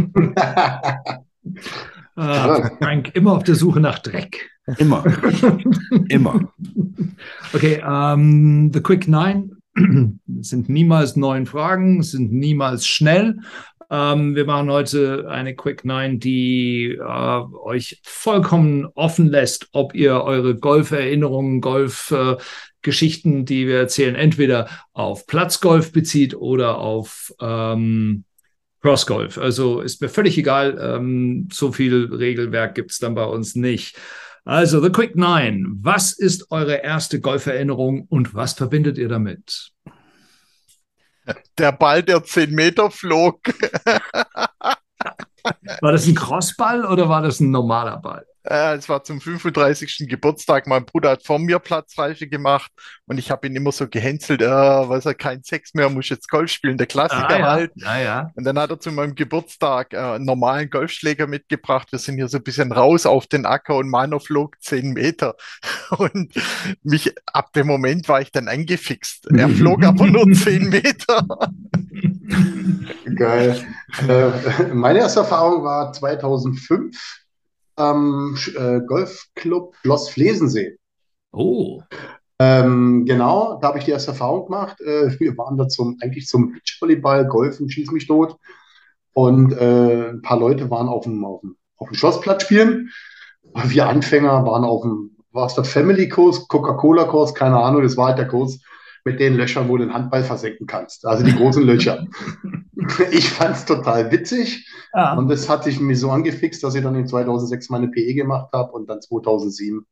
ah, 2.16 2.70
Frank, 2.78 3.10
immer 3.14 3.32
auf 3.32 3.42
der 3.42 3.56
Suche 3.56 3.80
nach 3.80 3.98
Dreck. 3.98 4.48
Immer. 4.78 5.04
immer. 6.08 6.52
Okay, 7.52 7.82
um, 7.82 7.90
ähm, 7.92 8.70
The 8.72 8.80
Quick 8.80 9.08
Nine 9.08 9.50
sind 10.40 10.68
niemals 10.68 11.16
neun 11.16 11.46
Fragen, 11.46 12.02
sind 12.02 12.32
niemals 12.32 12.86
schnell. 12.86 13.38
Ähm, 13.90 14.36
wir 14.36 14.44
machen 14.44 14.70
heute 14.70 15.28
eine 15.28 15.56
Quick 15.56 15.84
Nine, 15.84 16.18
die 16.18 16.96
äh, 17.00 17.40
euch 17.64 18.00
vollkommen 18.04 18.86
offen 18.94 19.26
lässt, 19.26 19.68
ob 19.72 19.94
ihr 19.94 20.22
eure 20.22 20.54
Golferinnerungen, 20.54 21.60
Golfgeschichten, 21.60 23.40
äh, 23.40 23.44
die 23.44 23.66
wir 23.66 23.78
erzählen, 23.78 24.14
entweder 24.14 24.68
auf 24.92 25.26
Platzgolf 25.26 25.90
bezieht 25.90 26.36
oder 26.36 26.78
auf 26.78 27.32
ähm, 27.40 28.24
Crossgolf. 28.80 29.38
Also 29.38 29.80
ist 29.80 30.00
mir 30.00 30.08
völlig 30.08 30.38
egal. 30.38 30.78
Ähm, 30.80 31.48
so 31.52 31.72
viel 31.72 32.06
Regelwerk 32.12 32.76
gibt 32.76 32.92
es 32.92 32.98
dann 32.98 33.16
bei 33.16 33.24
uns 33.24 33.56
nicht. 33.56 33.96
Also, 34.44 34.80
The 34.80 34.90
Quick 34.90 35.16
Nine. 35.16 35.66
Was 35.82 36.12
ist 36.12 36.50
eure 36.50 36.76
erste 36.76 37.20
Golferinnerung 37.20 38.06
und 38.08 38.34
was 38.34 38.54
verbindet 38.54 38.96
ihr 38.96 39.08
damit? 39.08 39.72
Der 41.58 41.72
Ball, 41.72 42.02
der 42.02 42.24
10 42.24 42.54
Meter 42.54 42.90
flog. 42.90 43.40
War 45.80 45.92
das 45.92 46.06
ein 46.06 46.14
Crossball 46.14 46.84
oder 46.84 47.08
war 47.08 47.22
das 47.22 47.40
ein 47.40 47.50
normaler 47.50 47.96
Ball? 47.98 48.26
Äh, 48.44 48.76
es 48.76 48.88
war 48.88 49.04
zum 49.04 49.20
35. 49.20 50.06
Geburtstag. 50.08 50.66
Mein 50.66 50.84
Bruder 50.84 51.10
hat 51.10 51.24
vor 51.24 51.38
mir 51.38 51.58
Platzreife 51.58 52.26
gemacht 52.26 52.70
und 53.06 53.18
ich 53.18 53.30
habe 53.30 53.46
ihn 53.46 53.56
immer 53.56 53.72
so 53.72 53.88
gehänselt, 53.88 54.40
äh, 54.40 54.46
weiß 54.46 55.06
er 55.06 55.14
kein 55.14 55.42
Sex 55.42 55.74
mehr, 55.74 55.90
muss 55.90 56.08
jetzt 56.08 56.28
Golf 56.28 56.50
spielen, 56.50 56.78
der 56.78 56.86
Klassiker 56.86 57.28
ah, 57.28 57.38
ja. 57.38 57.50
halt. 57.50 57.72
Ah, 57.84 57.98
ja. 57.98 58.30
Und 58.34 58.44
dann 58.44 58.58
hat 58.58 58.70
er 58.70 58.80
zu 58.80 58.92
meinem 58.92 59.14
Geburtstag 59.14 59.92
äh, 59.92 59.98
einen 59.98 60.24
normalen 60.24 60.70
Golfschläger 60.70 61.26
mitgebracht. 61.26 61.92
Wir 61.92 61.98
sind 61.98 62.16
hier 62.16 62.28
so 62.28 62.38
ein 62.38 62.42
bisschen 62.42 62.72
raus 62.72 63.04
auf 63.04 63.26
den 63.26 63.44
Acker 63.44 63.76
und 63.76 63.90
meiner 63.90 64.20
flog 64.20 64.56
10 64.60 64.92
Meter. 64.92 65.34
Und 65.98 66.32
mich 66.82 67.12
ab 67.26 67.52
dem 67.52 67.66
Moment 67.66 68.08
war 68.08 68.20
ich 68.20 68.30
dann 68.30 68.48
angefixt. 68.48 69.26
Er 69.30 69.48
flog 69.60 69.84
aber 69.84 70.06
nur 70.06 70.30
10 70.32 70.68
Meter. 70.68 71.26
Geil. 73.16 73.66
Äh, 74.08 74.64
meine 74.72 75.00
erste 75.00 75.20
Erfahrung 75.20 75.64
war 75.64 75.92
2005 75.92 77.19
am 77.80 78.36
äh, 78.56 78.80
Golfclub 78.80 79.74
Schloss 79.82 80.10
Flesensee. 80.10 80.76
Oh. 81.32 81.82
Ähm, 82.38 83.04
genau, 83.06 83.58
da 83.60 83.68
habe 83.68 83.78
ich 83.78 83.84
die 83.84 83.90
erste 83.90 84.12
Erfahrung 84.12 84.46
gemacht. 84.46 84.80
Äh, 84.80 85.18
wir 85.18 85.36
waren 85.36 85.56
da 85.56 85.68
zum, 85.68 85.98
eigentlich 86.00 86.26
zum 86.26 86.52
Beachvolleyball, 86.52 87.26
Golfen, 87.26 87.68
Schieß 87.68 87.90
mich 87.90 88.06
tot. 88.06 88.36
Und 89.12 89.52
äh, 89.52 90.10
ein 90.10 90.22
paar 90.22 90.38
Leute 90.38 90.70
waren 90.70 90.88
auf 90.88 91.04
dem, 91.04 91.24
auf 91.24 91.40
dem, 91.40 91.56
auf 91.76 91.88
dem 91.88 91.94
Schlossplatz 91.94 92.44
spielen. 92.44 92.90
Wir 93.64 93.88
Anfänger 93.88 94.44
waren 94.46 94.64
auf 94.64 94.82
dem, 94.82 95.16
war 95.32 95.46
es 95.46 95.54
der 95.54 95.64
Family-Kurs, 95.64 96.48
Coca-Cola-Kurs, 96.48 97.34
keine 97.34 97.58
Ahnung, 97.58 97.82
das 97.82 97.96
war 97.96 98.08
halt 98.08 98.18
der 98.18 98.28
Kurs 98.28 98.60
mit 99.04 99.20
den 99.20 99.34
Löchern, 99.34 99.68
wo 99.68 99.76
du 99.76 99.84
den 99.84 99.94
Handball 99.94 100.24
versenken 100.24 100.66
kannst. 100.66 101.06
Also 101.06 101.24
die 101.24 101.34
großen 101.34 101.62
Löcher. 101.62 102.06
ich 103.10 103.28
fand 103.28 103.56
es 103.56 103.64
total 103.64 104.10
witzig. 104.10 104.68
Ja. 104.94 105.14
Und 105.14 105.28
das 105.28 105.48
hatte 105.48 105.70
ich 105.70 105.80
mir 105.80 105.96
so 105.96 106.10
angefixt, 106.10 106.62
dass 106.62 106.74
ich 106.74 106.82
dann 106.82 106.94
in 106.94 107.06
2006 107.06 107.70
meine 107.70 107.88
PE 107.88 108.14
gemacht 108.14 108.52
habe 108.52 108.72
und 108.72 108.88
dann 108.88 109.00
2007, 109.00 109.86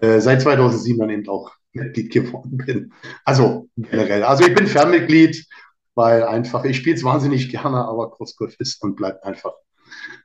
äh, 0.00 0.20
seit 0.20 0.42
2007 0.42 0.98
dann 0.98 1.10
eben 1.10 1.28
auch 1.28 1.52
Mitglied 1.72 2.12
geworden 2.12 2.56
bin. 2.56 2.92
Also 3.24 3.68
generell. 3.76 4.24
Also 4.24 4.44
ich 4.44 4.54
bin 4.54 4.66
Fernmitglied, 4.66 5.46
weil 5.94 6.22
einfach, 6.24 6.64
ich 6.64 6.78
spiele 6.78 6.96
es 6.96 7.04
wahnsinnig 7.04 7.50
gerne, 7.50 7.84
aber 7.84 8.10
Crossgolf 8.10 8.56
ist 8.58 8.82
und 8.82 8.96
bleibt 8.96 9.24
einfach 9.24 9.52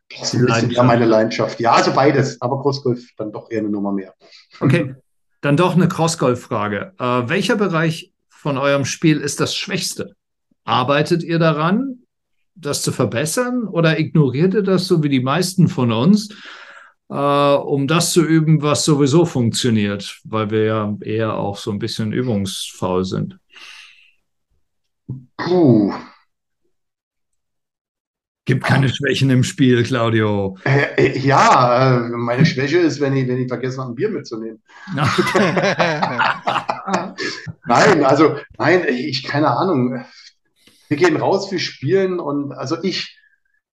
das 0.10 0.34
ist 0.34 0.40
ein 0.40 0.46
bisschen 0.46 0.72
eher 0.72 0.84
meine 0.84 1.06
Leidenschaft. 1.06 1.60
Ja, 1.60 1.74
also 1.74 1.94
beides, 1.94 2.42
aber 2.42 2.62
Crossgolf 2.62 3.10
dann 3.18 3.32
doch 3.32 3.52
eher 3.52 3.60
eine 3.60 3.70
Nummer 3.70 3.92
mehr. 3.92 4.14
Okay, 4.60 4.96
dann 5.42 5.58
doch 5.58 5.76
eine 5.76 5.88
Crossgolf-Frage. 5.88 6.94
Äh, 7.00 7.30
welcher 7.30 7.56
Bereich 7.56 8.12
von 8.30 8.58
eurem 8.58 8.86
Spiel 8.86 9.20
ist 9.20 9.40
das 9.40 9.56
schwächste? 9.56 10.16
Arbeitet 10.64 11.24
ihr 11.24 11.40
daran, 11.40 12.00
das 12.56 12.82
zu 12.82 12.92
verbessern 12.92 13.68
oder 13.68 14.00
ignoriert 14.00 14.54
ihr 14.54 14.64
das 14.64 14.88
so 14.88 15.04
wie 15.04 15.10
die 15.10 15.22
meisten 15.22 15.68
von 15.68 15.92
uns, 15.92 16.30
äh, 17.10 17.14
um 17.14 17.88
das 17.88 18.12
zu 18.12 18.24
üben, 18.24 18.62
was 18.62 18.84
sowieso 18.84 19.26
funktioniert, 19.26 20.20
weil 20.24 20.50
wir 20.50 20.64
ja 20.64 20.98
eher 21.02 21.38
auch 21.38 21.58
so 21.58 21.72
ein 21.72 21.80
bisschen 21.80 22.12
übungsfaul 22.12 23.06
sind? 23.06 23.38
Puh, 25.38 25.94
Gibt 28.48 28.64
keine 28.64 28.88
Schwächen 28.88 29.30
im 29.30 29.44
Spiel, 29.44 29.84
Claudio. 29.84 30.58
Äh, 30.64 31.20
ja, 31.20 31.98
äh, 31.98 32.10
meine 32.12 32.46
Schwäche 32.46 32.78
ist, 32.78 33.02
wenn 33.02 33.14
ich, 33.14 33.28
wenn 33.28 33.42
ich 33.42 33.50
vergesse, 33.50 33.84
ein 33.84 33.94
Bier 33.94 34.10
mitzunehmen. 34.10 34.64
nein, 37.66 38.06
also, 38.06 38.38
nein, 38.58 38.86
ich, 38.88 39.26
keine 39.26 39.50
Ahnung. 39.50 40.02
Wir 40.88 40.96
gehen 40.96 41.18
raus, 41.18 41.52
wir 41.52 41.60
spielen 41.60 42.22
und 42.22 42.54
also 42.54 42.78
ich, 42.84 43.20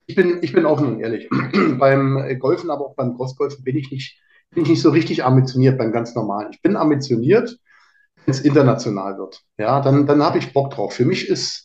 ich 0.06 0.16
bin, 0.16 0.40
ich 0.42 0.52
bin 0.52 0.66
offen 0.66 0.88
und 0.88 1.00
ehrlich. 1.00 1.28
beim 1.78 2.36
Golfen, 2.40 2.70
aber 2.70 2.86
auch 2.86 2.96
beim 2.96 3.14
Crossgolfen 3.14 3.62
bin 3.62 3.76
ich 3.76 3.92
nicht, 3.92 4.18
bin 4.50 4.64
ich 4.64 4.70
nicht 4.70 4.82
so 4.82 4.90
richtig 4.90 5.22
ambitioniert 5.22 5.78
beim 5.78 5.92
ganz 5.92 6.16
normalen. 6.16 6.48
Ich 6.50 6.62
bin 6.62 6.74
ambitioniert, 6.74 7.60
wenn 8.24 8.34
es 8.34 8.40
international 8.40 9.18
wird. 9.18 9.40
Ja, 9.56 9.80
dann, 9.80 10.08
dann 10.08 10.20
habe 10.20 10.38
ich 10.38 10.52
Bock 10.52 10.72
drauf. 10.72 10.94
Für 10.94 11.04
mich 11.04 11.28
ist 11.28 11.63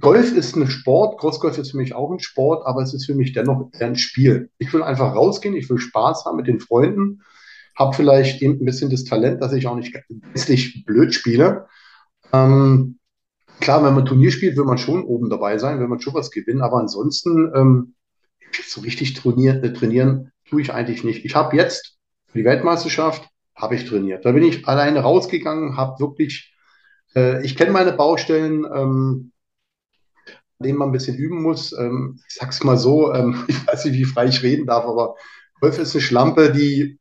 Golf 0.00 0.32
ist 0.32 0.56
ein 0.56 0.68
Sport, 0.68 1.18
Crossgolf 1.18 1.58
ist 1.58 1.72
für 1.72 1.76
mich 1.76 1.94
auch 1.94 2.10
ein 2.10 2.20
Sport, 2.20 2.66
aber 2.66 2.82
es 2.82 2.94
ist 2.94 3.06
für 3.06 3.14
mich 3.14 3.32
dennoch 3.32 3.70
ein 3.80 3.96
Spiel. 3.96 4.50
Ich 4.58 4.72
will 4.72 4.82
einfach 4.82 5.14
rausgehen, 5.14 5.56
ich 5.56 5.68
will 5.68 5.78
Spaß 5.78 6.24
haben 6.24 6.36
mit 6.36 6.46
den 6.46 6.60
Freunden, 6.60 7.22
habe 7.76 7.94
vielleicht 7.94 8.42
eben 8.42 8.60
ein 8.60 8.64
bisschen 8.64 8.90
das 8.90 9.04
Talent, 9.04 9.42
dass 9.42 9.52
ich 9.52 9.66
auch 9.66 9.74
nicht 9.74 9.92
gänzlich 9.92 10.84
blöd 10.84 11.14
spiele. 11.14 11.66
Ähm, 12.32 12.98
klar, 13.60 13.82
wenn 13.84 13.94
man 13.94 14.06
Turnier 14.06 14.30
spielt, 14.30 14.56
will 14.56 14.64
man 14.64 14.78
schon 14.78 15.02
oben 15.02 15.30
dabei 15.30 15.58
sein, 15.58 15.80
will 15.80 15.88
man 15.88 16.00
schon 16.00 16.14
was 16.14 16.30
gewinnen, 16.30 16.62
aber 16.62 16.78
ansonsten 16.78 17.50
ähm, 17.54 17.94
so 18.64 18.82
richtig 18.82 19.14
trainieren, 19.14 19.64
äh, 19.64 19.72
trainieren 19.72 20.30
tue 20.48 20.60
ich 20.60 20.72
eigentlich 20.72 21.02
nicht. 21.02 21.24
Ich 21.24 21.34
habe 21.34 21.56
jetzt 21.56 21.96
für 22.28 22.38
die 22.38 22.44
Weltmeisterschaft 22.44 23.28
habe 23.54 23.74
ich 23.74 23.84
trainiert. 23.86 24.24
Da 24.24 24.32
bin 24.32 24.44
ich 24.44 24.66
alleine 24.66 25.00
rausgegangen, 25.00 25.76
habe 25.76 26.00
wirklich, 26.00 26.54
äh, 27.14 27.44
ich 27.44 27.56
kenne 27.56 27.72
meine 27.72 27.92
Baustellen. 27.92 28.64
Ähm, 28.64 29.31
denen 30.62 30.78
man 30.78 30.88
ein 30.88 30.92
bisschen 30.92 31.16
üben 31.16 31.42
muss. 31.42 31.72
Ähm, 31.78 32.20
ich 32.28 32.34
sag's 32.34 32.62
mal 32.64 32.78
so, 32.78 33.12
ähm, 33.12 33.44
ich 33.48 33.66
weiß 33.66 33.84
nicht, 33.86 33.94
wie 33.94 34.04
frei 34.04 34.26
ich 34.26 34.42
reden 34.42 34.66
darf, 34.66 34.84
aber 34.84 35.16
Golf 35.60 35.78
ist 35.78 35.94
eine 35.94 36.02
Schlampe, 36.02 36.52
die 36.52 36.98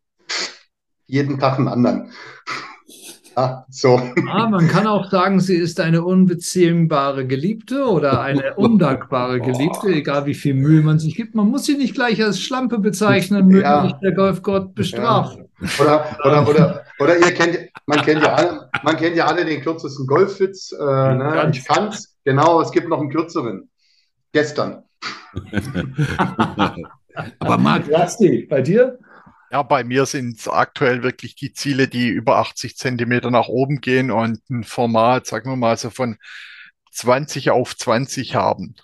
jeden 1.08 1.40
Tag 1.40 1.58
einen 1.58 1.68
anderen. 1.68 2.12
Ja, 3.38 3.66
so. 3.70 3.98
Ah, 4.30 4.50
man 4.50 4.68
kann 4.68 4.88
auch 4.88 5.10
sagen, 5.10 5.40
sie 5.40 5.56
ist 5.56 5.80
eine 5.80 6.04
unbeziehbare 6.04 7.26
Geliebte 7.26 7.86
oder 7.86 8.22
eine 8.22 8.54
undankbare 8.58 9.40
Geliebte, 9.40 9.88
egal 9.88 10.26
wie 10.26 10.34
viel 10.34 10.54
Mühe 10.54 10.82
man 10.82 11.00
sich 11.00 11.16
gibt. 11.16 11.34
Man 11.34 11.48
muss 11.48 11.66
sie 11.66 11.78
nicht 11.78 11.96
gleich 11.96 12.22
als 12.22 12.42
Schlampe 12.42 12.80
bezeichnen, 12.80 13.48
möge 13.48 13.62
ja. 13.62 13.84
nicht 13.84 14.02
der 14.04 14.12
Golfgott 14.12 14.76
bestrafen. 14.76 15.46
Ja. 15.62 15.68
Oder, 15.80 16.18
oder, 16.26 16.50
oder, 16.50 16.81
oder 17.02 17.18
ihr 17.18 17.34
kennt, 17.34 17.58
man 17.86 18.02
kennt 18.02 18.24
ja 18.24 18.34
alle, 18.34 18.70
man 18.84 18.98
kennt 18.98 19.16
ja 19.16 19.26
alle 19.26 19.46
den 19.46 19.62
kürzesten 19.62 20.08
Golfwitz. 20.08 20.72
Äh, 20.72 20.84
ne? 20.84 21.52
Ich 21.54 21.66
kann's, 21.66 22.12
Genau, 22.24 22.62
es 22.62 22.72
gibt 22.72 22.88
noch 22.88 23.00
einen 23.00 23.10
kürzeren. 23.10 23.70
Gestern. 24.32 24.84
Aber 27.40 27.58
Marc, 27.58 27.92
Rasti, 27.92 28.46
bei 28.50 28.62
dir? 28.62 29.00
Ja, 29.52 29.64
bei 29.64 29.84
mir 29.84 30.06
sind 30.06 30.40
es 30.40 30.48
aktuell 30.48 31.04
wirklich 31.04 31.36
die 31.36 31.52
Ziele, 31.52 31.88
die 31.88 32.08
über 32.08 32.38
80 32.38 32.78
Zentimeter 32.78 33.32
nach 33.32 33.48
oben 33.48 33.82
gehen 33.82 34.12
und 34.12 34.50
ein 34.50 34.64
Format, 34.64 35.26
sagen 35.26 35.50
wir 35.50 35.58
mal, 35.58 35.76
so 35.78 35.90
von 35.90 36.18
20 36.92 37.50
auf 37.52 37.76
20 37.76 38.36
haben. 38.36 38.76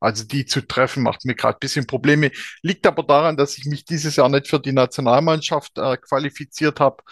Also 0.00 0.24
die 0.24 0.46
zu 0.46 0.66
treffen, 0.66 1.02
macht 1.02 1.24
mir 1.24 1.34
gerade 1.34 1.56
ein 1.56 1.60
bisschen 1.60 1.86
Probleme. 1.86 2.30
Liegt 2.62 2.86
aber 2.86 3.02
daran, 3.02 3.36
dass 3.36 3.58
ich 3.58 3.64
mich 3.66 3.84
dieses 3.84 4.16
Jahr 4.16 4.28
nicht 4.28 4.48
für 4.48 4.60
die 4.60 4.72
Nationalmannschaft 4.72 5.78
äh, 5.78 5.96
qualifiziert 5.98 6.80
habe. 6.80 7.02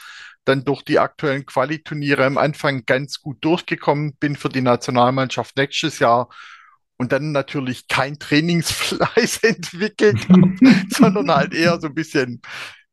Dann 0.45 0.65
durch 0.65 0.83
die 0.83 0.99
aktuellen 0.99 1.47
Qualiturniere 1.47 2.25
am 2.25 2.39
Anfang 2.39 2.85
ganz 2.85 3.21
gut 3.21 3.39
durchgekommen 3.45 4.15
bin 4.19 4.37
für 4.37 4.49
die 4.49 4.61
Nationalmannschaft 4.61 5.57
nächstes 5.57 5.99
Jahr 5.99 6.29
und 6.97 7.13
dann 7.13 7.33
natürlich 7.33 7.89
kein 7.89 8.19
Trainingsfleiß 8.19 9.39
entwickelt 9.43 10.29
habe, 10.29 10.55
sondern 10.91 11.31
halt 11.31 11.55
eher 11.55 11.81
so 11.81 11.89
ein 11.89 11.95
bisschen 11.95 12.43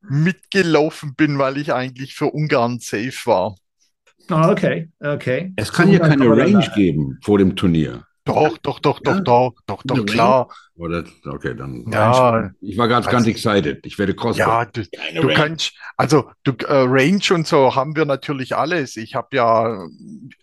mitgelaufen 0.01 1.15
bin, 1.15 1.37
weil 1.39 1.57
ich 1.57 1.73
eigentlich 1.73 2.15
für 2.15 2.27
Ungarn 2.27 2.79
safe 2.79 3.25
war. 3.25 3.55
Oh, 4.31 4.49
okay, 4.49 4.89
okay. 4.99 5.53
Es 5.55 5.73
kann 5.73 5.91
ja 5.91 5.99
keine 5.99 6.29
Range 6.29 6.71
geben 6.75 7.17
vor 7.23 7.39
dem 7.39 7.55
Turnier. 7.55 8.05
Doch, 8.25 8.57
doch, 8.59 8.79
doch, 8.79 8.99
doch, 8.99 9.21
doch, 9.21 9.53
doch, 9.65 9.83
doch, 9.83 10.05
klar. 10.05 10.49
Oder, 10.79 11.03
okay, 11.25 11.53
dann. 11.55 11.83
Ja. 11.91 12.51
Ich 12.61 12.77
war 12.77 12.87
ganz, 12.87 13.05
ganz 13.07 13.27
excited. 13.27 13.85
Ich 13.85 13.99
werde 13.99 14.15
Cross. 14.15 14.37
Ja, 14.37 14.63
du, 14.63 14.83
du 15.13 15.27
kannst, 15.33 15.73
also 15.97 16.31
du, 16.43 16.53
äh, 16.53 16.85
Range 16.87 17.21
und 17.31 17.45
so 17.45 17.75
haben 17.75 17.97
wir 17.97 18.05
natürlich 18.05 18.55
alles. 18.55 18.95
Ich 18.95 19.13
habe 19.13 19.35
ja, 19.35 19.85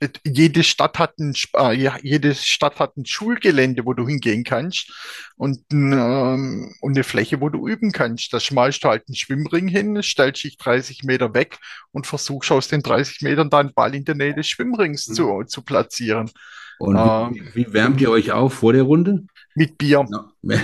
äh, 0.01 0.09
jede 0.26 0.62
Stadt 0.62 0.99
hat 0.99 1.18
ein, 1.18 1.34
äh, 1.55 1.91
jede 2.03 2.34
Stadt 2.34 2.80
hat 2.80 2.99
ein 2.99 3.07
Schulgelände, 3.07 3.87
wo 3.87 3.95
du 3.95 4.07
hingehen 4.07 4.45
kannst 4.45 4.93
und, 5.37 5.61
ähm, 5.72 6.74
und 6.82 6.93
eine 6.93 7.05
Fläche, 7.05 7.41
wo 7.41 7.49
du 7.49 7.66
üben 7.66 7.93
kannst. 7.93 8.30
Da 8.34 8.39
schmeißt 8.39 8.84
du 8.84 8.89
halt 8.89 9.05
einen 9.09 9.16
Schwimmring 9.16 9.68
hin, 9.68 10.03
stellst 10.03 10.45
dich 10.45 10.59
30 10.59 11.05
Meter 11.05 11.32
weg 11.32 11.57
und 11.93 12.07
versuchst 12.07 12.53
aus 12.53 12.68
den 12.68 12.82
30 12.82 13.22
Metern 13.22 13.49
deinen 13.49 13.72
Ball 13.72 13.95
in 13.95 14.05
der 14.05 14.16
Nähe 14.16 14.34
des 14.34 14.49
Schwimmrings 14.49 15.09
mhm. 15.09 15.14
zu, 15.14 15.45
zu 15.45 15.62
platzieren. 15.62 16.30
Und 16.78 16.97
ähm, 16.97 17.34
wie, 17.55 17.68
wie, 17.68 17.72
wärmt 17.72 18.03
ihr 18.03 18.11
euch 18.11 18.32
auf 18.32 18.53
vor 18.53 18.74
der 18.74 18.82
Runde? 18.82 19.24
Mit 19.57 19.79
Bier. 19.79 20.07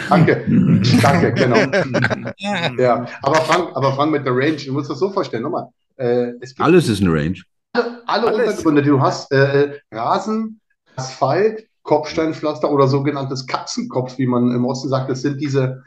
Danke, 0.09 0.45
danke, 1.03 1.33
genau. 1.33 1.57
ja, 2.79 3.07
aber 3.23 3.37
Frank, 3.37 3.71
aber 3.75 3.95
Frank 3.95 4.13
mit 4.13 4.27
der 4.27 4.37
Range, 4.37 4.57
du 4.57 4.73
musst 4.73 4.91
das 4.91 4.99
so 4.99 5.11
vorstellen, 5.11 5.43
nochmal. 5.43 5.69
Äh, 5.97 6.33
Alles 6.59 6.89
ist 6.89 7.01
eine 7.01 7.11
Range. 7.11 7.39
Alle, 7.73 8.03
alle 8.07 8.35
Untergründe, 8.37 8.83
die 8.83 8.91
du 8.91 9.01
hast, 9.01 9.33
äh, 9.33 9.79
Rasen, 9.91 10.61
Asphalt, 10.97 11.67
Kopfsteinpflaster 11.85 12.71
oder 12.71 12.87
sogenanntes 12.87 13.47
Katzenkopf, 13.47 14.19
wie 14.19 14.27
man 14.27 14.55
im 14.55 14.67
Osten 14.67 14.91
sagt, 14.91 15.11
das 15.11 15.23
sind 15.23 15.41
diese, 15.41 15.83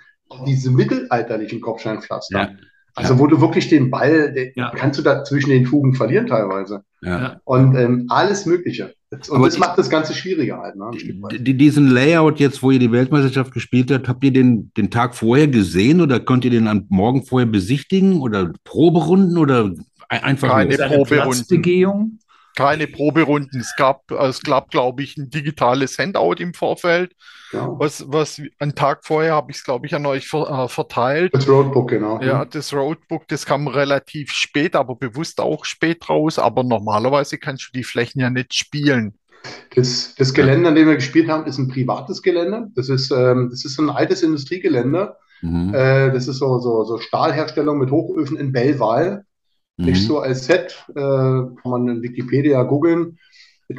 diese 0.47 0.71
mittelalterlichen 0.71 1.61
Kopfsteinpflaster. 1.61 2.39
Ja. 2.39 2.49
Also 2.95 3.19
wo 3.19 3.27
du 3.27 3.39
wirklich 3.39 3.67
den 3.67 3.91
Ball, 3.91 4.33
den 4.33 4.51
ja. 4.55 4.71
kannst 4.75 4.97
du 4.97 5.03
da 5.03 5.23
zwischen 5.23 5.51
den 5.51 5.67
Fugen 5.67 5.93
verlieren 5.93 6.25
teilweise. 6.25 6.83
Ja. 7.01 7.39
Und 7.43 7.75
ähm, 7.75 8.07
alles 8.09 8.47
Mögliche. 8.47 8.94
Und 9.11 9.29
Aber 9.31 9.45
das 9.45 9.57
macht 9.57 9.77
das 9.77 9.89
Ganze 9.89 10.13
schwieriger 10.13 10.57
halt. 10.57 10.75
Ne, 10.75 10.91
diesen 11.39 11.89
Layout 11.89 12.39
jetzt, 12.39 12.63
wo 12.63 12.71
ihr 12.71 12.79
die 12.79 12.91
Weltmeisterschaft 12.91 13.53
gespielt 13.53 13.91
habt, 13.91 14.07
habt 14.07 14.23
ihr 14.23 14.33
den, 14.33 14.71
den 14.75 14.89
Tag 14.89 15.15
vorher 15.15 15.47
gesehen 15.47 16.01
oder 16.01 16.19
könnt 16.19 16.43
ihr 16.43 16.51
den 16.51 16.67
am 16.67 16.85
Morgen 16.89 17.23
vorher 17.23 17.45
besichtigen 17.45 18.19
oder 18.21 18.51
Proberunden 18.63 19.37
oder 19.37 19.71
einfach 20.09 20.53
eine 20.53 20.75
Proberunden? 20.75 22.19
keine 22.55 22.87
Proberunden. 22.87 23.59
Es 23.59 23.75
gab, 23.75 24.09
es 24.11 24.41
gab, 24.41 24.71
glaube 24.71 25.03
ich, 25.03 25.17
ein 25.17 25.29
digitales 25.29 25.97
Handout 25.97 26.35
im 26.39 26.53
Vorfeld. 26.53 27.13
Ja. 27.51 27.73
Was, 27.77 28.05
was 28.07 28.41
einen 28.59 28.75
Tag 28.75 29.05
vorher 29.05 29.33
habe 29.33 29.51
ich 29.51 29.57
es, 29.57 29.63
glaube 29.63 29.85
ich, 29.85 29.95
an 29.95 30.05
euch 30.05 30.27
ver, 30.27 30.49
äh, 30.49 30.67
verteilt. 30.67 31.33
Das 31.33 31.47
Roadbook, 31.47 31.89
genau. 31.89 32.21
Ja, 32.21 32.45
das 32.45 32.73
Roadbook, 32.73 33.27
das 33.27 33.45
kam 33.45 33.67
relativ 33.67 34.31
spät, 34.31 34.75
aber 34.75 34.95
bewusst 34.95 35.39
auch 35.39 35.65
spät 35.65 36.09
raus. 36.09 36.39
Aber 36.39 36.63
normalerweise 36.63 37.37
kannst 37.37 37.67
du 37.67 37.71
die 37.73 37.83
Flächen 37.83 38.19
ja 38.19 38.29
nicht 38.29 38.53
spielen. 38.53 39.17
Das, 39.75 40.15
das 40.15 40.33
Gelände, 40.33 40.69
an 40.69 40.75
dem 40.75 40.87
wir 40.87 40.95
gespielt 40.95 41.29
haben, 41.29 41.45
ist 41.45 41.57
ein 41.57 41.67
privates 41.67 42.21
Gelände. 42.21 42.71
Das 42.75 42.89
ist, 42.89 43.11
ähm, 43.11 43.49
das 43.51 43.65
ist 43.65 43.79
ein 43.79 43.89
altes 43.89 44.23
Industriegelände. 44.23 45.15
Mhm. 45.41 45.73
Äh, 45.73 46.11
das 46.11 46.27
ist 46.27 46.37
so, 46.37 46.59
so, 46.59 46.83
so 46.83 46.97
Stahlherstellung 46.97 47.77
mit 47.77 47.91
Hochöfen 47.91 48.37
in 48.37 48.51
Bellwal. 48.51 49.25
Mhm. 49.77 49.85
Nicht 49.85 50.05
so 50.05 50.19
als 50.19 50.45
Set, 50.45 50.85
äh, 50.89 50.93
kann 50.93 51.55
man 51.63 51.87
in 51.87 52.01
Wikipedia 52.01 52.63
googeln. 52.63 53.19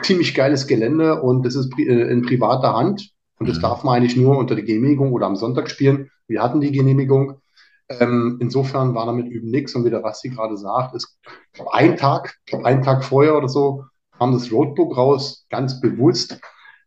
Ziemlich 0.02 0.34
geiles 0.34 0.66
Gelände 0.66 1.22
und 1.22 1.44
das 1.46 1.54
ist 1.54 1.70
pri 1.70 1.86
äh, 1.86 2.10
in 2.10 2.22
privater 2.22 2.74
Hand. 2.74 3.10
Und 3.38 3.48
das 3.48 3.58
mhm. 3.58 3.62
darf 3.62 3.84
man 3.84 3.96
eigentlich 3.96 4.16
nur 4.16 4.38
unter 4.38 4.54
der 4.54 4.64
Genehmigung 4.64 5.12
oder 5.12 5.26
am 5.26 5.36
Sonntag 5.36 5.70
spielen. 5.70 6.10
Wir 6.28 6.42
hatten 6.42 6.60
die 6.60 6.72
Genehmigung. 6.72 7.40
Ähm, 7.88 8.38
insofern 8.40 8.94
war 8.94 9.06
damit 9.06 9.28
üben 9.28 9.50
nichts. 9.50 9.74
Und 9.74 9.84
wie 9.84 9.90
der 9.90 10.00
Basti 10.00 10.30
gerade 10.30 10.56
sagt, 10.56 10.94
ist 10.94 11.18
ein 11.72 11.96
Tag, 11.96 12.36
ich 12.44 12.50
glaube 12.50 12.66
einen 12.66 12.82
Tag 12.82 13.04
vorher 13.04 13.36
oder 13.36 13.48
so, 13.48 13.84
kam 14.18 14.32
das 14.32 14.50
Roadbook 14.50 14.96
raus, 14.96 15.46
ganz 15.50 15.80
bewusst, 15.80 16.40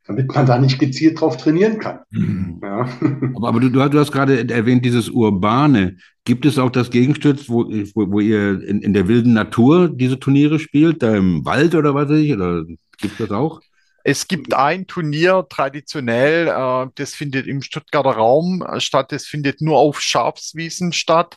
damit 0.06 0.34
man 0.34 0.46
da 0.46 0.58
nicht 0.58 0.80
gezielt 0.80 1.22
drauf 1.22 1.38
trainieren 1.38 1.80
kann. 1.80 2.00
Mhm. 2.10 2.60
Ja. 2.64 2.90
Aber, 3.36 3.48
aber 3.48 3.60
du, 3.60 3.70
du, 3.70 3.82
hast 3.82 4.12
gerade 4.12 4.50
erwähnt, 4.50 4.84
dieses 4.84 5.10
Urbane. 5.10 5.98
Gibt 6.26 6.46
es 6.46 6.60
auch 6.60 6.72
das 6.72 6.90
Gegenstütz, 6.90 7.48
wo, 7.48 7.66
wo, 7.66 8.12
wo 8.12 8.20
ihr 8.20 8.62
in, 8.64 8.82
in, 8.82 8.94
der 8.94 9.08
wilden 9.08 9.34
Natur 9.34 9.88
diese 9.88 10.20
Turniere 10.20 10.60
spielt, 10.60 11.02
da 11.02 11.16
im 11.16 11.46
Wald 11.46 11.76
oder 11.76 11.94
was 11.94 12.10
weiß 12.10 12.20
ich? 12.20 12.34
Oder 12.34 12.66
gibt 12.66 13.14
es 13.14 13.18
das 13.18 13.32
auch? 13.32 13.62
Es 14.04 14.28
gibt 14.28 14.54
ein 14.54 14.88
Turnier 14.88 15.46
traditionell, 15.50 16.48
äh, 16.48 16.90
das 16.96 17.14
findet 17.14 17.48
im 17.48 17.62
Stuttgarter 17.62 18.12
Raum 18.12 18.66
statt, 18.78 19.12
das 19.12 19.26
findet 19.26 19.62
nur 19.62 19.78
auf 19.78 20.02
Schafswiesen 20.02 20.94
statt. 20.94 21.36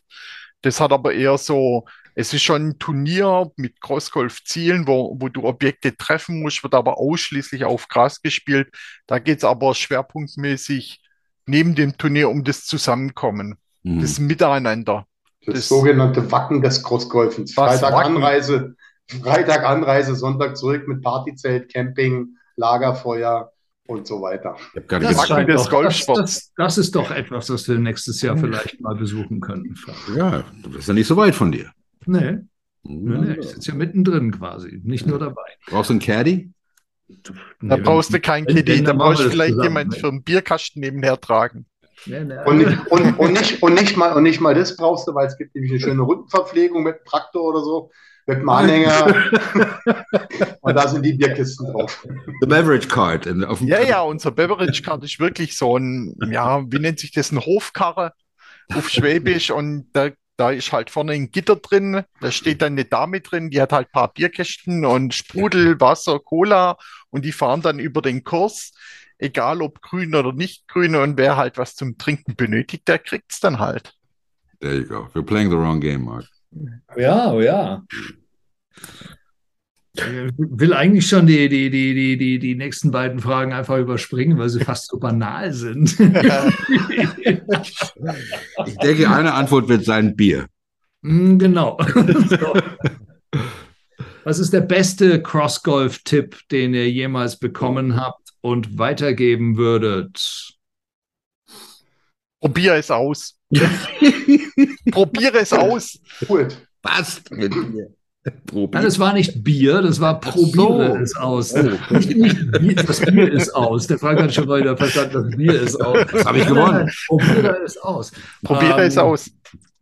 Das 0.61 0.79
hat 0.79 0.91
aber 0.91 1.13
eher 1.13 1.37
so 1.37 1.85
es 2.15 2.33
ist 2.33 2.43
schon 2.43 2.69
ein 2.69 2.79
Turnier 2.79 3.51
mit 3.55 3.81
Crossgolf-Zielen, 3.81 4.87
wo, 4.87 5.17
wo 5.19 5.29
du 5.29 5.43
Objekte 5.43 5.95
treffen 5.97 6.41
musst, 6.41 6.63
wird 6.63 6.75
aber 6.75 6.97
ausschließlich 6.99 7.65
auf 7.65 7.87
Gras 7.87 8.21
gespielt. 8.21 8.69
Da 9.07 9.19
geht 9.19 9.39
es 9.39 9.43
aber 9.43 9.73
schwerpunktmäßig 9.73 11.01
neben 11.45 11.75
dem 11.75 11.97
Turnier 11.97 12.29
um 12.29 12.43
das 12.43 12.65
Zusammenkommen, 12.65 13.57
mhm. 13.81 14.01
das 14.01 14.19
Miteinander. 14.19 15.07
Das, 15.45 15.55
das, 15.55 15.67
sogenannte 15.69 16.31
Wacken 16.31 16.61
des 16.61 16.83
Crossgolfens. 16.83 17.53
Freitag 17.53 17.93
Wacken? 17.93 18.17
Anreise, 18.17 18.75
Freitag 19.07 19.65
Anreise, 19.65 20.15
Sonntag 20.15 20.55
zurück 20.55 20.87
mit 20.87 21.01
Partyzelt, 21.01 21.73
Camping, 21.73 22.37
Lagerfeuer 22.55 23.51
und 23.87 24.07
so 24.07 24.21
weiter. 24.21 24.55
Das, 24.87 25.27
des 25.45 25.69
Golfsports. 25.69 26.05
Das, 26.05 26.25
das, 26.25 26.53
das, 26.55 26.77
ist 26.77 26.95
doch 26.95 27.11
etwas, 27.11 27.49
was 27.49 27.67
wir 27.67 27.77
nächstes 27.77 28.21
Jahr 28.21 28.37
vielleicht 28.37 28.79
mal 28.81 28.95
besuchen 28.95 29.39
könnten. 29.39 29.75
Ja, 30.15 30.43
du 30.61 30.71
bist 30.71 30.87
ja 30.87 30.93
nicht 30.93 31.07
so 31.07 31.17
weit 31.17 31.35
von 31.35 31.51
dir. 31.51 31.71
Nee. 32.05 32.39
nee, 32.83 33.17
nee 33.17 33.35
ich 33.39 33.47
sitze 33.47 33.71
ja 33.71 33.75
mittendrin 33.75 34.31
quasi, 34.31 34.81
nicht 34.83 35.05
nur 35.05 35.19
dabei. 35.19 35.43
Brauchst 35.67 35.89
du 35.89 35.93
einen 35.93 36.01
Caddy? 36.01 36.51
Da 37.61 37.77
brauchst 37.77 38.13
du 38.13 38.19
keinen 38.19 38.45
Caddy, 38.45 38.83
da 38.83 38.93
brauchst 38.93 39.23
du 39.23 39.29
vielleicht 39.29 39.61
jemanden 39.61 39.93
für 39.93 40.07
einen 40.07 40.23
Bierkasten 40.23 40.81
nebenher 40.81 41.19
tragen. 41.19 41.65
Nee, 42.05 42.23
nee. 42.23 42.35
Und, 42.45 42.57
nicht, 42.57 42.87
und, 42.87 43.19
und, 43.19 43.33
nicht, 43.33 43.63
und, 43.63 43.73
nicht 43.75 43.97
mal, 43.97 44.13
und 44.13 44.23
nicht 44.23 44.41
mal 44.41 44.53
das 44.53 44.75
brauchst 44.75 45.07
du, 45.07 45.13
weil 45.13 45.27
es 45.27 45.37
gibt 45.37 45.55
nämlich 45.55 45.71
eine 45.71 45.79
schöne 45.79 46.01
Rückenverpflegung 46.01 46.83
mit 46.83 47.05
Traktor 47.05 47.43
oder 47.43 47.61
so, 47.61 47.91
mit 48.25 48.37
einem 48.37 48.49
Anhänger. 48.49 49.15
und 50.61 50.75
da 50.75 50.87
sind 50.87 51.03
die 51.03 51.13
Bierkisten 51.13 51.71
drauf. 51.71 52.05
The 52.41 52.47
Beverage 52.47 52.87
Card. 52.87 53.25
ja, 53.61 53.81
ja, 53.81 54.01
unser 54.01 54.31
Beverage 54.31 54.81
Card 54.81 55.03
ist 55.03 55.19
wirklich 55.19 55.57
so 55.57 55.77
ein, 55.77 56.15
ja, 56.31 56.63
wie 56.71 56.79
nennt 56.79 56.99
sich 56.99 57.11
das, 57.11 57.31
ein 57.31 57.39
Hofkarre 57.39 58.13
auf 58.73 58.89
Schwäbisch 58.89 59.51
und 59.51 59.87
da 59.93 60.09
da 60.37 60.51
ist 60.51 60.71
halt 60.71 60.89
vorne 60.89 61.13
ein 61.13 61.31
Gitter 61.31 61.55
drin, 61.57 62.03
da 62.19 62.31
steht 62.31 62.61
dann 62.61 62.73
eine 62.73 62.85
Dame 62.85 63.21
drin, 63.21 63.51
die 63.51 63.61
hat 63.61 63.71
halt 63.71 63.87
ein 63.89 63.91
paar 63.91 64.13
Bierkästen 64.13 64.83
und 64.85 65.13
Sprudel, 65.13 65.79
Wasser, 65.79 66.19
Cola 66.19 66.77
und 67.11 67.23
die 67.23 67.31
fahren 67.31 67.61
dann 67.61 67.79
über 67.79 68.01
den 68.01 68.23
Kurs, 68.23 68.71
egal 69.19 69.61
ob 69.61 69.81
grün 69.81 70.15
oder 70.15 70.33
nicht 70.33 70.67
grün 70.67 70.95
und 70.95 71.17
wer 71.17 71.37
halt 71.37 71.57
was 71.57 71.75
zum 71.75 71.97
Trinken 71.97 72.35
benötigt, 72.35 72.87
der 72.87 72.99
kriegt 72.99 73.31
es 73.31 73.39
dann 73.39 73.59
halt. 73.59 73.93
There 74.59 74.75
you 74.75 74.85
go. 74.85 75.07
You're 75.13 75.25
playing 75.25 75.49
the 75.49 75.57
wrong 75.57 75.79
game, 75.79 76.05
Mark. 76.05 76.25
Ja, 76.97 77.31
oh 77.31 77.41
ja. 77.41 77.83
Ich 79.95 80.03
will 80.37 80.73
eigentlich 80.73 81.07
schon 81.07 81.27
die, 81.27 81.47
die, 81.49 81.69
die, 81.69 81.93
die, 81.93 82.17
die, 82.17 82.39
die 82.39 82.55
nächsten 82.55 82.89
beiden 82.89 83.19
Fragen 83.19 83.53
einfach 83.53 83.77
überspringen, 83.77 84.39
weil 84.39 84.49
sie 84.49 84.59
fast 84.65 84.87
so 84.89 84.97
banal 84.97 85.53
sind. 85.53 85.99
ich 85.99 86.07
denke, 88.77 89.09
eine 89.11 89.33
Antwort 89.33 89.69
wird 89.69 89.85
sein 89.85 90.15
Bier. 90.15 90.47
Mm, 91.01 91.37
genau. 91.37 91.77
Was 94.23 94.39
ist 94.39 94.53
der 94.53 94.61
beste 94.61 95.21
Cross-Golf-Tipp, 95.21 96.39
den 96.49 96.73
ihr 96.73 96.89
jemals 96.89 97.37
bekommen 97.37 97.99
habt 97.99 98.29
und 98.41 98.79
weitergeben 98.79 99.57
würdet? 99.57 100.52
Probier 102.43 102.73
es 102.73 102.91
aus. 102.91 103.39
Probiere 104.91 105.39
es 105.39 105.53
aus. 105.53 105.97
Gut. 106.27 106.57
Passt 106.81 107.31
mit 107.31 107.55
mir. 107.55 107.87
Nein, 108.51 108.83
das 108.83 108.99
war 108.99 109.13
nicht 109.13 109.45
Bier, 109.45 109.81
das 109.81 110.01
war 110.01 110.19
probiere 110.19 110.91
so. 110.91 110.97
es 110.97 111.15
aus. 111.15 111.53
Oh. 111.55 111.93
Nicht, 111.93 112.17
nicht 112.17 112.51
Bier, 112.51 112.75
das 112.75 112.99
Bier 112.99 113.31
ist 113.31 113.55
aus. 113.55 113.87
Der 113.87 113.97
Frank 113.97 114.21
hat 114.21 114.33
schon 114.33 114.49
mal 114.49 114.59
wieder 114.59 114.75
verstanden, 114.75 115.29
das 115.29 115.37
Bier 115.37 115.61
ist 115.61 115.81
aus. 115.81 116.05
Das 116.11 116.25
habe 116.25 116.39
ich 116.39 116.45
gewonnen. 116.45 116.91
Probiere 117.07 117.61
es 117.63 117.77
aus. 117.77 118.11
Probiere 118.43 118.81
ähm, 118.81 118.87
es 118.87 118.97
aus. 118.97 119.31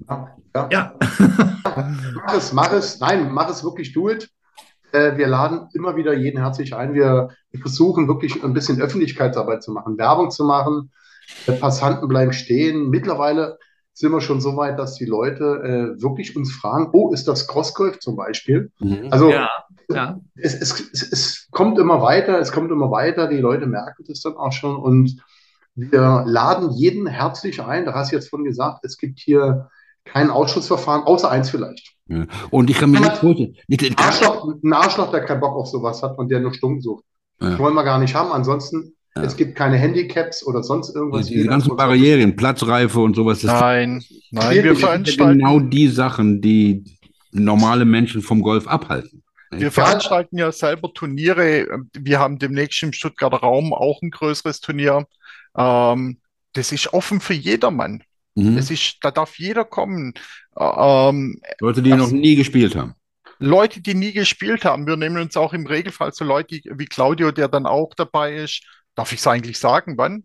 Ja. 0.07 0.69
ja. 0.71 0.93
mach 1.63 2.33
es, 2.35 2.53
mach 2.53 2.71
es. 2.73 2.99
Nein, 2.99 3.31
mach 3.31 3.49
es 3.49 3.63
wirklich, 3.63 3.91
do 3.91 4.11
it. 4.11 4.29
Äh, 4.91 5.17
wir 5.17 5.27
laden 5.27 5.67
immer 5.73 5.95
wieder 5.95 6.13
jeden 6.13 6.37
herzlich 6.37 6.75
ein. 6.75 6.93
Wir, 6.93 7.29
wir 7.49 7.59
versuchen 7.59 8.07
wirklich 8.07 8.43
ein 8.43 8.53
bisschen 8.53 8.79
Öffentlichkeitsarbeit 8.79 9.63
zu 9.63 9.71
machen, 9.71 9.97
Werbung 9.97 10.29
zu 10.29 10.43
machen. 10.43 10.91
Passanten 11.59 12.07
bleiben 12.07 12.33
stehen. 12.33 12.89
Mittlerweile 12.89 13.57
sind 13.93 14.11
wir 14.11 14.21
schon 14.21 14.41
so 14.41 14.55
weit, 14.55 14.79
dass 14.79 14.95
die 14.95 15.05
Leute 15.05 15.43
äh, 15.97 16.01
wirklich 16.01 16.35
uns 16.35 16.51
fragen, 16.51 16.89
oh, 16.93 17.11
ist 17.11 17.27
das 17.27 17.47
Crossgolf 17.47 17.99
zum 17.99 18.15
Beispiel? 18.15 18.71
Mhm. 18.79 19.07
Also 19.11 19.29
ja, 19.29 19.49
ja. 19.89 20.19
Es, 20.35 20.53
es, 20.55 20.89
es, 20.93 21.11
es 21.11 21.47
kommt 21.51 21.77
immer 21.77 22.01
weiter, 22.01 22.39
es 22.39 22.51
kommt 22.51 22.71
immer 22.71 22.89
weiter, 22.89 23.27
die 23.27 23.37
Leute 23.37 23.67
merken 23.67 24.03
das 24.07 24.21
dann 24.21 24.37
auch 24.37 24.53
schon 24.53 24.75
und 24.75 25.21
wir 25.75 26.23
laden 26.25 26.71
jeden 26.71 27.07
herzlich 27.07 27.61
ein, 27.61 27.85
da 27.85 27.93
hast 27.93 28.11
du 28.11 28.15
jetzt 28.15 28.29
von 28.29 28.43
gesagt, 28.43 28.83
es 28.83 28.97
gibt 28.97 29.19
hier 29.19 29.69
kein 30.03 30.29
Ausschussverfahren, 30.29 31.03
außer 31.03 31.29
eins 31.29 31.49
vielleicht. 31.49 31.95
Ja. 32.07 32.25
Und 32.49 32.69
ich 32.69 32.77
kann 32.77 32.91
mir 32.91 32.99
nicht 32.99 33.17
vorstellen. 33.17 33.55
Ein 33.69 33.95
Arschloch, 33.97 34.47
ein 34.63 34.73
Arschloch, 34.73 35.11
der 35.11 35.23
keinen 35.23 35.39
Bock 35.39 35.55
auf 35.55 35.67
sowas 35.67 36.01
hat 36.03 36.17
und 36.17 36.29
der 36.29 36.39
nur 36.39 36.53
Stunden 36.53 36.81
sucht. 36.81 37.05
Ja. 37.39 37.51
Das 37.51 37.59
wollen 37.59 37.75
wir 37.75 37.83
gar 37.83 37.99
nicht 37.99 38.15
haben. 38.15 38.31
Ansonsten, 38.31 38.95
ja. 39.15 39.23
es 39.23 39.35
gibt 39.35 39.55
keine 39.55 39.77
Handicaps 39.77 40.45
oder 40.45 40.63
sonst 40.63 40.95
irgendwas. 40.95 41.27
Die, 41.27 41.41
die 41.41 41.47
ganzen 41.47 41.75
Barrieren, 41.75 42.35
Platzreife 42.35 42.99
und 42.99 43.15
sowas. 43.15 43.43
nein, 43.43 44.03
nein, 44.31 44.63
wir 44.63 44.75
veranstalten 44.75 45.39
genau 45.39 45.59
die 45.59 45.87
Sachen, 45.87 46.41
die 46.41 46.83
normale 47.31 47.85
Menschen 47.85 48.21
vom 48.21 48.41
Golf 48.41 48.67
abhalten. 48.67 49.23
Wir 49.51 49.71
veranstalten 49.71 50.37
ja 50.37 50.51
selber 50.51 50.93
Turniere. 50.93 51.83
Wir 51.93 52.19
haben 52.19 52.39
demnächst 52.39 52.81
im 52.83 52.93
Stuttgarter 52.93 53.37
Raum 53.37 53.73
auch 53.73 54.01
ein 54.01 54.09
größeres 54.09 54.61
Turnier. 54.61 55.05
Ähm, 55.57 56.19
das 56.53 56.71
ist 56.71 56.93
offen 56.93 57.19
für 57.19 57.33
jedermann. 57.33 58.03
Mhm. 58.35 58.55
Das 58.55 58.71
ist, 58.71 58.97
da 59.01 59.11
darf 59.11 59.37
jeder 59.39 59.65
kommen. 59.65 60.13
Ähm, 60.57 61.41
Leute, 61.59 61.81
die 61.81 61.89
das, 61.89 61.99
noch 61.99 62.11
nie 62.11 62.35
gespielt 62.35 62.75
haben. 62.75 62.95
Leute, 63.39 63.81
die 63.81 63.93
nie 63.93 64.13
gespielt 64.13 64.63
haben. 64.63 64.87
Wir 64.87 64.95
nehmen 64.95 65.17
uns 65.17 65.35
auch 65.35 65.53
im 65.53 65.65
Regelfall 65.65 66.13
so 66.13 66.23
Leute 66.23 66.61
wie 66.63 66.85
Claudio, 66.85 67.31
der 67.31 67.47
dann 67.47 67.65
auch 67.65 67.93
dabei 67.95 68.35
ist. 68.35 68.63
Darf 68.95 69.11
ich 69.13 69.19
es 69.19 69.27
eigentlich 69.27 69.59
sagen, 69.59 69.97
wann? 69.97 70.23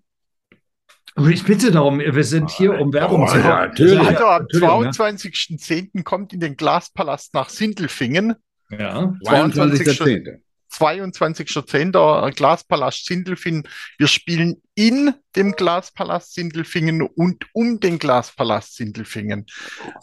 Ich 1.31 1.45
bitte 1.45 1.71
darum, 1.71 1.99
wir 1.99 2.25
sind 2.25 2.51
hier, 2.51 2.79
um 2.79 2.93
Werbung 2.93 3.23
oh, 3.23 3.27
zu 3.27 3.37
machen. 3.37 3.49
Ja, 3.49 3.67
natürlich. 3.67 3.99
Also 3.99 4.27
am 4.27 4.89
22.10. 4.89 5.91
Ne? 5.93 6.03
kommt 6.03 6.35
in 6.35 6.41
den 6.41 6.57
Glaspalast 6.57 7.33
nach 7.33 7.49
Sindelfingen. 7.49 8.35
Ja, 8.71 9.15
22.10. 9.25 10.41
22.10. 10.71 12.35
Glaspalast 12.35 13.07
Sindelfingen. 13.07 13.67
Wir 13.97 14.09
spielen 14.09 14.61
in 14.75 15.15
dem 15.35 15.53
Glaspalast 15.53 16.35
Sindelfingen 16.35 17.01
und 17.03 17.47
um 17.55 17.81
den 17.81 17.99
Glaspalast 17.99 18.75
Sindelfingen. 18.77 19.47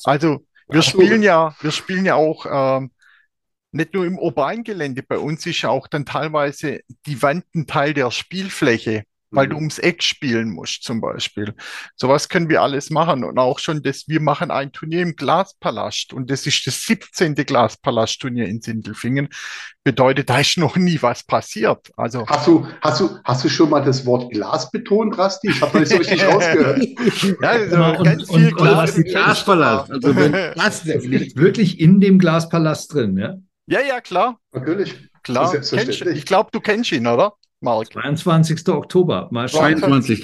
Also 0.03 0.45
wir 0.67 0.81
spielen 0.81 1.21
ja, 1.21 1.55
wir 1.61 1.71
spielen 1.71 2.05
ja 2.05 2.15
auch 2.15 2.45
ähm, 2.79 2.91
nicht 3.73 3.93
nur 3.93 4.05
im 4.05 4.19
urbanen 4.19 4.63
Gelände. 4.63 5.03
Bei 5.03 5.17
uns 5.17 5.45
ist 5.45 5.61
ja 5.61 5.69
auch 5.69 5.87
dann 5.87 6.05
teilweise 6.05 6.81
die 7.05 7.21
Wand 7.21 7.45
ein 7.55 7.67
Teil 7.67 7.93
der 7.93 8.11
Spielfläche 8.11 9.03
weil 9.33 9.47
du 9.47 9.55
mhm. 9.55 9.63
ums 9.63 9.79
Eck 9.79 10.03
spielen 10.03 10.49
musst 10.49 10.83
zum 10.83 11.01
Beispiel. 11.01 11.53
Sowas 11.95 12.29
können 12.29 12.49
wir 12.49 12.61
alles 12.61 12.89
machen 12.89 13.23
und 13.23 13.37
auch 13.39 13.59
schon 13.59 13.81
das, 13.81 14.07
wir 14.07 14.21
machen 14.21 14.51
ein 14.51 14.71
Turnier 14.71 15.01
im 15.01 15.15
Glaspalast 15.15 16.13
und 16.13 16.29
das 16.29 16.45
ist 16.45 16.65
das 16.67 16.83
17. 16.83 17.35
Glaspalast-Turnier 17.35 18.47
in 18.47 18.61
Sindelfingen. 18.61 19.29
Bedeutet, 19.83 20.29
da 20.29 20.39
ist 20.39 20.57
noch 20.57 20.77
nie 20.77 21.01
was 21.01 21.23
passiert. 21.23 21.91
Also 21.97 22.25
hast 22.27 22.47
du, 22.47 22.65
hast 22.81 22.99
du, 23.01 23.17
hast 23.23 23.43
du 23.43 23.49
schon 23.49 23.69
mal 23.69 23.83
das 23.83 24.05
Wort 24.05 24.31
Glas 24.31 24.71
betont, 24.71 25.17
Rasti? 25.17 25.49
Ich 25.49 25.61
habe 25.61 25.73
noch 25.73 25.79
nicht 25.81 25.91
so 25.91 25.97
richtig 25.97 26.23
rausgehört. 26.25 26.83
ja, 27.41 27.49
also 27.49 27.83
und, 27.83 28.03
ganz 28.03 28.29
und, 28.29 28.39
viel 28.39 28.49
und 28.49 28.57
Glas. 28.57 28.95
Glaspalast. 28.95 29.91
Also 29.91 30.15
wenn 30.15 30.31
Glas 30.53 30.85
liegt 30.85 31.35
wirklich 31.35 31.79
in 31.79 31.99
dem 31.99 32.19
Glaspalast 32.19 32.93
drin, 32.93 33.17
ja? 33.17 33.37
Ja, 33.65 33.79
ja, 33.81 34.01
klar. 34.01 34.39
Natürlich. 34.51 35.09
Klar. 35.23 35.53
Ich 35.55 36.25
glaube, 36.25 36.49
du 36.51 36.59
kennst 36.59 36.91
ihn, 36.91 37.07
oder? 37.07 37.33
Mark. 37.61 37.93
22. 37.93 38.67
Oktober. 38.67 39.29
Mal 39.31 39.47
22. 39.47 40.21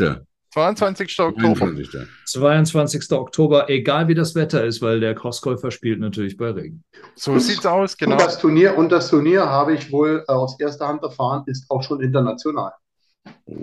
22. 0.52 1.20
Oktober. 1.20 1.56
22. 1.56 2.08
22. 2.26 3.12
Oktober, 3.12 3.70
egal 3.70 4.08
wie 4.08 4.16
das 4.16 4.36
Wetter 4.36 4.66
ist, 4.66 4.82
weil 4.82 5.00
der 5.00 5.16
Crossgolfer 5.16 5.72
spielt 5.72 6.00
natürlich 6.00 6.38
bei 6.38 6.50
Regen. 6.50 6.84
So 7.16 7.34
und, 7.34 7.40
sieht's 7.40 7.66
aus, 7.66 7.96
genau. 7.96 8.14
Und 8.14 8.22
das 8.22 8.40
Turnier, 8.40 8.78
und 8.78 8.92
das 8.92 9.10
Turnier 9.10 9.46
habe 9.46 9.74
ich 9.76 9.92
wohl 9.92 10.26
äh, 10.28 10.32
aus 10.32 10.60
erster 10.60 10.88
Hand 10.88 11.04
erfahren, 11.04 11.44
ist 11.46 11.70
auch 11.70 11.84
schon 11.84 12.02
international. 12.02 12.74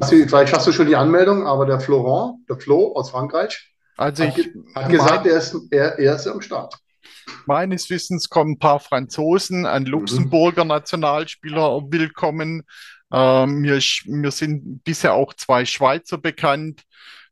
Vielleicht 0.02 0.54
hast 0.54 0.66
du 0.66 0.72
schon 0.72 0.86
die 0.86 0.96
Anmeldung, 0.96 1.46
aber 1.46 1.66
der 1.66 1.80
Florent, 1.80 2.48
der 2.48 2.56
Flo 2.56 2.92
aus 2.94 3.10
Frankreich, 3.10 3.74
also 3.96 4.24
hat, 4.24 4.38
ich, 4.38 4.50
hat 4.74 4.88
gesagt, 4.88 5.26
er 5.26 5.38
ist, 5.38 5.56
er, 5.70 5.98
er 5.98 6.14
ist 6.14 6.26
am 6.26 6.40
Start. 6.40 6.78
Meines 7.46 7.90
Wissens 7.90 8.28
kommen 8.28 8.52
ein 8.52 8.58
paar 8.58 8.80
Franzosen, 8.80 9.66
ein 9.66 9.84
Luxemburger 9.84 10.64
Nationalspieler 10.64 11.82
willkommen, 11.90 12.62
ähm, 13.12 13.60
mir, 13.60 13.80
mir 14.06 14.30
sind 14.30 14.82
bisher 14.84 15.14
auch 15.14 15.32
zwei 15.34 15.64
Schweizer 15.64 16.18
bekannt, 16.18 16.82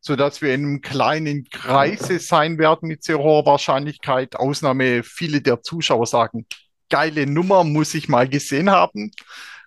so 0.01 0.16
dass 0.16 0.42
wir 0.42 0.55
in 0.55 0.64
einem 0.64 0.80
kleinen 0.80 1.45
Kreise 1.45 2.18
sein 2.18 2.59
werden 2.59 2.88
mit 2.88 3.03
sehr 3.03 3.18
hoher 3.18 3.47
Wahrscheinlichkeit. 3.47 4.36
Ausnahme, 4.36 5.03
viele 5.03 5.40
der 5.40 5.62
Zuschauer 5.62 6.07
sagen, 6.07 6.47
geile 6.90 7.26
Nummer, 7.26 7.64
muss 7.64 7.95
ich 7.95 8.09
mal 8.09 8.28
gesehen 8.28 8.70
haben. 8.70 9.11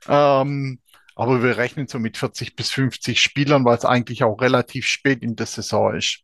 Ähm, 0.08 0.80
aber 1.16 1.44
wir 1.44 1.58
rechnen 1.58 1.88
so 1.88 2.00
mit 2.00 2.16
40 2.16 2.56
bis 2.56 2.70
50 2.72 3.20
Spielern, 3.20 3.66
weil 3.66 3.78
es 3.78 3.86
eigentlich 3.86 4.24
auch 4.24 4.40
relativ 4.40 4.86
spät 4.86 5.24
in 5.24 5.36
der 5.36 5.48
Saison 5.48 5.96
ist. 5.96 6.20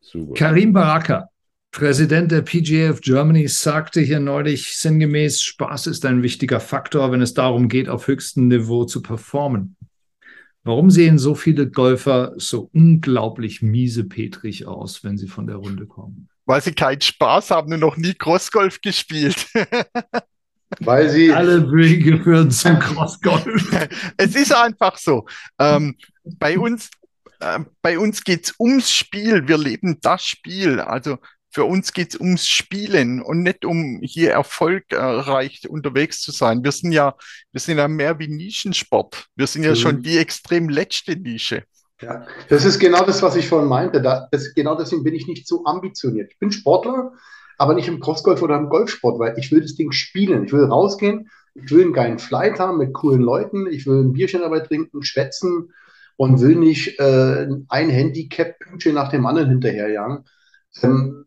Super. 0.00 0.34
Karim 0.34 0.72
Baraka, 0.72 1.28
Präsident 1.74 2.30
der 2.30 2.42
PGF 2.42 3.00
Germany 3.00 3.48
sagte 3.48 4.00
hier 4.00 4.20
neulich 4.20 4.76
sinngemäß, 4.76 5.42
Spaß 5.42 5.88
ist 5.88 6.06
ein 6.06 6.22
wichtiger 6.22 6.60
Faktor, 6.60 7.10
wenn 7.10 7.20
es 7.20 7.34
darum 7.34 7.68
geht, 7.68 7.88
auf 7.88 8.06
höchstem 8.06 8.46
Niveau 8.46 8.84
zu 8.84 9.02
performen. 9.02 9.74
Warum 10.62 10.88
sehen 10.92 11.18
so 11.18 11.34
viele 11.34 11.68
Golfer 11.68 12.32
so 12.36 12.70
unglaublich 12.72 13.60
miesepetrig 13.60 14.68
aus, 14.68 15.02
wenn 15.02 15.18
sie 15.18 15.26
von 15.26 15.48
der 15.48 15.56
Runde 15.56 15.86
kommen? 15.86 16.28
Weil 16.46 16.62
sie 16.62 16.74
keinen 16.74 17.00
Spaß 17.00 17.50
haben 17.50 17.72
und 17.72 17.80
noch 17.80 17.96
nie 17.96 18.14
Crossgolf 18.14 18.80
gespielt. 18.80 19.48
Weil 20.78 21.10
sie 21.10 21.32
alle 21.32 21.72
Wege 21.72 22.22
führen 22.22 22.52
zum 22.52 22.78
Crossgolf. 22.78 23.76
es 24.16 24.36
ist 24.36 24.54
einfach 24.54 24.96
so. 24.96 25.26
Ähm, 25.58 25.96
bei 26.38 26.56
uns, 26.56 26.90
äh, 27.40 27.58
bei 27.82 27.98
uns 27.98 28.22
geht 28.22 28.44
es 28.44 28.54
ums 28.60 28.92
Spiel. 28.92 29.48
Wir 29.48 29.58
leben 29.58 29.98
das 30.00 30.24
Spiel. 30.24 30.78
Also 30.78 31.18
für 31.54 31.64
uns 31.64 31.92
geht 31.92 32.14
es 32.14 32.20
ums 32.20 32.48
Spielen 32.48 33.22
und 33.22 33.42
nicht 33.42 33.64
um 33.64 34.00
hier 34.02 34.32
erfolgreich 34.32 35.62
unterwegs 35.68 36.20
zu 36.20 36.32
sein. 36.32 36.64
Wir 36.64 36.72
sind 36.72 36.90
ja, 36.90 37.14
wir 37.52 37.60
sind 37.60 37.78
ja 37.78 37.86
mehr 37.86 38.18
wie 38.18 38.26
Nischensport. 38.26 39.26
Wir 39.36 39.46
sind 39.46 39.62
ja 39.62 39.70
mhm. 39.70 39.76
schon 39.76 40.02
die 40.02 40.18
extrem 40.18 40.68
letzte 40.68 41.14
Nische. 41.14 41.62
Ja, 42.02 42.26
das 42.48 42.64
ist 42.64 42.80
genau 42.80 43.04
das, 43.04 43.22
was 43.22 43.36
ich 43.36 43.46
vorhin 43.46 43.68
meinte. 43.68 44.02
Da, 44.02 44.26
das, 44.32 44.52
genau 44.52 44.74
deswegen 44.74 45.04
bin 45.04 45.14
ich 45.14 45.28
nicht 45.28 45.46
so 45.46 45.64
ambitioniert. 45.64 46.32
Ich 46.32 46.38
bin 46.40 46.50
Sportler, 46.50 47.12
aber 47.56 47.74
nicht 47.74 47.86
im 47.86 48.00
Crossgolf 48.00 48.42
oder 48.42 48.56
im 48.56 48.68
Golfsport, 48.68 49.20
weil 49.20 49.38
ich 49.38 49.52
will 49.52 49.60
das 49.60 49.76
Ding 49.76 49.92
spielen. 49.92 50.46
Ich 50.46 50.52
will 50.52 50.64
rausgehen, 50.64 51.30
ich 51.54 51.70
will 51.70 51.82
einen 51.82 51.92
geilen 51.92 52.18
Flight 52.18 52.58
haben 52.58 52.78
mit 52.78 52.94
coolen 52.94 53.22
Leuten, 53.22 53.68
ich 53.68 53.86
will 53.86 54.02
ein 54.02 54.12
Bierchen 54.12 54.40
dabei 54.40 54.58
trinken, 54.58 55.04
schwätzen 55.04 55.72
und 56.16 56.40
will 56.40 56.56
nicht 56.56 56.98
äh, 56.98 57.46
ein 57.68 57.90
Handicap-Pünktchen 57.90 58.94
nach 58.94 59.10
dem 59.10 59.24
anderen 59.24 59.50
hinterherjagen. 59.50 60.24
Ähm, 60.82 61.26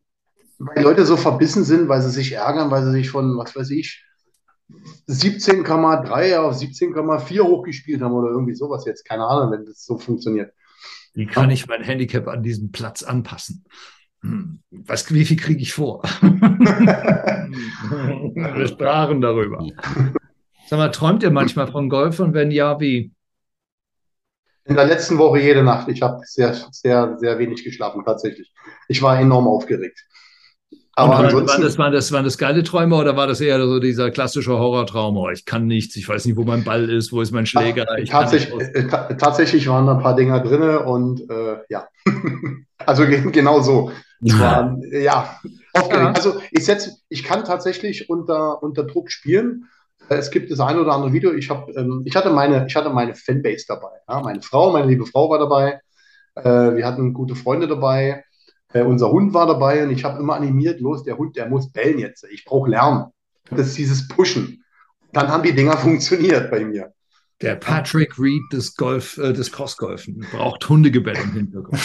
weil 0.59 0.83
Leute 0.83 1.05
so 1.05 1.17
verbissen 1.17 1.63
sind, 1.63 1.87
weil 1.87 2.01
sie 2.01 2.09
sich 2.09 2.31
ärgern, 2.33 2.71
weil 2.71 2.83
sie 2.83 2.91
sich 2.91 3.09
von, 3.09 3.37
was 3.37 3.55
weiß 3.55 3.69
ich, 3.71 4.03
17,3 5.07 6.37
auf 6.37 6.55
17,4 6.55 7.41
hochgespielt 7.41 8.01
haben 8.01 8.13
oder 8.13 8.29
irgendwie 8.29 8.55
sowas 8.55 8.85
jetzt. 8.85 9.05
Keine 9.05 9.25
Ahnung, 9.25 9.51
wenn 9.51 9.65
das 9.65 9.85
so 9.85 9.97
funktioniert. 9.97 10.53
Wie 11.13 11.25
kann 11.25 11.49
ich 11.49 11.67
mein 11.67 11.83
Handicap 11.83 12.27
an 12.27 12.43
diesen 12.43 12.71
Platz 12.71 13.01
anpassen? 13.03 13.65
Hm, 14.21 14.59
was, 14.71 15.13
wie 15.13 15.25
viel 15.25 15.37
kriege 15.37 15.61
ich 15.61 15.73
vor? 15.73 16.03
Wir 18.33 18.67
sprachen 18.67 19.21
darüber. 19.21 19.65
Sag 20.67 20.79
mal, 20.79 20.89
träumt 20.89 21.23
ihr 21.23 21.31
manchmal 21.31 21.71
von 21.71 21.87
Golf 21.89 22.19
und 22.19 22.33
wenn 22.33 22.51
ja, 22.51 22.79
wie? 22.79 23.13
In 24.65 24.75
der 24.75 24.85
letzten 24.85 25.17
Woche 25.17 25.39
jede 25.39 25.63
Nacht. 25.63 25.87
Ich 25.87 26.01
habe 26.01 26.19
sehr, 26.25 26.53
sehr, 26.71 27.17
sehr 27.17 27.39
wenig 27.39 27.63
geschlafen, 27.63 28.03
tatsächlich. 28.03 28.51
Ich 28.89 29.01
war 29.01 29.17
enorm 29.17 29.47
aufgeregt. 29.47 30.06
Aber 30.97 31.17
ansonsten, 31.17 31.61
das, 31.61 31.77
waren, 31.77 31.93
das, 31.93 32.11
waren 32.11 32.23
das 32.23 32.39
geile 32.39 32.63
Träume 32.63 32.95
oder 32.95 33.15
war 33.15 33.27
das 33.27 33.39
eher 33.39 33.63
so 33.63 33.79
dieser 33.79 34.09
klassische 34.09 34.57
Horrortraum? 34.57 35.15
Oh, 35.15 35.29
ich 35.29 35.45
kann 35.45 35.67
nichts, 35.67 35.95
ich 35.95 36.09
weiß 36.09 36.25
nicht, 36.25 36.37
wo 36.37 36.43
mein 36.43 36.63
Ball 36.63 36.89
ist, 36.89 37.11
wo 37.11 37.21
ist 37.21 37.31
mein 37.31 37.45
Schläger? 37.45 37.85
tatsächlich, 38.09 38.51
äh, 38.73 38.87
tatsächlich 39.15 39.67
waren 39.69 39.85
da 39.85 39.93
ein 39.93 40.01
paar 40.01 40.15
Dinger 40.15 40.39
drin 40.39 40.63
und 40.63 41.29
äh, 41.29 41.57
ja, 41.69 41.87
also 42.79 43.05
genau 43.05 43.61
so. 43.61 43.91
Ja, 44.21 44.39
war, 44.39 44.77
ja. 44.91 45.39
ja. 45.75 46.13
Also 46.13 46.41
ich 46.49 46.65
setze, 46.65 46.95
ich 47.09 47.23
kann 47.23 47.45
tatsächlich 47.45 48.09
unter, 48.09 48.63
unter 48.63 48.83
Druck 48.83 49.11
spielen. 49.11 49.65
Es 50.09 50.31
gibt 50.31 50.49
das 50.49 50.59
ein 50.59 50.79
oder 50.79 50.93
andere 50.93 51.13
Video. 51.13 51.31
Ich, 51.31 51.51
hab, 51.51 51.69
ähm, 51.77 52.01
ich, 52.05 52.15
hatte, 52.15 52.31
meine, 52.31 52.65
ich 52.67 52.75
hatte 52.75 52.89
meine 52.89 53.13
Fanbase 53.13 53.65
dabei. 53.67 53.91
Ja? 54.09 54.21
Meine 54.21 54.41
Frau, 54.41 54.71
meine 54.71 54.87
liebe 54.87 55.05
Frau 55.05 55.29
war 55.29 55.37
dabei. 55.37 55.79
Äh, 56.33 56.75
wir 56.75 56.87
hatten 56.87 57.13
gute 57.13 57.35
Freunde 57.35 57.67
dabei. 57.67 58.23
Äh, 58.73 58.83
unser 58.83 59.11
Hund 59.11 59.33
war 59.33 59.47
dabei 59.47 59.83
und 59.83 59.91
ich 59.91 60.03
habe 60.03 60.19
immer 60.19 60.35
animiert, 60.35 60.81
los, 60.81 61.03
der 61.03 61.17
Hund, 61.17 61.35
der 61.35 61.47
muss 61.47 61.71
bellen 61.71 61.99
jetzt. 61.99 62.25
Ich 62.31 62.45
brauche 62.45 62.69
Lärm. 62.69 63.11
Das 63.49 63.67
ist 63.67 63.77
dieses 63.77 64.07
Pushen. 64.07 64.63
Dann 65.13 65.29
haben 65.29 65.43
die 65.43 65.53
Dinger 65.53 65.77
funktioniert 65.77 66.51
bei 66.51 66.65
mir. 66.65 66.93
Der 67.41 67.55
Patrick 67.55 68.17
Reed 68.17 68.41
des 68.51 68.75
Golf, 68.75 69.17
äh, 69.17 69.31
des 69.31 69.51
Crossgolfen 69.51 70.25
braucht 70.31 70.67
Hundegebell 70.67 71.15
im 71.15 71.33
Hintergrund. 71.33 71.81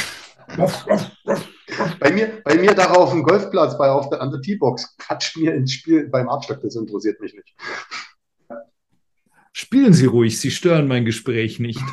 bei, 2.00 2.10
mir, 2.10 2.40
bei 2.42 2.56
mir 2.56 2.74
da 2.74 2.90
auf 2.90 3.10
dem 3.10 3.22
Golfplatz, 3.22 3.76
bei, 3.76 3.90
auf 3.90 4.08
der, 4.08 4.22
an 4.22 4.30
der 4.30 4.40
T-Box, 4.40 4.96
quatscht 4.96 5.36
mir 5.36 5.54
ins 5.54 5.72
Spiel 5.72 6.08
beim 6.08 6.28
Abschlag, 6.28 6.60
das 6.62 6.74
interessiert 6.74 7.20
mich 7.20 7.34
nicht. 7.34 7.54
Spielen 9.52 9.92
Sie 9.92 10.06
ruhig, 10.06 10.40
Sie 10.40 10.50
stören 10.50 10.88
mein 10.88 11.04
Gespräch 11.04 11.60
nicht. 11.60 11.82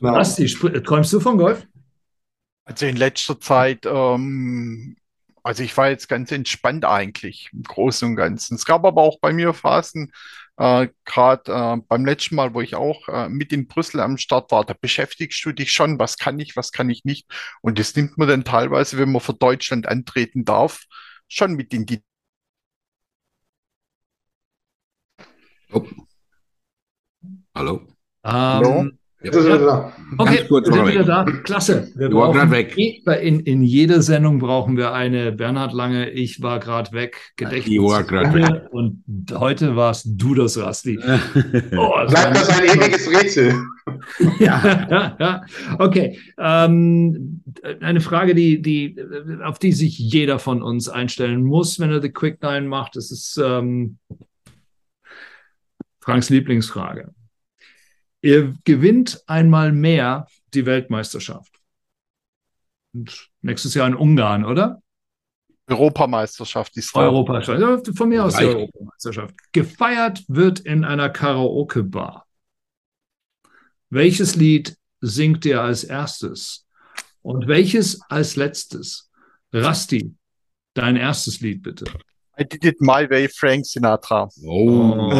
Basti, 0.00 0.46
träumst 0.46 1.12
du 1.12 1.20
von 1.20 1.36
Golf? 1.36 1.66
Also 2.70 2.86
in 2.86 2.94
letzter 2.96 3.40
Zeit, 3.40 3.84
ähm, 3.84 4.96
also 5.42 5.64
ich 5.64 5.76
war 5.76 5.90
jetzt 5.90 6.08
ganz 6.08 6.30
entspannt 6.30 6.84
eigentlich 6.84 7.50
im 7.52 7.64
Großen 7.64 8.06
und 8.08 8.14
Ganzen. 8.14 8.54
Es 8.54 8.64
gab 8.64 8.84
aber 8.84 9.02
auch 9.02 9.18
bei 9.18 9.32
mir 9.32 9.54
Phasen, 9.54 10.12
äh, 10.56 10.86
gerade 11.04 11.52
äh, 11.52 11.82
beim 11.88 12.04
letzten 12.04 12.36
Mal, 12.36 12.54
wo 12.54 12.60
ich 12.60 12.76
auch 12.76 13.08
äh, 13.08 13.28
mit 13.28 13.52
in 13.52 13.66
Brüssel 13.66 13.98
am 13.98 14.18
Start 14.18 14.52
war, 14.52 14.64
da 14.64 14.76
beschäftigst 14.80 15.44
du 15.44 15.50
dich 15.50 15.72
schon, 15.72 15.98
was 15.98 16.16
kann 16.16 16.38
ich, 16.38 16.54
was 16.54 16.70
kann 16.70 16.90
ich 16.90 17.04
nicht. 17.04 17.26
Und 17.60 17.80
das 17.80 17.96
nimmt 17.96 18.16
man 18.18 18.28
dann 18.28 18.44
teilweise, 18.44 18.98
wenn 18.98 19.10
man 19.10 19.20
für 19.20 19.34
Deutschland 19.34 19.88
antreten 19.88 20.44
darf, 20.44 20.84
schon 21.26 21.54
mit 21.54 21.74
in 21.74 21.86
die 21.86 22.04
Oh. 25.72 25.86
Hallo? 27.52 27.80
Um, 28.22 28.32
Hallo? 28.32 28.99
Ja. 29.22 29.32
Ja. 29.32 29.92
Okay, 30.16 30.46
wir 30.48 30.64
sind 30.64 30.86
wieder 30.86 31.04
da. 31.04 31.24
Klasse. 31.24 31.92
Wir 31.94 32.08
brauchen 32.08 32.50
weg. 32.50 32.76
In, 32.78 33.40
in 33.40 33.62
jeder 33.62 34.00
Sendung 34.00 34.38
brauchen 34.38 34.78
wir 34.78 34.94
eine 34.94 35.30
Bernhard 35.32 35.74
Lange, 35.74 36.10
ich 36.10 36.40
war 36.40 36.58
gerade 36.58 36.92
weg, 36.92 37.32
Gedächtnis. 37.36 37.78
Weg. 37.78 38.62
Und 38.70 39.04
heute 39.34 39.76
warst 39.76 40.06
du 40.08 40.34
das, 40.34 40.56
Rasti. 40.58 40.98
Oh, 41.76 41.92
das 42.02 42.12
Bleibt 42.12 42.36
das 42.36 42.48
ein 42.48 42.64
ewiges 42.64 43.10
Rätsel. 43.10 43.54
ja, 44.38 44.86
ja, 44.90 45.16
ja. 45.20 45.42
Okay. 45.78 46.18
Ähm, 46.38 47.42
eine 47.80 48.00
Frage, 48.00 48.34
die, 48.34 48.62
die, 48.62 48.96
auf 49.44 49.58
die 49.58 49.72
sich 49.72 49.98
jeder 49.98 50.38
von 50.38 50.62
uns 50.62 50.88
einstellen 50.88 51.44
muss, 51.44 51.78
wenn 51.78 51.90
er 51.90 52.00
die 52.00 52.10
Quick 52.12 52.42
Nine 52.42 52.66
macht. 52.66 52.96
Das 52.96 53.10
ist 53.10 53.38
ähm, 53.42 53.98
Franks 56.00 56.30
Lieblingsfrage. 56.30 57.12
Ihr 58.22 58.54
gewinnt 58.64 59.22
einmal 59.26 59.72
mehr 59.72 60.26
die 60.52 60.66
Weltmeisterschaft. 60.66 61.52
Und 62.92 63.30
nächstes 63.40 63.74
Jahr 63.74 63.86
in 63.86 63.94
Ungarn, 63.94 64.44
oder? 64.44 64.82
Europameisterschaft 65.66 66.76
ist 66.76 66.94
Europameisterschaft. 66.94 67.96
Von 67.96 68.08
mir 68.08 68.24
aus 68.24 68.36
die 68.36 68.44
Europameisterschaft. 68.44 69.34
Gefeiert 69.52 70.24
wird 70.26 70.60
in 70.60 70.84
einer 70.84 71.08
Karaoke-Bar. 71.08 72.26
Welches 73.88 74.34
Lied 74.34 74.76
singt 75.00 75.44
ihr 75.44 75.62
als 75.62 75.84
erstes? 75.84 76.66
Und 77.22 77.46
welches 77.46 78.00
als 78.02 78.36
letztes? 78.36 79.10
Rasti, 79.52 80.14
dein 80.74 80.96
erstes 80.96 81.40
Lied 81.40 81.62
bitte. 81.62 81.84
I 82.40 82.44
did 82.44 82.64
it 82.64 82.80
my 82.80 83.06
way, 83.10 83.28
Frank 83.28 83.66
Sinatra. 83.66 84.30
Oh, 84.46 85.12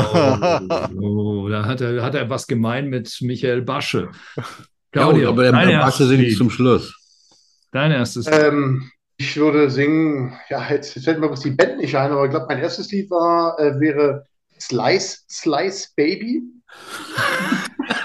oh 1.03 1.49
da 1.51 1.67
hat 1.67 1.83
er, 1.83 2.03
hat 2.03 2.15
er 2.15 2.31
was 2.31 2.47
gemein 2.47 2.89
mit 2.89 3.15
Michael 3.21 3.61
Basche. 3.61 4.09
Claudio, 4.91 5.25
ja, 5.25 5.29
aber 5.29 5.43
der, 5.43 5.67
der 5.67 5.79
Basche 5.81 6.07
singt 6.07 6.35
zum 6.39 6.49
Schluss. 6.49 6.95
Dein 7.73 7.93
erstes 7.93 8.25
Lied. 8.25 8.35
Ähm, 8.41 8.91
ich 9.19 9.37
würde 9.37 9.71
singen, 9.71 10.33
ja, 10.49 10.67
jetzt, 10.71 10.95
jetzt 10.97 11.05
fällt 11.05 11.21
mir 11.21 11.31
die 11.35 11.51
Band 11.51 11.77
nicht 11.77 11.95
ein, 11.95 12.11
aber 12.11 12.25
ich 12.25 12.31
glaube, 12.31 12.47
mein 12.49 12.59
erstes 12.59 12.91
Lied 12.91 13.11
war, 13.11 13.59
äh, 13.61 13.79
wäre 13.79 14.25
Slice, 14.59 15.19
Slice 15.29 15.89
Baby. 15.97 16.43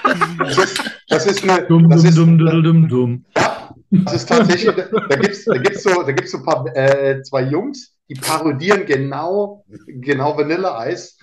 das, 0.40 0.58
ist, 0.58 0.92
das 1.08 1.26
ist 1.26 1.44
eine. 1.50 1.66
Dum, 1.68 1.90
das 1.90 2.04
ist, 2.04 2.18
dum, 2.18 2.38
dum, 2.38 2.64
dum, 2.64 2.88
dum. 2.90 3.26
Ja, 3.38 3.74
das 3.92 4.14
ist 4.16 4.30
tatsächlich, 4.30 4.76
da 4.76 5.16
gibt 5.16 5.34
es 5.34 5.46
da 5.46 5.58
gibt's 5.58 5.84
so, 5.84 6.04
da 6.04 6.12
gibt's 6.12 6.32
so 6.32 6.40
ein 6.40 6.44
paar, 6.44 6.66
äh, 6.76 7.22
zwei 7.24 7.44
Jungs, 7.44 7.95
die 8.10 8.16
parodieren 8.16 8.86
genau, 8.86 9.66
genau 9.88 10.38
Vanilleeis. 10.38 11.18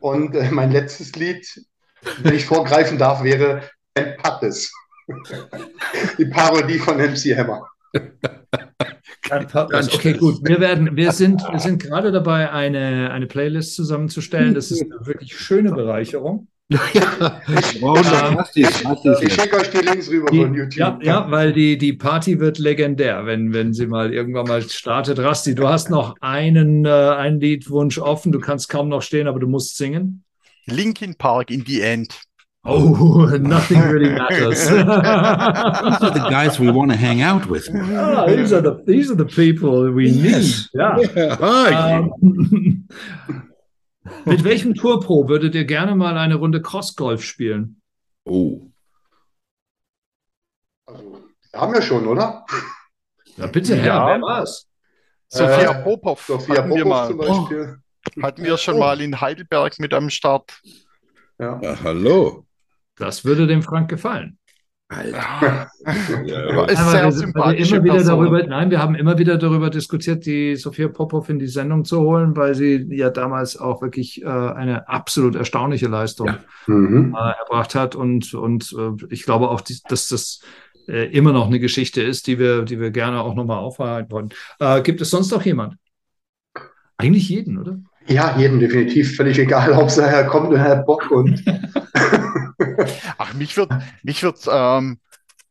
Und 0.00 0.34
äh, 0.34 0.50
mein 0.50 0.70
letztes 0.70 1.14
Lied, 1.16 1.46
wenn 2.22 2.34
ich 2.34 2.46
vorgreifen 2.46 2.98
darf, 2.98 3.22
wäre 3.22 3.62
Ben 3.94 4.16
Pattes. 4.16 4.72
die 6.18 6.26
Parodie 6.26 6.78
von 6.78 6.98
MC 6.98 7.36
Hammer. 7.36 7.66
Okay, 9.94 10.14
gut. 10.14 10.40
Wir 10.42 10.60
werden, 10.60 10.96
wir 10.96 11.12
sind, 11.12 11.42
wir 11.50 11.58
sind 11.58 11.82
gerade 11.82 12.12
dabei, 12.12 12.50
eine, 12.50 13.10
eine 13.10 13.26
Playlist 13.26 13.74
zusammenzustellen. 13.74 14.54
Das 14.54 14.70
ist 14.70 14.82
eine 14.82 15.06
wirklich 15.06 15.36
schöne 15.36 15.72
Bereicherung. 15.72 16.48
Ja, 16.70 17.40
wow, 17.80 18.46
ich, 18.54 18.66
ich 18.66 19.32
schicke 19.32 19.56
euch 19.56 19.70
die 19.70 19.78
Links 19.78 20.10
rüber 20.10 20.30
die, 20.30 20.42
von 20.42 20.54
YouTube. 20.54 20.76
Ja, 20.76 20.98
ja, 21.00 21.30
weil 21.30 21.54
die, 21.54 21.78
die 21.78 21.94
Party 21.94 22.40
wird 22.40 22.58
legendär, 22.58 23.24
wenn, 23.24 23.54
wenn 23.54 23.72
sie 23.72 23.86
mal 23.86 24.12
irgendwann 24.12 24.46
mal 24.46 24.60
startet. 24.62 25.18
Rasti, 25.18 25.54
du 25.54 25.66
hast 25.66 25.88
noch 25.88 26.16
einen, 26.20 26.84
äh, 26.84 26.90
einen 26.90 27.40
Liedwunsch 27.40 27.98
offen. 27.98 28.32
Du 28.32 28.38
kannst 28.38 28.68
kaum 28.68 28.90
noch 28.90 29.00
stehen, 29.00 29.28
aber 29.28 29.40
du 29.40 29.46
musst 29.48 29.78
singen. 29.78 30.24
Linkin 30.66 31.14
Park 31.14 31.50
in 31.50 31.64
the 31.66 31.80
End. 31.80 32.20
Oh, 32.64 33.26
nothing 33.40 33.80
really 33.80 34.10
matters. 34.10 34.66
these 34.68 34.76
are 34.76 36.10
the 36.10 36.26
guys 36.28 36.60
we 36.60 36.70
want 36.70 36.90
to 36.90 36.98
hang 36.98 37.22
out 37.22 37.46
with. 37.46 37.66
Ah, 37.74 38.26
these 38.26 38.52
are 38.52 38.60
the 38.60 38.82
these 38.84 39.10
are 39.10 39.16
the 39.16 39.24
people 39.24 39.90
we 39.90 40.10
yes. 40.10 40.68
need. 40.74 40.80
Ja. 40.82 40.98
yeah. 41.16 41.98
Um, 42.20 42.86
Mit 44.24 44.44
welchem 44.44 44.74
Tourpro 44.74 45.28
würdet 45.28 45.54
ihr 45.54 45.64
gerne 45.64 45.94
mal 45.94 46.16
eine 46.16 46.36
Runde 46.36 46.62
Crossgolf 46.62 47.22
spielen? 47.22 47.80
Oh. 48.24 48.70
Also, 50.86 51.22
wir 51.50 51.60
haben 51.60 51.74
ja 51.74 51.82
schon, 51.82 52.06
oder? 52.06 52.44
Ja, 53.36 53.46
bitte, 53.46 53.76
Herr, 53.76 53.86
ja. 53.86 54.06
wer 54.06 54.22
war's? 54.22 54.68
Sophia 55.28 55.80
äh, 55.80 55.82
Popov. 55.82 56.22
Sophia 56.22 56.56
hatten 56.56 56.68
Popov 56.70 56.78
wir 56.78 56.84
mal. 56.86 57.08
zum 57.08 57.18
Beispiel. 57.18 57.78
Oh. 58.16 58.22
Hatten 58.22 58.44
wir 58.44 58.56
schon 58.56 58.76
oh. 58.76 58.78
mal 58.78 59.00
in 59.00 59.20
Heidelberg 59.20 59.78
mit 59.78 59.92
am 59.92 60.10
Start. 60.10 60.60
Ja. 61.38 61.60
ja 61.62 61.78
hallo. 61.82 62.46
Das 62.96 63.24
würde 63.24 63.46
dem 63.46 63.62
Frank 63.62 63.88
gefallen. 63.88 64.38
Alter. 64.88 65.70
Ja, 66.26 66.64
ist 66.64 66.90
sehr 66.90 67.12
sympathisch. 67.12 67.72
Immer 67.72 67.84
wieder 67.84 68.04
darüber, 68.04 68.42
nein, 68.42 68.70
wir 68.70 68.78
haben 68.78 68.94
immer 68.94 69.18
wieder 69.18 69.38
darüber 69.38 69.70
diskutiert, 69.70 70.26
die 70.26 70.56
Sophia 70.56 70.88
Popov 70.88 71.28
in 71.28 71.38
die 71.38 71.46
Sendung 71.46 71.84
zu 71.84 72.00
holen, 72.00 72.36
weil 72.36 72.54
sie 72.54 72.86
ja 72.90 73.10
damals 73.10 73.56
auch 73.56 73.80
wirklich 73.80 74.22
äh, 74.22 74.26
eine 74.26 74.88
absolut 74.88 75.34
erstaunliche 75.34 75.88
Leistung 75.88 76.26
ja. 76.26 76.38
mhm. 76.66 77.16
äh, 77.16 77.32
erbracht 77.38 77.74
hat. 77.74 77.94
Und, 77.94 78.34
und 78.34 78.74
äh, 78.78 79.06
ich 79.10 79.24
glaube 79.24 79.48
auch, 79.48 79.60
die, 79.60 79.78
dass 79.88 80.08
das 80.08 80.40
äh, 80.88 81.10
immer 81.10 81.32
noch 81.32 81.46
eine 81.46 81.60
Geschichte 81.60 82.02
ist, 82.02 82.26
die 82.26 82.38
wir, 82.38 82.62
die 82.62 82.80
wir 82.80 82.90
gerne 82.90 83.22
auch 83.22 83.34
nochmal 83.34 83.58
aufarbeiten 83.58 84.10
wollen. 84.10 84.28
Äh, 84.58 84.82
gibt 84.82 85.00
es 85.00 85.10
sonst 85.10 85.30
noch 85.30 85.44
jemand? 85.44 85.76
Eigentlich 86.96 87.28
jeden, 87.28 87.58
oder? 87.58 87.78
Ja, 88.06 88.36
jeden 88.38 88.58
definitiv. 88.58 89.16
Völlig 89.16 89.38
egal, 89.38 89.72
ob 89.72 89.88
es 89.88 89.96
daher 89.96 90.24
kommt 90.26 90.48
oder 90.48 90.58
Herr 90.58 90.82
Bock 90.82 91.10
und 91.10 91.44
Ach, 93.18 93.34
mich 93.34 93.56
wird, 93.56 93.72
mich 94.02 94.22
wird, 94.22 94.46
ähm, 94.50 95.00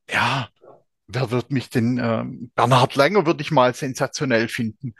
ja, 0.09 0.49
wer 1.07 1.31
wird 1.31 1.51
mich 1.51 1.69
denn, 1.69 1.97
ähm, 1.97 2.51
Bernhard 2.55 2.95
Langer 2.95 3.25
würde 3.25 3.41
ich 3.41 3.51
mal 3.51 3.73
sensationell 3.73 4.47
finden. 4.47 4.95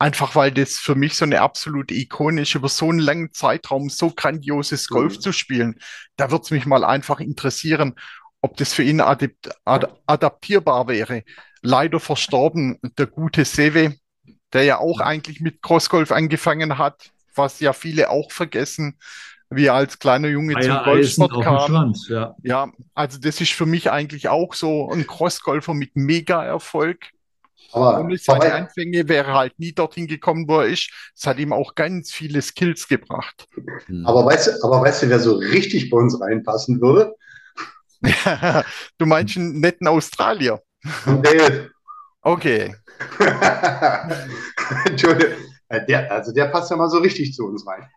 Einfach 0.00 0.36
weil 0.36 0.52
das 0.52 0.74
für 0.74 0.94
mich 0.94 1.16
so 1.16 1.24
eine 1.24 1.40
absolute 1.40 1.92
ikonisch 1.94 2.54
über 2.54 2.68
so 2.68 2.88
einen 2.88 3.00
langen 3.00 3.32
Zeitraum 3.32 3.88
so 3.88 4.10
grandioses 4.10 4.88
Golf 4.88 5.16
mhm. 5.16 5.20
zu 5.20 5.32
spielen. 5.32 5.80
Da 6.16 6.30
würde 6.30 6.44
es 6.44 6.50
mich 6.52 6.66
mal 6.66 6.84
einfach 6.84 7.18
interessieren, 7.18 7.94
ob 8.40 8.56
das 8.56 8.72
für 8.72 8.84
ihn 8.84 9.00
adapt 9.00 9.50
ad 9.64 9.88
adaptierbar 10.06 10.86
wäre. 10.86 11.24
Leider 11.62 11.98
verstorben 11.98 12.78
der 12.96 13.06
gute 13.06 13.44
Sewe, 13.44 13.96
der 14.52 14.62
ja 14.62 14.78
auch 14.78 15.00
eigentlich 15.00 15.40
mit 15.40 15.62
Crossgolf 15.62 16.12
angefangen 16.12 16.78
hat, 16.78 17.10
was 17.34 17.58
ja 17.58 17.72
viele 17.72 18.10
auch 18.10 18.30
vergessen 18.30 18.98
wie 19.50 19.66
er 19.66 19.74
als 19.74 19.98
kleiner 19.98 20.28
Junge 20.28 20.56
Eier, 20.56 20.62
zum 20.62 20.84
Golfsport 20.84 21.44
kam. 21.44 21.66
Schwanz, 21.66 22.08
ja. 22.08 22.36
ja, 22.42 22.70
also 22.94 23.18
das 23.18 23.40
ist 23.40 23.52
für 23.52 23.66
mich 23.66 23.90
eigentlich 23.90 24.28
auch 24.28 24.54
so 24.54 24.90
ein 24.90 25.06
Crossgolfer 25.06 25.74
mit 25.74 25.96
Mega-Erfolg. 25.96 26.98
Aber 27.72 28.00
Ohne 28.00 28.16
seine 28.16 28.54
Anfänge 28.54 29.08
wäre 29.08 29.28
er 29.28 29.34
halt 29.34 29.58
nie 29.58 29.72
dorthin 29.72 30.06
gekommen, 30.06 30.48
wo 30.48 30.60
er 30.60 30.68
ist. 30.68 30.90
Es 31.14 31.26
hat 31.26 31.38
ihm 31.38 31.52
auch 31.52 31.74
ganz 31.74 32.10
viele 32.10 32.40
Skills 32.40 32.88
gebracht. 32.88 33.46
Hm. 33.86 34.06
Aber 34.06 34.24
weißt 34.24 34.48
du, 34.48 34.64
aber 34.64 34.80
weißt 34.80 35.02
du, 35.02 35.10
wer 35.10 35.20
so 35.20 35.34
richtig 35.34 35.90
bei 35.90 35.98
uns 35.98 36.18
reinpassen 36.18 36.80
würde? 36.80 37.14
du 38.98 39.06
meinst 39.06 39.36
einen 39.36 39.60
netten 39.60 39.86
Australier? 39.86 40.62
Dale. 41.04 41.70
Okay. 42.22 42.74
Entschuldigung. 44.86 45.36
Äh, 45.68 45.84
der, 45.86 46.10
also 46.10 46.32
der 46.32 46.46
passt 46.46 46.70
ja 46.70 46.76
mal 46.76 46.88
so 46.88 46.98
richtig 46.98 47.34
zu 47.34 47.46
uns 47.46 47.66
rein. 47.66 47.88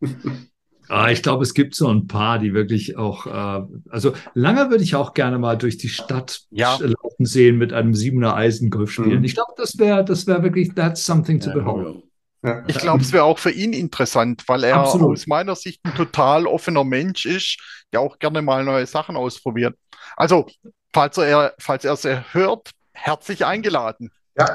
Ah, 0.88 1.10
ich 1.10 1.22
glaube, 1.22 1.42
es 1.42 1.54
gibt 1.54 1.74
so 1.74 1.88
ein 1.88 2.06
paar, 2.06 2.38
die 2.38 2.52
wirklich 2.52 2.96
auch, 2.96 3.26
äh, 3.26 3.66
also 3.88 4.12
lange 4.34 4.70
würde 4.70 4.84
ich 4.84 4.94
auch 4.94 5.14
gerne 5.14 5.38
mal 5.38 5.56
durch 5.56 5.78
die 5.78 5.88
Stadt 5.88 6.42
ja. 6.50 6.76
laufen 6.76 7.24
sehen 7.24 7.56
mit 7.56 7.72
einem 7.72 7.94
Siebener 7.94 8.34
Eisengolf 8.34 8.90
spielen. 8.90 9.18
Mhm. 9.18 9.24
Ich 9.24 9.34
glaube, 9.34 9.52
das 9.56 9.78
wäre, 9.78 10.04
das 10.04 10.26
wäre 10.26 10.42
wirklich, 10.42 10.74
that's 10.74 11.04
something 11.04 11.40
to 11.40 11.50
ja, 11.50 11.54
behold. 11.54 12.02
Ja. 12.42 12.62
Ich 12.66 12.76
glaube, 12.76 13.02
es 13.02 13.12
wäre 13.12 13.24
auch 13.24 13.38
für 13.38 13.50
ihn 13.50 13.72
interessant, 13.72 14.44
weil 14.46 14.64
er 14.64 14.76
Absolut. 14.76 15.12
aus 15.12 15.26
meiner 15.26 15.56
Sicht 15.56 15.80
ein 15.84 15.94
total 15.94 16.46
offener 16.46 16.84
Mensch 16.84 17.24
ist, 17.24 17.58
der 17.92 18.00
auch 18.00 18.18
gerne 18.18 18.42
mal 18.42 18.64
neue 18.64 18.86
Sachen 18.86 19.16
ausprobiert. 19.16 19.74
Also, 20.16 20.46
falls 20.92 21.16
er, 21.16 21.54
falls 21.58 21.84
er 21.86 21.94
es 21.94 22.06
hört, 22.32 22.70
herzlich 22.92 23.46
eingeladen. 23.46 24.10
Ja. 24.36 24.54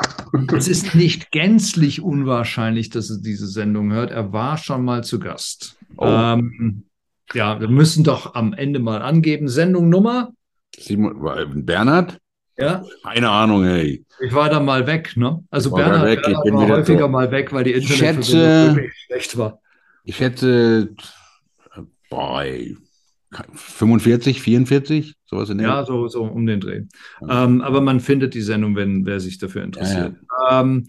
Es 0.56 0.68
ist 0.68 0.94
nicht 0.94 1.32
gänzlich 1.32 2.02
unwahrscheinlich, 2.02 2.90
dass 2.90 3.10
er 3.10 3.18
diese 3.18 3.48
Sendung 3.48 3.92
hört. 3.92 4.12
Er 4.12 4.34
war 4.34 4.58
schon 4.58 4.84
mal 4.84 5.04
zu 5.04 5.20
Gast. 5.20 5.78
Oh. 6.02 6.06
Ähm, 6.08 6.86
ja, 7.34 7.60
wir 7.60 7.68
müssen 7.68 8.06
doch 8.06 8.34
am 8.34 8.54
Ende 8.54 8.80
mal 8.80 9.02
angeben. 9.02 9.50
Sendung 9.50 9.90
Nummer? 9.90 10.32
Simon, 10.78 11.66
Bernhard? 11.66 12.20
Ja. 12.58 12.84
Keine 13.04 13.30
Ahnung, 13.30 13.66
hey. 13.66 14.06
Ich 14.22 14.34
war 14.34 14.50
da 14.50 14.62
mal 14.62 14.88
weg, 14.88 15.16
ne? 15.18 15.44
Also 15.50 15.72
Bernhard, 15.72 16.06
weg. 16.06 16.22
Bernhard 16.24 16.54
war 16.54 16.78
häufiger 16.78 17.02
so. 17.02 17.08
mal 17.10 17.32
weg, 17.32 17.52
weil 17.52 17.66
die 17.66 17.74
Internetverbindung 17.74 18.76
wirklich 18.78 19.06
schlecht 19.06 19.38
war. 19.38 19.60
Ich 20.06 20.16
schätze 20.16 20.96
bei 22.10 22.76
45, 23.54 24.42
44, 24.42 25.16
sowas 25.26 25.50
in 25.50 25.58
der 25.58 25.68
Ja, 25.68 25.86
so, 25.86 26.08
so 26.08 26.24
um 26.24 26.46
den 26.46 26.62
Dreh. 26.62 26.84
Ja. 27.22 27.44
Ähm, 27.44 27.62
aber 27.62 27.82
man 27.82 28.00
findet 28.00 28.34
die 28.34 28.42
Sendung, 28.42 28.76
wenn 28.78 29.06
wer 29.06 29.20
sich 29.20 29.38
dafür 29.38 29.64
interessiert. 29.64 30.16
Ja, 30.16 30.50
ja. 30.50 30.62
Ähm, 30.62 30.88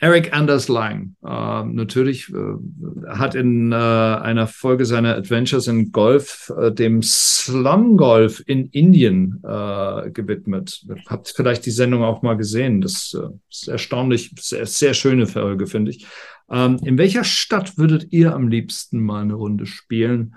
Eric 0.00 0.32
Anders 0.32 0.68
Lang, 0.68 1.16
äh, 1.24 1.64
natürlich, 1.64 2.32
äh, 2.32 3.08
hat 3.08 3.34
in 3.34 3.72
äh, 3.72 3.74
einer 3.74 4.46
Folge 4.46 4.86
seiner 4.86 5.16
Adventures 5.16 5.66
in 5.66 5.90
Golf 5.90 6.52
äh, 6.56 6.70
dem 6.70 7.02
Slum 7.02 7.96
Golf 7.96 8.42
in 8.46 8.66
Indien 8.66 9.42
äh, 9.42 10.10
gewidmet. 10.10 10.86
Habt 11.06 11.32
vielleicht 11.34 11.66
die 11.66 11.72
Sendung 11.72 12.04
auch 12.04 12.22
mal 12.22 12.36
gesehen. 12.36 12.80
Das 12.80 13.12
äh, 13.14 13.28
ist 13.50 13.68
erstaunlich, 13.68 14.32
sehr, 14.38 14.66
sehr 14.66 14.94
schöne 14.94 15.26
Folge, 15.26 15.66
finde 15.66 15.90
ich. 15.90 16.06
Ähm, 16.48 16.78
in 16.84 16.96
welcher 16.96 17.24
Stadt 17.24 17.76
würdet 17.76 18.12
ihr 18.12 18.34
am 18.34 18.48
liebsten 18.48 19.00
mal 19.00 19.22
eine 19.22 19.34
Runde 19.34 19.66
spielen? 19.66 20.36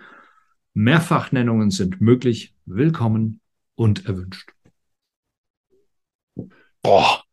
Mehrfachnennungen 0.74 1.70
sind 1.70 2.02
möglich, 2.02 2.56
willkommen 2.66 3.42
und 3.76 4.06
erwünscht. 4.06 4.50
Boah, 6.82 7.24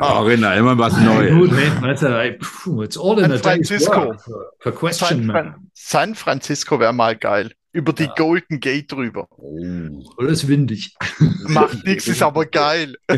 Original, 0.00 0.58
immer 0.58 0.78
was 0.78 0.96
Neues. 0.98 1.32
Gut, 1.32 1.52
man, 1.80 1.90
it's 1.90 2.96
all 2.96 3.18
in 3.18 3.30
San 3.30 3.38
Francisco. 3.38 4.14
For 4.60 4.72
question, 4.72 5.26
San, 5.26 5.54
San 5.74 6.14
Francisco 6.14 6.78
wäre 6.78 6.92
mal 6.92 7.16
geil. 7.16 7.52
Über 7.74 7.94
die 7.94 8.04
ja. 8.04 8.12
Golden 8.14 8.60
Gate 8.60 8.92
drüber. 8.92 9.26
Oh. 9.30 10.04
Oder 10.18 10.28
ist 10.28 10.46
windig. 10.46 10.94
Macht 11.48 11.86
nichts, 11.86 12.06
ist 12.06 12.22
aber 12.22 12.44
geil. 12.44 12.96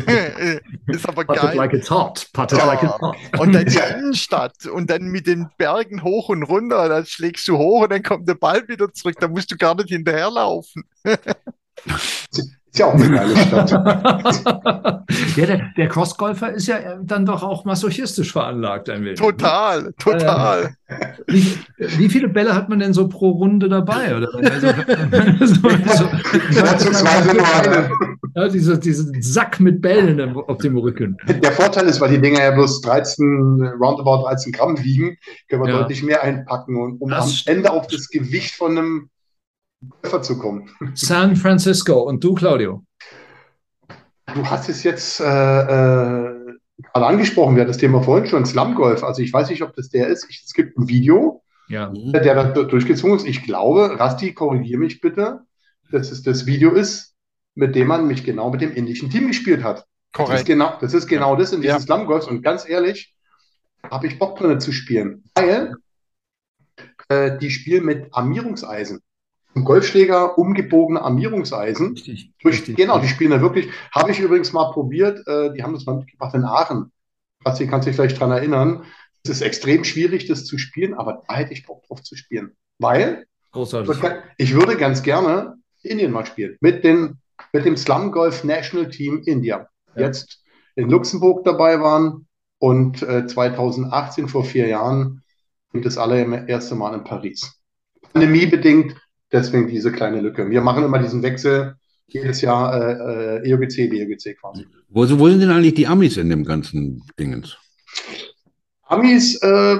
ist 0.87 1.09
aber 1.09 1.25
Putted 1.25 1.41
geil. 1.41 1.57
like 1.57 1.73
it's 1.73 1.89
hot. 1.89 2.25
Putted 2.31 2.59
ja. 2.59 2.65
like 2.65 2.81
it's 2.81 2.97
hot. 3.01 3.17
Und 3.37 3.51
dann 3.51 3.65
die 3.65 3.77
Innenstadt 3.77 4.65
und 4.65 4.89
dann 4.89 5.07
mit 5.07 5.27
den 5.27 5.49
Bergen 5.57 6.03
hoch 6.03 6.29
und 6.29 6.43
runter. 6.43 6.87
Dann 6.87 7.05
schlägst 7.05 7.45
du 7.49 7.57
hoch 7.57 7.83
und 7.83 7.91
dann 7.91 8.01
kommt 8.01 8.29
der 8.29 8.35
Ball 8.35 8.65
wieder 8.69 8.93
zurück. 8.93 9.17
Da 9.19 9.27
musst 9.27 9.51
du 9.51 9.57
gar 9.57 9.75
nicht 9.75 9.89
hinterherlaufen. 9.89 10.83
Ist 12.75 12.79
ja 12.79 12.87
auch 12.87 12.93
eine 12.95 13.09
geile 13.09 13.37
Stadt. 13.37 13.71
ja, 15.37 15.45
der, 15.45 15.71
der 15.77 15.87
Crossgolfer 15.87 16.51
ist 16.51 16.67
ja 16.67 16.97
dann 17.01 17.25
doch 17.25 17.41
auch 17.41 17.63
masochistisch 17.63 18.33
veranlagt 18.33 18.89
ein 18.89 19.05
wenig. 19.05 19.17
Total, 19.17 19.83
ne? 19.83 19.93
total. 19.97 20.75
Äh, 20.87 20.95
wie, 21.27 21.57
wie, 21.77 22.09
viele 22.09 22.27
Bälle 22.27 22.53
hat 22.53 22.67
man 22.67 22.79
denn 22.79 22.93
so 22.93 23.07
pro 23.07 23.29
Runde 23.29 23.69
dabei? 23.69 24.17
Oder? 24.17 24.27
Also, 24.35 24.67
so, 25.39 25.69
so, 25.69 26.09
ja, 28.35 28.49
diese, 28.49 28.77
diesen 28.77 29.21
Sack 29.21 29.61
mit 29.61 29.81
Bällen 29.81 30.35
auf 30.35 30.57
dem 30.57 30.77
Rücken. 30.77 31.15
Der 31.29 31.53
Vorteil 31.53 31.87
ist, 31.87 32.01
weil 32.01 32.09
die 32.09 32.19
Dinger 32.19 32.43
ja 32.43 32.51
bloß 32.51 32.81
13, 32.81 33.73
roundabout 33.81 34.25
13 34.25 34.51
Gramm 34.51 34.83
wiegen, 34.83 35.17
können 35.47 35.63
wir 35.63 35.69
ja. 35.71 35.79
deutlich 35.79 36.03
mehr 36.03 36.21
einpacken, 36.23 36.75
und, 36.75 36.99
um 36.99 37.09
das 37.09 37.45
am 37.47 37.55
Ende 37.55 37.71
auf 37.71 37.87
das 37.87 38.09
Gewicht 38.09 38.53
von 38.53 38.77
einem 38.77 39.09
Golfer 40.01 40.21
zu 40.21 40.37
kommen. 40.37 40.69
San 40.93 41.35
Francisco 41.35 42.01
und 42.01 42.23
du, 42.23 42.33
Claudio? 42.33 42.83
Du 44.33 44.45
hast 44.45 44.69
es 44.69 44.83
jetzt 44.83 45.19
äh, 45.19 45.23
äh, 45.23 46.55
gerade 46.93 47.05
angesprochen, 47.05 47.55
wir 47.55 47.61
hatten 47.61 47.71
das 47.71 47.77
Thema 47.77 48.01
vorhin 48.01 48.27
schon, 48.27 48.45
Slum 48.45 48.75
Golf. 48.75 49.03
Also 49.03 49.21
ich 49.21 49.31
weiß 49.31 49.49
nicht, 49.49 49.61
ob 49.61 49.75
das 49.75 49.89
der 49.89 50.07
ist. 50.07 50.27
Ich, 50.29 50.43
es 50.45 50.53
gibt 50.53 50.77
ein 50.77 50.87
Video, 50.87 51.43
ja. 51.67 51.91
der 51.91 52.35
da 52.35 52.43
durchgezogen 52.63 53.17
ist. 53.17 53.27
Ich 53.27 53.43
glaube, 53.43 53.99
Rasti, 53.99 54.33
korrigiere 54.33 54.79
mich 54.79 55.01
bitte, 55.01 55.41
dass 55.91 56.11
es 56.11 56.23
das 56.23 56.45
Video 56.45 56.71
ist, 56.71 57.13
mit 57.53 57.75
dem 57.75 57.87
man 57.87 58.07
mich 58.07 58.23
genau 58.23 58.49
mit 58.51 58.61
dem 58.61 58.73
indischen 58.73 59.09
Team 59.09 59.27
gespielt 59.27 59.63
hat. 59.63 59.85
Korrekt. 60.11 60.33
Das 60.33 60.39
ist 60.41 60.47
genau 60.47 60.77
das, 60.79 60.93
ist 60.93 61.07
genau 61.07 61.35
das 61.35 61.53
in 61.53 61.61
diesem 61.61 61.77
ja. 61.77 61.79
Slum 61.79 62.05
Golf. 62.05 62.27
Und 62.27 62.41
ganz 62.41 62.67
ehrlich, 62.67 63.13
habe 63.89 64.07
ich 64.07 64.17
Bock 64.17 64.37
drin 64.37 64.59
zu 64.59 64.71
spielen. 64.71 65.23
Weil 65.35 65.75
äh, 67.09 67.37
die 67.37 67.51
spielen 67.51 67.85
mit 67.85 68.07
Armierungseisen. 68.11 69.01
Golfschläger 69.63 70.37
umgebogene 70.37 71.01
Armierungseisen. 71.01 71.93
Richtig, 71.93 72.33
durch, 72.41 72.55
richtig. 72.55 72.75
Genau, 72.75 72.99
die 72.99 73.07
spielen 73.07 73.31
da 73.31 73.41
wirklich. 73.41 73.69
Habe 73.93 74.11
ich 74.11 74.19
übrigens 74.19 74.51
mal 74.51 74.71
probiert. 74.71 75.25
Äh, 75.27 75.53
die 75.53 75.63
haben 75.63 75.73
das 75.73 75.85
mal 75.85 75.97
mitgebracht 75.97 76.35
in 76.35 76.43
Aachen. 76.43 76.91
Basti 77.43 77.67
kann 77.67 77.81
sich 77.81 77.95
vielleicht 77.95 78.17
daran 78.19 78.35
erinnern. 78.35 78.83
Es 79.23 79.29
ist 79.29 79.41
extrem 79.41 79.83
schwierig, 79.83 80.27
das 80.27 80.45
zu 80.45 80.57
spielen, 80.57 80.93
aber 80.93 81.23
da 81.27 81.35
hätte 81.35 81.53
ich 81.53 81.65
Bock 81.65 81.83
drauf 81.83 82.03
zu 82.03 82.15
spielen. 82.15 82.51
Weil 82.79 83.25
Großartig. 83.51 83.95
ich 84.37 84.53
würde 84.53 84.75
ganz 84.75 85.03
gerne 85.03 85.55
Indien 85.81 86.11
mal 86.11 86.25
spielen. 86.25 86.57
Mit, 86.59 86.83
den, 86.83 87.19
mit 87.53 87.65
dem 87.65 87.77
Slum 87.77 88.11
Golf 88.11 88.43
National 88.43 88.89
Team 88.89 89.21
India. 89.25 89.69
Ja. 89.95 90.01
Jetzt 90.01 90.43
in 90.75 90.89
Luxemburg 90.89 91.45
dabei 91.45 91.79
waren 91.79 92.27
und 92.59 93.01
äh, 93.01 93.25
2018, 93.25 94.27
vor 94.27 94.43
vier 94.43 94.67
Jahren, 94.67 95.23
das 95.73 95.97
allererste 95.97 96.75
Mal 96.75 96.93
in 96.93 97.03
Paris. 97.03 97.59
Pandemiebedingt 98.13 98.95
Deswegen 99.35 99.67
diese 99.67 99.91
kleine 99.91 100.21
Lücke. 100.21 100.49
Wir 100.49 100.61
machen 100.61 100.85
immer 100.85 100.97
diesen 100.97 101.21
Wechsel 101.21 101.75
jedes 102.07 102.39
Jahr 102.39 102.73
äh, 102.73 103.41
äh 103.43 103.49
EOGC, 103.49 103.89
DEOGC 103.89 104.39
quasi. 104.39 104.65
Wo, 104.87 105.01
wo 105.19 105.27
sind 105.27 105.41
denn 105.41 105.51
eigentlich 105.51 105.73
die 105.73 105.87
Amis 105.87 106.15
in 106.15 106.29
dem 106.29 106.45
ganzen 106.45 107.03
Dingens? 107.19 107.57
Amis 108.83 109.35
äh, 109.41 109.77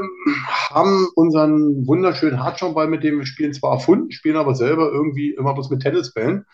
haben 0.47 1.07
unseren 1.15 1.87
wunderschönen 1.87 2.43
Hartschaumбall, 2.43 2.87
mit 2.87 3.03
dem 3.05 3.19
wir 3.19 3.25
spielen, 3.25 3.53
zwar 3.53 3.75
erfunden, 3.75 4.11
spielen 4.11 4.35
aber 4.35 4.55
selber 4.55 4.91
irgendwie 4.91 5.31
immer 5.31 5.53
bloß 5.53 5.69
mit 5.69 5.81
Tennisbällen. 5.81 6.45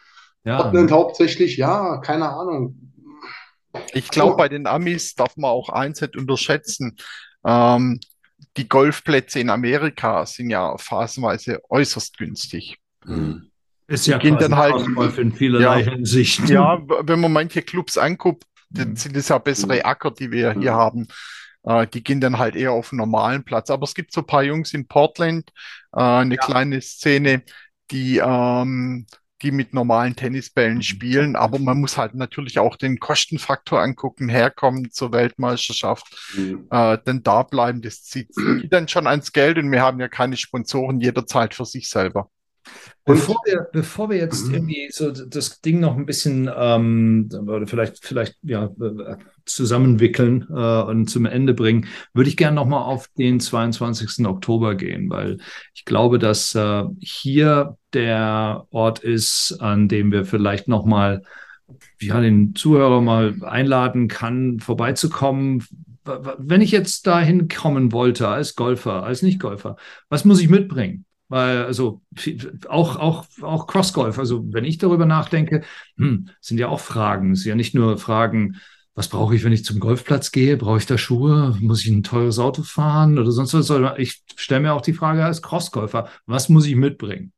Ja. 0.43 0.61
Portland 0.61 0.91
hauptsächlich, 0.91 1.57
ja, 1.57 1.97
keine 1.97 2.29
Ahnung. 2.29 2.75
Ich 3.93 4.09
glaube, 4.09 4.35
bei 4.35 4.47
den 4.47 4.67
Amis 4.67 5.15
darf 5.15 5.37
man 5.37 5.49
auch 5.49 5.69
eins 5.69 6.01
nicht 6.01 6.15
unterschätzen. 6.15 6.97
Ähm, 7.43 7.99
die 8.57 8.69
Golfplätze 8.69 9.39
in 9.39 9.49
Amerika 9.49 10.25
sind 10.27 10.51
ja 10.51 10.77
phasenweise 10.77 11.61
äußerst 11.67 12.17
günstig. 12.17 12.80
Mhm. 13.05 13.51
Ist 13.87 14.07
ja 14.07 14.17
gehen 14.17 14.37
dann 14.37 14.55
halt 14.55 14.87
in 15.17 15.33
vielerlei 15.33 15.81
ja, 15.81 15.91
Hinsicht. 15.91 16.47
Ja, 16.47 16.81
wenn 16.87 17.19
man 17.19 17.33
manche 17.33 17.61
Clubs 17.61 17.97
anguckt, 17.97 18.45
dann 18.69 18.95
sind 18.95 19.17
es 19.17 19.27
ja 19.27 19.37
bessere 19.37 19.83
Acker, 19.83 20.11
die 20.11 20.31
wir 20.31 20.53
hier 20.53 20.73
haben. 20.73 21.07
Äh, 21.63 21.87
die 21.87 22.03
gehen 22.03 22.21
dann 22.21 22.37
halt 22.37 22.55
eher 22.55 22.71
auf 22.71 22.91
einen 22.91 22.99
normalen 22.99 23.43
Platz. 23.43 23.69
Aber 23.69 23.83
es 23.83 23.93
gibt 23.93 24.13
so 24.13 24.21
ein 24.21 24.27
paar 24.27 24.43
Jungs 24.43 24.73
in 24.73 24.87
Portland, 24.87 25.51
äh, 25.93 26.01
eine 26.01 26.35
ja. 26.35 26.41
kleine 26.41 26.81
Szene, 26.81 27.43
die, 27.91 28.21
ähm, 28.23 29.07
die 29.41 29.51
mit 29.51 29.73
normalen 29.73 30.15
Tennisbällen 30.15 30.77
mhm. 30.77 30.83
spielen. 30.83 31.35
Aber 31.35 31.59
man 31.59 31.79
muss 31.79 31.97
halt 31.97 32.15
natürlich 32.15 32.59
auch 32.59 32.77
den 32.77 32.99
Kostenfaktor 32.99 33.81
angucken, 33.81 34.29
herkommen 34.29 34.91
zur 34.91 35.11
Weltmeisterschaft, 35.11 36.05
mhm. 36.37 36.67
äh, 36.71 36.97
denn 37.05 37.23
da 37.23 37.43
bleiben, 37.43 37.81
das 37.81 38.03
zieht 38.03 38.29
dann 38.69 38.87
schon 38.87 39.07
ans 39.07 39.31
Geld 39.33 39.57
und 39.57 39.71
wir 39.71 39.81
haben 39.81 39.99
ja 39.99 40.07
keine 40.07 40.37
Sponsoren 40.37 40.99
jederzeit 41.01 41.53
für 41.53 41.65
sich 41.65 41.89
selber. 41.89 42.29
Bevor 43.03 43.37
wir, 43.45 43.67
bevor 43.73 44.09
wir 44.09 44.17
jetzt 44.17 44.47
mhm. 44.47 44.53
irgendwie 44.53 44.89
so 44.91 45.11
das 45.11 45.59
Ding 45.61 45.79
noch 45.79 45.97
ein 45.97 46.05
bisschen 46.05 46.49
ähm, 46.55 47.29
vielleicht, 47.65 48.05
vielleicht 48.05 48.37
ja, 48.43 48.69
zusammenwickeln 49.45 50.47
äh, 50.49 50.81
und 50.83 51.07
zum 51.09 51.25
Ende 51.25 51.53
bringen, 51.53 51.87
würde 52.13 52.29
ich 52.29 52.37
gerne 52.37 52.55
nochmal 52.55 52.83
auf 52.83 53.07
den 53.17 53.39
22. 53.39 54.25
Oktober 54.27 54.75
gehen, 54.75 55.09
weil 55.09 55.39
ich 55.73 55.85
glaube, 55.85 56.19
dass 56.19 56.53
äh, 56.53 56.83
hier 56.99 57.77
der 57.93 58.67
Ort 58.69 58.99
ist, 58.99 59.57
an 59.59 59.87
dem 59.87 60.11
wir 60.11 60.25
vielleicht 60.25 60.67
nochmal 60.67 61.23
ja, 61.99 62.19
den 62.21 62.53
Zuhörer 62.53 63.01
mal 63.01 63.35
einladen 63.41 64.07
kann, 64.07 64.59
vorbeizukommen. 64.59 65.65
Wenn 66.03 66.61
ich 66.61 66.71
jetzt 66.71 67.07
dahin 67.07 67.47
kommen 67.47 67.91
wollte 67.91 68.27
als 68.27 68.55
Golfer, 68.55 69.03
als 69.03 69.21
Nicht-Golfer, 69.21 69.75
was 70.09 70.25
muss 70.25 70.41
ich 70.41 70.49
mitbringen? 70.49 71.05
Weil, 71.31 71.63
also 71.63 72.01
auch, 72.67 72.97
auch, 72.97 73.25
auch 73.41 73.65
Crossgolf, 73.65 74.19
also 74.19 74.43
wenn 74.51 74.65
ich 74.65 74.79
darüber 74.79 75.05
nachdenke, 75.05 75.63
hm, 75.95 76.27
sind 76.41 76.57
ja 76.57 76.67
auch 76.67 76.81
Fragen. 76.81 77.31
Es 77.31 77.43
sind 77.43 77.51
ja 77.51 77.55
nicht 77.55 77.73
nur 77.73 77.97
Fragen, 77.97 78.59
was 78.95 79.07
brauche 79.07 79.33
ich, 79.33 79.45
wenn 79.45 79.53
ich 79.53 79.63
zum 79.63 79.79
Golfplatz 79.79 80.33
gehe? 80.33 80.57
Brauche 80.57 80.79
ich 80.79 80.87
da 80.87 80.97
Schuhe? 80.97 81.55
Muss 81.61 81.85
ich 81.85 81.89
ein 81.89 82.03
teures 82.03 82.37
Auto 82.37 82.63
fahren 82.63 83.17
oder 83.17 83.31
sonst 83.31 83.53
was? 83.53 83.69
Ich 83.97 84.23
stelle 84.35 84.59
mir 84.59 84.73
auch 84.73 84.81
die 84.81 84.91
Frage 84.91 85.23
als 85.23 85.41
Crossgolfer, 85.41 86.09
was 86.25 86.49
muss 86.49 86.65
ich 86.65 86.75
mitbringen? 86.75 87.31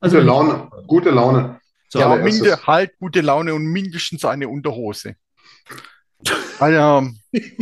Also 0.00 0.16
gute 0.16 0.26
Laune, 0.26 0.70
gute 0.88 1.10
Laune. 1.10 1.60
Ja, 1.92 2.16
minde, 2.16 2.58
halt 2.66 2.90
gute 2.98 3.20
Laune 3.20 3.54
und 3.54 3.66
mindestens 3.66 4.24
eine 4.24 4.48
Unterhose. 4.48 5.14
Also, 6.58 7.08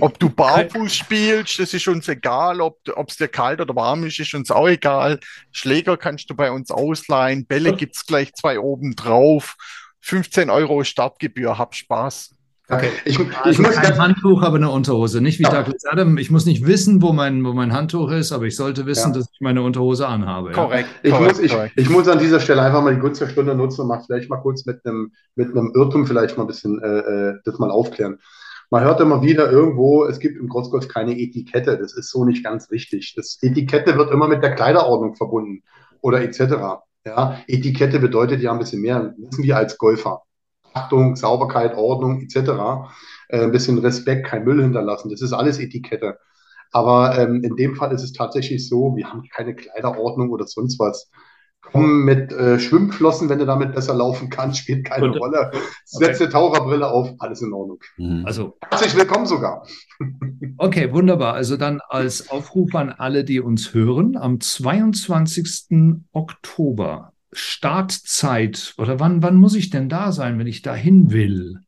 Ob 0.01 0.19
du 0.19 0.29
barfuß 0.31 0.95
spielst, 0.95 1.59
das 1.59 1.75
ist 1.75 1.87
uns 1.87 2.09
egal. 2.09 2.61
Ob 2.61 2.79
es 3.09 3.17
dir 3.17 3.29
kalt 3.29 3.61
oder 3.61 3.75
warm 3.77 4.05
ist, 4.05 4.19
ist 4.19 4.35
uns 4.35 4.51
auch 4.51 4.69
egal. 4.69 5.21
Schläger 5.53 5.97
kannst 5.97 6.29
du 6.31 6.35
bei 6.35 6.51
uns 6.51 6.71
ausleihen. 6.71 7.47
Bälle 7.47 7.75
gibt 7.75 7.97
es 7.97 8.07
gleich 8.07 8.33
zwei 8.35 8.59
oben 8.59 8.97
drauf. 8.97 9.57
15 10.01 10.51
Euro 10.51 10.83
Startgebühr, 10.83 11.59
hab 11.59 11.75
Spaß. 11.75 12.35
Okay. 12.71 12.91
Ich, 13.05 13.19
ich 13.19 13.37
also 13.37 13.63
muss 13.63 13.75
kein 13.75 13.99
Handtuch, 13.99 14.43
aber 14.43 14.57
eine 14.57 14.71
Unterhose. 14.71 15.21
Nicht 15.21 15.41
wie 15.41 15.43
ja. 15.43 15.51
Douglas 15.51 15.85
Adam. 15.87 16.19
Ich 16.19 16.31
muss 16.31 16.47
nicht 16.47 16.67
wissen, 16.67 17.03
wo 17.03 17.13
mein, 17.13 17.45
wo 17.45 17.53
mein 17.53 17.73
Handtuch 17.73 18.11
ist, 18.13 18.31
aber 18.31 18.45
ich 18.45 18.55
sollte 18.55 18.87
wissen, 18.87 19.13
ja. 19.13 19.19
dass 19.19 19.29
ich 19.33 19.41
meine 19.41 19.63
Unterhose 19.63 20.07
anhabe. 20.07 20.53
Korrekt. 20.53 20.89
Ja. 21.03 21.11
Ich, 21.11 21.11
korrekt, 21.11 21.33
muss, 21.33 21.45
ich, 21.45 21.53
korrekt. 21.53 21.73
ich 21.77 21.91
muss 21.91 22.09
an 22.09 22.21
dieser 22.21 22.39
Stelle 22.39 22.63
einfach 22.63 22.83
mal 22.83 22.95
die 22.95 23.01
Gunst 23.01 23.21
der 23.21 23.29
Stunde 23.29 23.57
nutzen 23.57 23.83
und 23.83 23.89
mal 23.89 24.01
vielleicht 24.07 24.31
mal 24.31 24.39
kurz 24.39 24.67
mit 24.67 24.85
einem, 24.87 25.13
mit 25.35 25.51
einem 25.51 25.73
Irrtum 25.75 26.07
vielleicht 26.07 26.37
mal 26.37 26.45
ein 26.45 26.47
bisschen 26.47 26.81
äh, 26.81 26.99
äh, 27.31 27.35
das 27.45 27.59
mal 27.59 27.71
aufklären. 27.71 28.19
Man 28.71 28.85
hört 28.85 29.01
immer 29.01 29.21
wieder 29.21 29.51
irgendwo, 29.51 30.05
es 30.05 30.21
gibt 30.21 30.39
im 30.39 30.49
Crossgolf 30.49 30.87
keine 30.87 31.19
Etikette. 31.19 31.77
Das 31.77 31.93
ist 31.93 32.11
so 32.11 32.25
nicht 32.25 32.45
ganz 32.45 32.71
richtig. 32.71 33.15
Das 33.17 33.39
Etikette 33.43 33.97
wird 33.97 34.13
immer 34.13 34.29
mit 34.29 34.45
der 34.45 34.55
Kleiderordnung 34.55 35.17
verbunden 35.17 35.65
oder 36.01 36.23
etc. 36.23 36.83
Ja, 37.05 37.41
Etikette 37.49 37.99
bedeutet 37.99 38.41
ja 38.41 38.53
ein 38.53 38.59
bisschen 38.59 38.81
mehr, 38.81 39.15
wissen 39.19 39.43
wir 39.43 39.57
als 39.57 39.77
Golfer. 39.77 40.23
Achtung, 40.73 41.17
Sauberkeit, 41.17 41.77
Ordnung 41.77 42.21
etc. 42.21 42.91
Äh, 43.29 43.43
ein 43.43 43.53
bisschen 43.53 43.79
Respekt, 43.79 44.27
kein 44.27 44.45
Müll 44.45 44.63
hinterlassen. 44.63 45.11
Das 45.11 45.21
ist 45.21 45.33
alles 45.33 45.59
Etikette. 45.59 46.19
Aber 46.73 47.19
ähm, 47.19 47.43
in 47.43 47.57
dem 47.57 47.75
Fall 47.75 47.93
ist 47.93 48.05
es 48.05 48.13
tatsächlich 48.13 48.69
so, 48.69 48.95
wir 48.95 49.11
haben 49.11 49.25
keine 49.35 49.57
Kleiderordnung 49.57 50.31
oder 50.31 50.47
sonst 50.47 50.79
was. 50.79 51.11
Komm 51.63 52.05
mit 52.05 52.33
äh, 52.33 52.59
Schwimmflossen, 52.59 53.29
wenn 53.29 53.39
du 53.39 53.47
damit 53.47 53.75
besser 53.75 53.95
laufen 53.95 54.31
kannst, 54.31 54.59
spielt 54.59 54.87
keine 54.87 55.07
Und, 55.07 55.19
Rolle. 55.19 55.51
Setze 55.85 56.25
okay. 56.25 56.33
Taucherbrille 56.33 56.91
auf, 56.91 57.13
alles 57.19 57.43
in 57.43 57.53
Ordnung. 57.53 57.79
Mhm. 57.97 58.25
Also 58.25 58.57
herzlich 58.71 58.97
willkommen 58.97 59.27
sogar. 59.27 59.67
Okay, 60.57 60.93
wunderbar. 60.93 61.35
Also 61.35 61.57
dann 61.57 61.81
als 61.89 62.31
Aufruf 62.31 62.75
an 62.75 62.91
alle, 62.91 63.25
die 63.25 63.41
uns 63.41 63.75
hören, 63.75 64.17
am 64.17 64.41
22. 64.41 66.03
Oktober 66.13 67.13
Startzeit 67.33 68.75
oder 68.79 68.99
wann, 68.99 69.23
wann 69.23 69.37
muss 69.37 69.55
ich 69.55 69.71
denn 69.71 69.89
da 69.89 70.13
sein, 70.13 70.39
wenn 70.39 70.47
ich 70.47 70.63
dahin 70.63 71.13
will? 71.13 71.61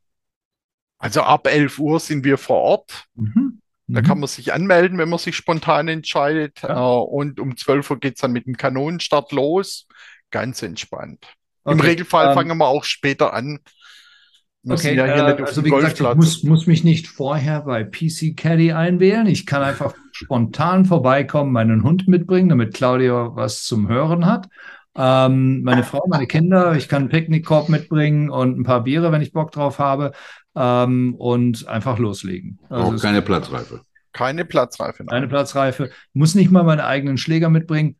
Also 0.97 1.21
ab 1.21 1.47
11 1.47 1.79
Uhr 1.79 1.99
sind 1.99 2.23
wir 2.23 2.37
vor 2.37 2.57
Ort. 2.57 3.05
Mhm. 3.15 3.59
Da 3.87 4.01
mhm. 4.01 4.05
kann 4.05 4.19
man 4.19 4.27
sich 4.27 4.53
anmelden, 4.53 4.97
wenn 4.97 5.09
man 5.09 5.19
sich 5.19 5.35
spontan 5.35 5.87
entscheidet. 5.87 6.61
Ja. 6.61 6.97
Äh, 6.97 7.03
und 7.03 7.39
um 7.39 7.57
12 7.57 7.91
Uhr 7.91 7.99
geht 7.99 8.15
es 8.15 8.21
dann 8.21 8.31
mit 8.31 8.45
dem 8.45 8.57
Kanonenstart 8.57 9.31
los. 9.31 9.87
Ganz 10.31 10.61
entspannt. 10.63 11.25
Okay. 11.63 11.73
Im 11.73 11.79
Regelfall 11.79 12.29
ähm, 12.29 12.33
fangen 12.33 12.57
wir 12.57 12.67
auch 12.67 12.83
später 12.83 13.33
an. 13.33 13.59
Wir 14.63 14.75
okay, 14.75 14.95
ja 14.95 15.05
äh, 15.05 15.41
also 15.41 15.65
wie 15.65 15.69
gesagt, 15.69 15.99
ich 15.99 16.15
muss, 16.15 16.43
muss 16.43 16.67
mich 16.67 16.85
nicht 16.85 17.07
vorher 17.07 17.61
bei 17.61 17.83
PC 17.83 18.37
Caddy 18.37 18.71
einwählen. 18.71 19.27
Ich 19.27 19.45
kann 19.45 19.61
einfach 19.61 19.93
spontan 20.13 20.85
vorbeikommen, 20.85 21.51
meinen 21.51 21.83
Hund 21.83 22.07
mitbringen, 22.07 22.47
damit 22.47 22.73
Claudia 22.73 23.35
was 23.35 23.63
zum 23.63 23.89
Hören 23.89 24.25
hat. 24.25 24.47
Ähm, 24.95 25.63
meine 25.63 25.83
Frau, 25.83 26.05
meine 26.07 26.27
Kinder, 26.27 26.75
ich 26.75 26.87
kann 26.87 27.03
einen 27.03 27.09
Picknickkorb 27.09 27.67
mitbringen 27.67 28.29
und 28.29 28.59
ein 28.59 28.63
paar 28.63 28.83
Biere, 28.83 29.11
wenn 29.11 29.21
ich 29.21 29.33
Bock 29.33 29.51
drauf 29.51 29.79
habe. 29.79 30.13
Ähm, 30.55 31.15
und 31.15 31.67
einfach 31.67 31.97
loslegen. 31.97 32.59
Also 32.69 32.95
Auch 32.95 33.01
keine 33.01 33.21
Platzreife. 33.21 33.81
Keine 34.11 34.45
Platzreife. 34.45 35.03
Nein. 35.03 35.09
Keine 35.09 35.27
Platzreife. 35.27 35.89
Muss 36.13 36.35
nicht 36.35 36.51
mal 36.51 36.63
meinen 36.63 36.81
eigenen 36.81 37.17
Schläger 37.17 37.49
mitbringen. 37.49 37.95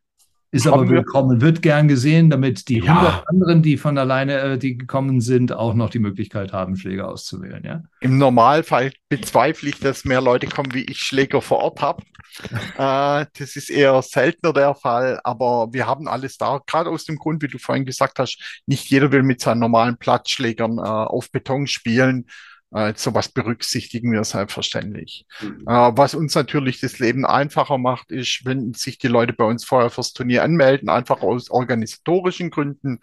Ist 0.54 0.68
aber 0.68 0.88
willkommen, 0.88 1.40
wird 1.40 1.62
gern 1.62 1.88
gesehen, 1.88 2.30
damit 2.30 2.68
die 2.68 2.78
ja. 2.78 2.94
100 2.94 3.28
anderen, 3.28 3.62
die 3.62 3.76
von 3.76 3.98
alleine, 3.98 4.38
äh, 4.38 4.56
die 4.56 4.78
gekommen 4.78 5.20
sind, 5.20 5.52
auch 5.52 5.74
noch 5.74 5.90
die 5.90 5.98
Möglichkeit 5.98 6.52
haben, 6.52 6.76
Schläger 6.76 7.08
auszuwählen. 7.08 7.64
Ja? 7.64 7.82
Im 7.98 8.18
Normalfall 8.18 8.92
bezweifle 9.08 9.70
ich, 9.70 9.80
dass 9.80 10.04
mehr 10.04 10.20
Leute 10.20 10.46
kommen, 10.46 10.72
wie 10.72 10.84
ich 10.84 11.00
Schläger 11.00 11.42
vor 11.42 11.58
Ort 11.58 11.82
habe. 11.82 12.04
äh, 12.78 13.26
das 13.36 13.56
ist 13.56 13.68
eher 13.68 14.00
seltener 14.02 14.52
der 14.52 14.76
Fall, 14.76 15.18
aber 15.24 15.72
wir 15.72 15.88
haben 15.88 16.06
alles 16.06 16.38
da, 16.38 16.60
gerade 16.64 16.88
aus 16.88 17.04
dem 17.04 17.16
Grund, 17.16 17.42
wie 17.42 17.48
du 17.48 17.58
vorhin 17.58 17.84
gesagt 17.84 18.20
hast, 18.20 18.62
nicht 18.66 18.88
jeder 18.88 19.10
will 19.10 19.24
mit 19.24 19.40
seinen 19.40 19.58
normalen 19.58 19.96
Platzschlägern 19.96 20.78
äh, 20.78 20.82
auf 20.82 21.32
Beton 21.32 21.66
spielen. 21.66 22.26
Äh, 22.74 22.92
sowas 22.96 23.28
berücksichtigen 23.28 24.10
wir 24.10 24.24
selbstverständlich. 24.24 25.26
Mhm. 25.40 25.62
Äh, 25.68 25.96
was 25.96 26.16
uns 26.16 26.34
natürlich 26.34 26.80
das 26.80 26.98
Leben 26.98 27.24
einfacher 27.24 27.78
macht, 27.78 28.10
ist, 28.10 28.40
wenn 28.44 28.74
sich 28.74 28.98
die 28.98 29.06
Leute 29.06 29.32
bei 29.32 29.44
uns 29.44 29.64
vorher 29.64 29.90
fürs 29.90 30.12
Turnier 30.12 30.42
anmelden, 30.42 30.88
einfach 30.88 31.22
aus 31.22 31.50
organisatorischen 31.50 32.50
Gründen. 32.50 32.98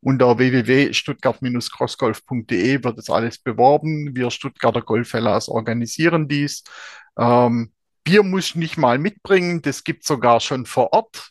Unter 0.00 0.36
www.stuttgart-crossgolf.de 0.36 2.84
wird 2.84 2.98
das 2.98 3.08
alles 3.08 3.38
beworben. 3.38 4.14
Wir 4.14 4.30
Stuttgarter 4.30 4.82
Golfhellas 4.82 5.48
organisieren 5.48 6.28
dies. 6.28 6.62
Ähm, 7.18 7.72
Bier 8.04 8.22
muss 8.22 8.54
nicht 8.54 8.76
mal 8.76 8.98
mitbringen, 8.98 9.62
das 9.62 9.84
gibt 9.84 10.04
sogar 10.04 10.40
schon 10.40 10.66
vor 10.66 10.92
Ort 10.92 11.30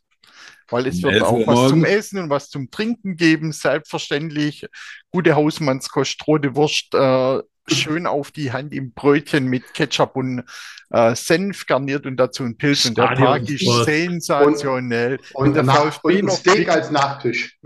weil 0.69 0.87
es 0.87 1.03
wird 1.03 1.21
auch 1.21 1.45
was 1.45 1.67
zum 1.69 1.83
Essen 1.85 2.19
und 2.19 2.31
was 2.31 2.49
zum 2.49 2.71
Trinken 2.71 3.15
geben, 3.15 3.51
selbstverständlich. 3.51 4.65
Gute 5.11 5.35
Hausmannskost, 5.35 6.25
rote 6.25 6.55
Wurst, 6.55 6.95
äh, 6.95 7.43
schön 7.67 8.07
auf 8.07 8.31
die 8.31 8.51
Hand 8.51 8.73
im 8.73 8.91
Brötchen 8.91 9.45
mit 9.47 9.73
Ketchup 9.73 10.15
und 10.15 10.43
äh, 10.89 11.15
Senf 11.15 11.65
garniert 11.65 12.05
und 12.05 12.17
dazu 12.17 12.43
ein 12.43 12.57
Pilz. 12.57 12.85
Und 12.85 12.97
der 12.97 13.15
Tag 13.15 13.49
ist 13.49 13.85
sensationell. 13.85 15.19
Und, 15.33 15.47
und, 15.47 15.53
der 15.55 15.63
Nach 15.63 16.03
und 16.03 16.13
ein 16.13 16.29
Steak 16.29 16.69
als 16.69 16.91
Nachtisch. 16.91 17.57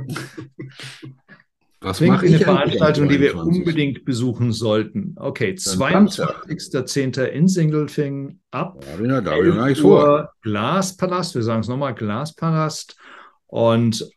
Was 1.80 2.02
mache 2.02 2.26
ich 2.26 2.36
eine 2.36 2.43
Veranstaltung, 2.43 3.08
die 3.08 3.20
wir 3.20 3.36
unbedingt 3.36 4.04
besuchen 4.04 4.52
sollten. 4.52 5.14
Okay, 5.16 5.52
22.10. 5.52 7.24
in 7.24 7.48
Singelfing 7.48 8.39
ab. 8.50 8.84
Ja, 9.02 9.22
da 9.22 9.32
habe 9.32 9.48
ich 9.48 9.54
noch 9.54 9.66
nichts 9.66 9.82
vor. 9.82 10.34
Glaspalast, 10.41 11.36
wir 11.36 11.43
sagen 11.43 11.62
es 11.62 11.68
nochmal, 11.68 11.93
Glaspalast. 11.93 12.98
Und 13.45 14.10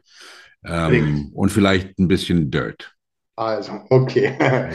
Ähm, 0.65 1.31
und 1.33 1.49
vielleicht 1.49 1.97
ein 1.97 2.07
bisschen 2.07 2.51
Dirt. 2.51 2.93
Also, 3.35 3.81
okay. 3.89 4.37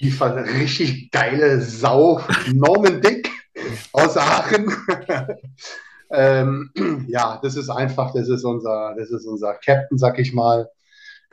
Die 0.00 0.18
war 0.20 0.36
eine 0.36 0.46
richtig 0.46 1.10
geile 1.10 1.60
Sau, 1.60 2.20
Norman 2.52 3.00
Dick 3.00 3.30
aus 3.92 4.16
Aachen. 4.16 4.72
ähm, 6.10 6.70
ja, 7.08 7.38
das 7.42 7.56
ist 7.56 7.68
einfach, 7.68 8.12
das 8.12 8.28
ist 8.28 8.44
unser, 8.44 8.94
das 8.96 9.10
ist 9.10 9.26
unser 9.26 9.54
Captain, 9.54 9.98
sag 9.98 10.18
ich 10.18 10.32
mal. 10.32 10.68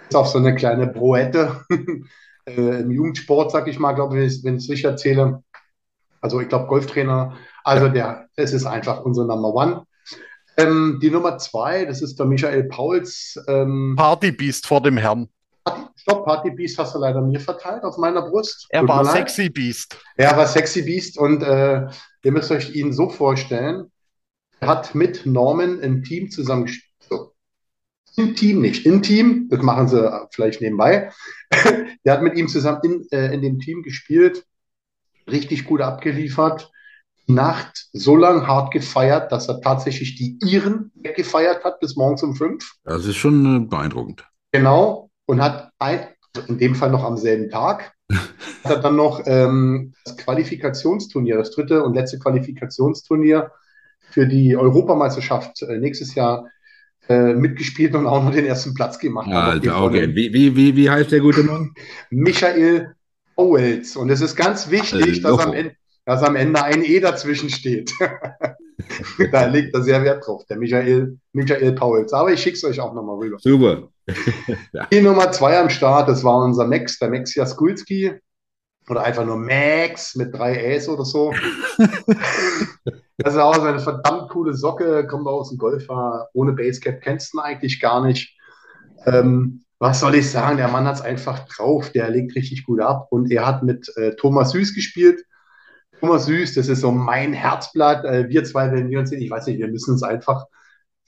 Ist 0.09 0.15
auch 0.15 0.25
so 0.25 0.39
eine 0.39 0.55
kleine 0.55 0.87
Broette 0.87 1.63
äh, 2.45 2.81
im 2.81 2.91
Jugendsport, 2.91 3.51
sag 3.51 3.67
ich 3.67 3.79
mal, 3.79 3.93
glaube 3.93 4.23
ich, 4.23 4.43
wenn 4.43 4.57
ich 4.57 4.63
es 4.63 4.69
richtig 4.69 4.85
erzähle. 4.85 5.43
Also 6.21 6.41
ich 6.41 6.49
glaube 6.49 6.67
Golftrainer. 6.67 7.35
Also 7.63 7.89
der, 7.89 8.27
es 8.35 8.53
ist 8.53 8.65
einfach 8.65 9.01
unser 9.01 9.25
Number 9.25 9.53
One. 9.53 9.85
Ähm, 10.57 10.99
die 11.01 11.11
Nummer 11.11 11.37
zwei, 11.37 11.85
das 11.85 12.01
ist 12.01 12.17
der 12.17 12.25
Michael 12.25 12.63
Pauls. 12.63 13.37
Ähm, 13.47 13.95
Partybeast 13.97 14.65
vor 14.65 14.81
dem 14.81 14.97
Herrn. 14.97 15.27
Stopp, 15.97 16.25
Party 16.25 16.51
Beast 16.51 16.77
hast 16.77 16.93
du 16.93 16.99
leider 16.99 17.21
mir 17.21 17.39
verteilt 17.39 17.83
auf 17.83 17.97
meiner 17.97 18.21
Brust. 18.21 18.67
Er 18.69 18.81
Tut 18.81 18.89
war 18.89 19.05
Sexy 19.05 19.49
Beast. 19.49 19.97
Er 20.17 20.35
war 20.35 20.45
Sexy 20.45 20.81
Beast 20.81 21.17
und 21.17 21.41
äh, 21.41 21.87
ihr 22.23 22.31
müsst 22.31 22.51
euch 22.51 22.75
ihn 22.75 22.93
so 22.93 23.09
vorstellen, 23.09 23.91
er 24.59 24.67
hat 24.67 24.93
mit 24.93 25.25
Norman 25.25 25.79
im 25.79 26.03
Team 26.03 26.29
zusammen 26.29 26.65
gespielt. 26.65 26.91
So. 27.09 27.31
Im 28.17 28.35
Team 28.35 28.61
nicht, 28.61 28.85
im 28.85 29.01
Team, 29.01 29.47
das 29.49 29.61
machen 29.61 29.87
sie 29.87 30.27
vielleicht 30.31 30.61
nebenbei. 30.61 31.11
der 32.05 32.13
hat 32.13 32.21
mit 32.21 32.35
ihm 32.37 32.47
zusammen 32.47 32.81
in, 32.83 33.07
äh, 33.11 33.33
in 33.33 33.41
dem 33.41 33.59
Team 33.59 33.81
gespielt, 33.81 34.45
richtig 35.29 35.65
gut 35.65 35.81
abgeliefert. 35.81 36.71
Nacht 37.27 37.87
so 37.91 38.15
lang 38.15 38.45
hart 38.45 38.71
gefeiert, 38.71 39.31
dass 39.31 39.49
er 39.49 39.59
tatsächlich 39.59 40.15
die 40.15 40.37
Iren 40.43 40.91
weggefeiert 40.93 41.63
hat 41.63 41.79
bis 41.79 41.95
morgens 41.95 42.21
um 42.21 42.35
fünf. 42.35 42.75
Das 42.83 43.05
ist 43.05 43.15
schon 43.15 43.63
äh, 43.63 43.65
beeindruckend. 43.65 44.27
Genau 44.51 45.04
und 45.25 45.41
hat 45.41 45.71
ein, 45.79 46.07
in 46.47 46.57
dem 46.57 46.75
Fall 46.75 46.91
noch 46.91 47.03
am 47.03 47.17
selben 47.17 47.49
Tag, 47.49 47.93
hat 48.63 48.83
dann 48.83 48.95
noch 48.95 49.21
ähm, 49.25 49.93
das 50.03 50.17
Qualifikationsturnier, 50.17 51.37
das 51.37 51.51
dritte 51.51 51.83
und 51.83 51.95
letzte 51.95 52.19
Qualifikationsturnier 52.19 53.51
für 54.09 54.27
die 54.27 54.55
Europameisterschaft 54.55 55.61
äh, 55.63 55.77
nächstes 55.77 56.15
Jahr 56.15 56.47
äh, 57.07 57.33
mitgespielt 57.33 57.95
und 57.95 58.07
auch 58.07 58.23
noch 58.23 58.31
den 58.31 58.45
ersten 58.45 58.73
Platz 58.73 58.99
gemacht. 58.99 59.27
Ja, 59.29 59.49
Alter, 59.49 59.83
okay. 59.83 60.13
Wie, 60.15 60.33
wie, 60.33 60.55
wie, 60.55 60.75
wie 60.75 60.89
heißt 60.89 61.11
der 61.11 61.19
gute 61.19 61.43
Mann? 61.43 61.73
Michael 62.09 62.95
Owels. 63.35 63.95
Und 63.95 64.09
es 64.09 64.21
ist 64.21 64.35
ganz 64.35 64.69
wichtig, 64.71 65.19
äh, 65.19 65.21
dass, 65.21 65.39
am 65.39 65.53
Ende, 65.53 65.75
dass 66.05 66.23
am 66.23 66.35
Ende 66.35 66.63
ein 66.63 66.83
E 66.83 66.99
dazwischen 66.99 67.49
steht. 67.49 67.91
da 69.31 69.45
legt 69.45 69.73
er 69.73 69.83
sehr 69.83 70.03
Wert 70.03 70.25
drauf, 70.25 70.45
der 70.47 70.57
Michael, 70.57 71.17
Michael 71.33 71.73
Pauls. 71.73 72.13
Aber 72.13 72.31
ich 72.31 72.41
schicke 72.41 72.57
es 72.57 72.63
euch 72.63 72.79
auch 72.79 72.93
nochmal 72.93 73.17
rüber. 73.17 73.37
Super. 73.39 73.89
Die 74.91 75.01
Nummer 75.01 75.31
zwei 75.31 75.57
am 75.59 75.69
Start, 75.69 76.07
das 76.09 76.23
war 76.23 76.43
unser 76.43 76.67
Max, 76.67 76.99
der 76.99 77.09
Max 77.09 77.35
Jaskulski. 77.35 78.19
Oder 78.87 79.03
einfach 79.03 79.25
nur 79.25 79.37
Max 79.37 80.15
mit 80.15 80.33
drei 80.33 80.57
Äs 80.57 80.87
oder 80.87 81.05
so. 81.05 81.33
das 83.17 83.33
ist 83.33 83.39
auch 83.39 83.55
so 83.55 83.61
eine 83.61 83.79
verdammt 83.79 84.29
coole 84.29 84.53
Socke, 84.53 85.07
kommt 85.07 85.27
aus 85.27 85.49
dem 85.49 85.57
Golfer. 85.57 86.29
Ohne 86.33 86.53
Basecap 86.53 87.01
kennst 87.01 87.33
du 87.33 87.37
ihn 87.37 87.41
eigentlich 87.41 87.81
gar 87.81 88.05
nicht. 88.05 88.37
Ähm, 89.07 89.63
was 89.79 89.99
soll 89.99 90.15
ich 90.15 90.29
sagen? 90.29 90.57
Der 90.57 90.67
Mann 90.67 90.85
hat 90.85 90.95
es 90.95 91.01
einfach 91.01 91.47
drauf. 91.47 91.91
Der 91.91 92.09
legt 92.09 92.35
richtig 92.35 92.63
gut 92.63 92.79
ab. 92.79 93.07
Und 93.09 93.31
er 93.31 93.47
hat 93.47 93.63
mit 93.63 93.91
äh, 93.97 94.15
Thomas 94.15 94.51
Süß 94.51 94.75
gespielt. 94.75 95.25
Thomas 95.99 96.25
Süß, 96.25 96.53
das 96.53 96.67
ist 96.67 96.81
so 96.81 96.91
mein 96.91 97.33
Herzblatt. 97.33 98.05
Äh, 98.05 98.29
wir 98.29 98.43
zwei, 98.43 98.71
wenn 98.71 98.89
wir 98.89 98.99
uns 98.99 99.09
sehen, 99.09 99.21
ich 99.21 99.31
weiß 99.31 99.47
nicht, 99.47 99.59
wir 99.59 99.67
müssen 99.67 99.93
uns 99.93 100.03
einfach 100.03 100.45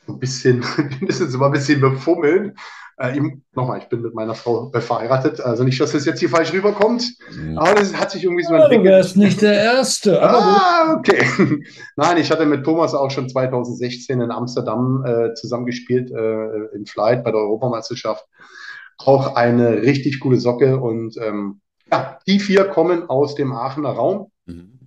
ein 0.07 0.19
bisschen, 0.19 0.63
wir 0.77 1.07
müssen 1.07 1.33
immer 1.33 1.47
ein 1.47 1.51
bisschen 1.51 1.81
befummeln. 1.81 2.55
Äh, 2.99 3.19
Nochmal, 3.53 3.77
ich 3.79 3.89
bin 3.89 4.01
mit 4.01 4.15
meiner 4.15 4.33
Frau 4.33 4.71
verheiratet, 4.71 5.39
also 5.39 5.63
nicht, 5.63 5.79
dass 5.79 5.91
das 5.91 6.05
jetzt 6.05 6.19
hier 6.19 6.29
falsch 6.29 6.51
rüberkommt, 6.51 7.03
ja. 7.31 7.59
aber 7.59 7.75
das 7.75 7.93
hat 7.95 8.09
sich 8.09 8.23
irgendwie 8.23 8.43
so 8.43 8.53
ja, 8.55 8.63
entwickelt. 8.63 8.87
Du 8.87 8.89
wärst 8.89 9.17
nicht 9.17 9.41
der 9.43 9.53
Erste. 9.53 10.19
ah, 10.21 10.95
okay. 10.97 11.23
Nein, 11.95 12.17
ich 12.17 12.31
hatte 12.31 12.47
mit 12.47 12.63
Thomas 12.63 12.95
auch 12.95 13.11
schon 13.11 13.29
2016 13.29 14.19
in 14.19 14.31
Amsterdam 14.31 15.05
äh, 15.05 15.35
zusammengespielt, 15.35 16.09
äh, 16.09 16.75
in 16.75 16.87
Flight 16.87 17.23
bei 17.23 17.29
der 17.29 17.39
Europameisterschaft. 17.39 18.25
Auch 18.97 19.35
eine 19.35 19.83
richtig 19.83 20.19
coole 20.19 20.39
Socke 20.39 20.79
und 20.79 21.17
ähm, 21.21 21.61
ja, 21.91 22.17
die 22.25 22.39
vier 22.39 22.65
kommen 22.65 23.09
aus 23.09 23.35
dem 23.35 23.53
Aachener 23.53 23.91
Raum. 23.91 24.31
Mhm. 24.45 24.77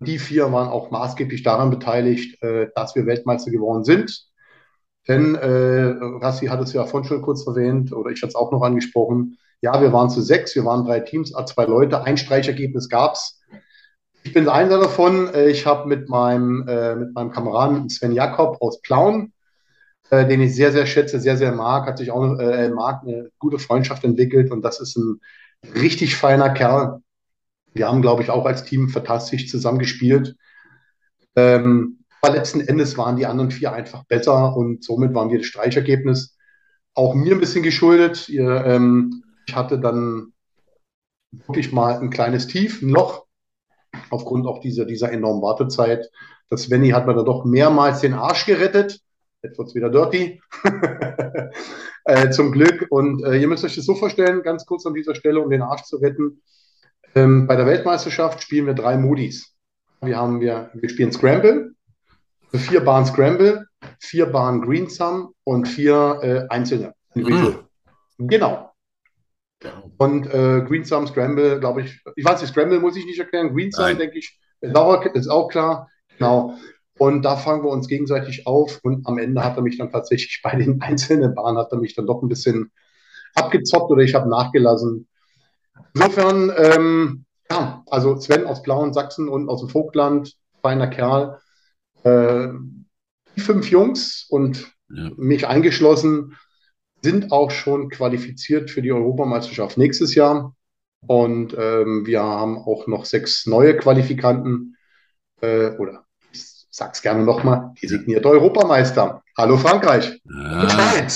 Die 0.00 0.18
vier 0.18 0.50
waren 0.50 0.68
auch 0.68 0.90
maßgeblich 0.90 1.42
daran 1.42 1.70
beteiligt, 1.70 2.42
äh, 2.42 2.68
dass 2.74 2.94
wir 2.94 3.04
Weltmeister 3.04 3.50
geworden 3.50 3.84
sind. 3.84 4.26
Denn 5.06 5.34
äh, 5.34 5.94
Rassi 6.22 6.46
hat 6.46 6.60
es 6.60 6.72
ja 6.72 6.84
vorhin 6.84 7.08
schon 7.08 7.22
kurz 7.22 7.46
erwähnt, 7.46 7.92
oder 7.92 8.10
ich 8.10 8.22
hatte 8.22 8.30
es 8.30 8.34
auch 8.34 8.52
noch 8.52 8.62
angesprochen. 8.62 9.38
Ja, 9.60 9.80
wir 9.80 9.92
waren 9.92 10.10
zu 10.10 10.20
sechs, 10.22 10.54
wir 10.54 10.64
waren 10.64 10.84
drei 10.84 11.00
Teams, 11.00 11.32
zwei 11.46 11.64
Leute, 11.64 12.02
ein 12.02 12.16
Streichergebnis 12.16 12.88
gab 12.88 13.14
es. 13.14 13.40
Ich 14.22 14.32
bin 14.32 14.48
einer 14.48 14.78
davon. 14.78 15.32
Äh, 15.34 15.48
ich 15.48 15.66
habe 15.66 15.88
mit 15.88 16.08
meinem, 16.08 16.66
äh, 16.66 16.96
mit 16.96 17.14
meinem 17.14 17.30
Kameraden 17.30 17.88
Sven 17.90 18.12
Jakob 18.12 18.56
aus 18.60 18.80
Plauen, 18.80 19.32
äh, 20.10 20.26
den 20.26 20.40
ich 20.40 20.54
sehr, 20.54 20.72
sehr 20.72 20.86
schätze, 20.86 21.20
sehr, 21.20 21.36
sehr 21.36 21.52
mag, 21.52 21.86
hat 21.86 21.98
sich 21.98 22.10
auch 22.10 22.38
äh, 22.38 22.70
mag, 22.70 23.02
eine 23.02 23.30
gute 23.38 23.58
Freundschaft 23.58 24.04
entwickelt 24.04 24.50
und 24.50 24.62
das 24.62 24.80
ist 24.80 24.96
ein 24.96 25.20
richtig 25.74 26.16
feiner 26.16 26.50
Kerl. 26.50 27.00
Wir 27.74 27.88
haben, 27.88 28.02
glaube 28.02 28.22
ich, 28.22 28.30
auch 28.30 28.46
als 28.46 28.64
Team 28.64 28.88
fantastisch 28.88 29.50
zusammengespielt. 29.50 30.36
Ähm, 31.36 32.03
aber 32.24 32.34
letzten 32.34 32.62
Endes 32.62 32.96
waren 32.96 33.16
die 33.16 33.26
anderen 33.26 33.50
vier 33.50 33.74
einfach 33.74 34.04
besser 34.04 34.56
und 34.56 34.82
somit 34.82 35.12
waren 35.14 35.30
wir 35.30 35.38
das 35.38 35.46
Streichergebnis. 35.46 36.38
Auch 36.94 37.14
mir 37.14 37.34
ein 37.34 37.40
bisschen 37.40 37.62
geschuldet. 37.62 38.30
Ihr, 38.30 38.64
ähm, 38.64 39.22
ich 39.46 39.54
hatte 39.54 39.78
dann 39.78 40.32
wirklich 41.32 41.70
mal 41.70 41.98
ein 41.98 42.08
kleines 42.08 42.46
Tief, 42.46 42.80
ein 42.80 42.88
Loch, 42.88 43.26
aufgrund 44.08 44.46
auch 44.46 44.60
dieser, 44.60 44.86
dieser 44.86 45.12
enormen 45.12 45.42
Wartezeit. 45.42 46.08
Das 46.48 46.62
Svenny 46.62 46.90
hat 46.90 47.06
mir 47.06 47.14
dann 47.14 47.26
doch 47.26 47.44
mehrmals 47.44 48.00
den 48.00 48.14
Arsch 48.14 48.46
gerettet. 48.46 49.00
Jetzt 49.42 49.58
wird 49.58 49.68
es 49.68 49.74
wieder 49.74 49.90
dirty. 49.90 50.40
äh, 52.06 52.30
zum 52.30 52.52
Glück. 52.52 52.86
Und 52.88 53.22
äh, 53.22 53.36
ihr 53.36 53.48
müsst 53.48 53.64
euch 53.64 53.76
das 53.76 53.84
so 53.84 53.94
vorstellen, 53.94 54.42
ganz 54.42 54.64
kurz 54.64 54.86
an 54.86 54.94
dieser 54.94 55.14
Stelle, 55.14 55.40
um 55.40 55.50
den 55.50 55.60
Arsch 55.60 55.82
zu 55.82 55.98
retten. 55.98 56.40
Ähm, 57.14 57.46
bei 57.46 57.56
der 57.56 57.66
Weltmeisterschaft 57.66 58.42
spielen 58.42 58.64
wir 58.64 58.74
drei 58.74 58.96
Modis. 58.96 59.54
Wir, 60.00 60.16
haben, 60.16 60.40
wir, 60.40 60.70
wir 60.72 60.88
spielen 60.88 61.12
Scramble, 61.12 61.73
vier 62.58 62.80
Bahn 62.80 63.06
Scramble, 63.06 63.66
vier 63.98 64.26
Bahn 64.26 64.62
Green 64.62 64.88
Sum 64.88 65.34
und 65.44 65.66
vier 65.66 66.18
äh, 66.22 66.52
einzelne. 66.52 66.94
Mhm. 67.14 67.60
Genau. 68.18 68.72
Und 69.96 70.26
äh, 70.26 70.62
Green 70.62 70.84
Sum, 70.84 71.06
Scramble, 71.06 71.58
glaube 71.58 71.82
ich, 71.82 72.00
ich 72.16 72.24
weiß 72.24 72.40
nicht, 72.40 72.50
Scramble 72.50 72.80
muss 72.80 72.96
ich 72.96 73.06
nicht 73.06 73.18
erklären, 73.18 73.54
Green 73.54 73.70
Sum, 73.70 73.96
denke 73.96 74.18
ich, 74.18 74.38
ist 74.60 74.76
auch, 74.76 75.04
ist 75.04 75.28
auch 75.28 75.48
klar. 75.48 75.88
Genau. 76.18 76.54
Und 76.96 77.22
da 77.22 77.36
fangen 77.36 77.64
wir 77.64 77.70
uns 77.70 77.88
gegenseitig 77.88 78.46
auf 78.46 78.78
und 78.84 79.06
am 79.06 79.18
Ende 79.18 79.42
hat 79.42 79.56
er 79.56 79.62
mich 79.62 79.78
dann 79.78 79.90
tatsächlich 79.90 80.40
bei 80.44 80.54
den 80.56 80.80
einzelnen 80.80 81.34
Bahnen 81.34 81.58
hat 81.58 81.72
er 81.72 81.78
mich 81.78 81.94
dann 81.94 82.06
doch 82.06 82.22
ein 82.22 82.28
bisschen 82.28 82.70
abgezockt 83.34 83.90
oder 83.90 84.02
ich 84.02 84.14
habe 84.14 84.28
nachgelassen. 84.28 85.08
Insofern, 85.94 86.52
ähm, 86.56 87.24
ja, 87.50 87.82
also 87.86 88.16
Sven 88.18 88.46
aus 88.46 88.62
Blauen 88.62 88.92
Sachsen 88.92 89.28
und 89.28 89.48
aus 89.48 89.60
dem 89.60 89.68
Vogtland, 89.68 90.34
feiner 90.62 90.86
Kerl, 90.86 91.40
äh, 92.04 92.48
fünf 93.36 93.70
Jungs 93.70 94.26
und 94.28 94.72
ja. 94.88 95.10
mich 95.16 95.46
eingeschlossen 95.46 96.36
sind 97.02 97.32
auch 97.32 97.50
schon 97.50 97.90
qualifiziert 97.90 98.70
für 98.70 98.80
die 98.80 98.92
Europameisterschaft 98.92 99.76
nächstes 99.76 100.14
Jahr. 100.14 100.54
Und 101.06 101.54
ähm, 101.58 102.06
wir 102.06 102.22
haben 102.22 102.56
auch 102.56 102.86
noch 102.86 103.04
sechs 103.04 103.44
neue 103.46 103.76
Qualifikanten. 103.76 104.76
Äh, 105.42 105.76
oder 105.76 106.06
ich 106.32 106.42
sag's 106.70 107.02
gerne 107.02 107.22
nochmal, 107.22 107.74
designierte 107.82 108.28
Europameister. 108.28 109.22
Hallo 109.36 109.58
Frankreich. 109.58 110.18
Ah, 110.32 111.06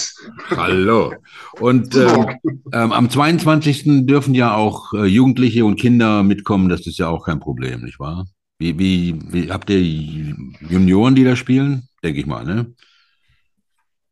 hallo. 0.50 1.14
Und 1.58 1.94
ähm, 1.96 2.26
ähm, 2.72 2.92
am 2.92 3.08
22. 3.08 4.06
dürfen 4.06 4.34
ja 4.34 4.54
auch 4.54 4.92
äh, 4.92 5.06
Jugendliche 5.06 5.64
und 5.64 5.76
Kinder 5.76 6.22
mitkommen. 6.22 6.68
Das 6.68 6.86
ist 6.86 6.98
ja 6.98 7.08
auch 7.08 7.24
kein 7.24 7.40
Problem, 7.40 7.82
nicht 7.82 7.98
wahr? 7.98 8.26
Wie, 8.58 8.78
wie, 8.78 9.18
wie 9.32 9.50
habt 9.50 9.70
ihr 9.70 9.80
Junioren, 9.80 11.14
die 11.14 11.24
da 11.24 11.36
spielen? 11.36 11.88
Denke 12.02 12.20
ich 12.20 12.26
mal, 12.26 12.44
ne? 12.44 12.74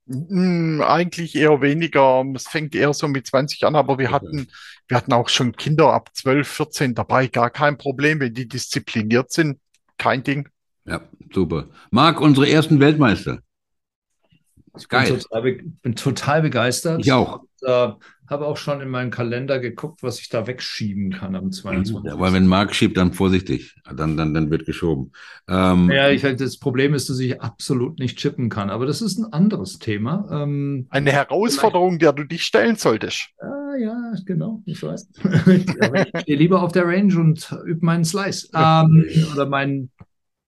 Hm, 0.09 0.83
eigentlich 0.87 1.35
eher 1.35 1.61
weniger. 1.61 2.25
Es 2.35 2.47
fängt 2.47 2.75
eher 2.77 2.95
so 2.95 3.09
mit 3.09 3.27
20 3.27 3.65
an, 3.65 3.75
aber 3.75 3.99
wir 3.99 4.13
hatten, 4.13 4.47
wir 4.87 4.97
hatten 4.97 5.13
auch 5.13 5.29
schon 5.29 5.57
Kinder 5.57 5.93
ab 5.93 6.11
12, 6.15 6.47
14 6.47 6.95
dabei. 6.95 7.27
Gar 7.27 7.51
kein 7.51 7.77
Problem, 7.77 8.21
wenn 8.21 8.35
die 8.35 8.47
diszipliniert 8.47 9.33
sind. 9.33 9.59
Kein 9.99 10.23
Ding. 10.23 10.49
Ja, 10.85 11.01
super. 11.33 11.67
Marc, 11.91 12.21
unsere 12.21 12.49
ersten 12.49 12.79
Weltmeister. 12.79 13.41
Ich 14.79 14.89
bin 14.89 15.05
total, 15.05 15.43
bin 15.83 15.95
total 15.97 16.43
begeistert. 16.43 17.01
Ich 17.01 17.12
auch. 17.12 17.41
Und, 17.41 17.68
äh, 17.68 17.93
habe 18.29 18.47
auch 18.47 18.57
schon 18.57 18.81
in 18.81 18.89
meinen 18.89 19.11
Kalender 19.11 19.59
geguckt, 19.59 20.03
was 20.03 20.20
ich 20.20 20.29
da 20.29 20.47
wegschieben 20.47 21.12
kann 21.12 21.37
am 21.37 21.53
22. 21.53 22.11
Ja, 22.11 22.18
weil 22.18 22.33
wenn 22.33 22.47
Marc 22.47 22.74
schiebt, 22.74 22.97
dann 22.97 23.12
vorsichtig, 23.12 23.77
dann, 23.95 24.16
dann, 24.16 24.35
dann 24.35 24.51
wird 24.51 24.66
geschoben. 24.66 25.12
Ähm, 25.49 25.91
ja, 25.91 26.11
ich, 26.11 26.22
das 26.22 26.59
Problem 26.59 26.95
ist, 26.95 27.09
dass 27.09 27.20
ich 27.20 27.41
absolut 27.41 27.99
nicht 27.99 28.18
chippen 28.18 28.49
kann, 28.49 28.70
aber 28.70 28.87
das 28.87 29.01
ist 29.01 29.18
ein 29.18 29.33
anderes 29.33 29.79
Thema. 29.79 30.29
Ähm, 30.31 30.87
Eine 30.91 31.12
Herausforderung, 31.12 31.99
der 31.99 32.12
du 32.12 32.24
dich 32.24 32.43
stellen 32.43 32.77
solltest. 32.77 33.31
Ah, 33.39 33.77
ja, 33.79 34.14
genau, 34.24 34.62
ich 34.66 34.83
weiß. 34.83 35.09
ich 35.47 36.20
stehe 36.22 36.39
lieber 36.39 36.62
auf 36.62 36.72
der 36.72 36.87
Range 36.87 37.16
und 37.16 37.55
übe 37.64 37.85
meinen 37.85 38.05
Slice 38.05 38.49
ähm, 38.55 39.05
oder 39.33 39.47
meinen 39.47 39.91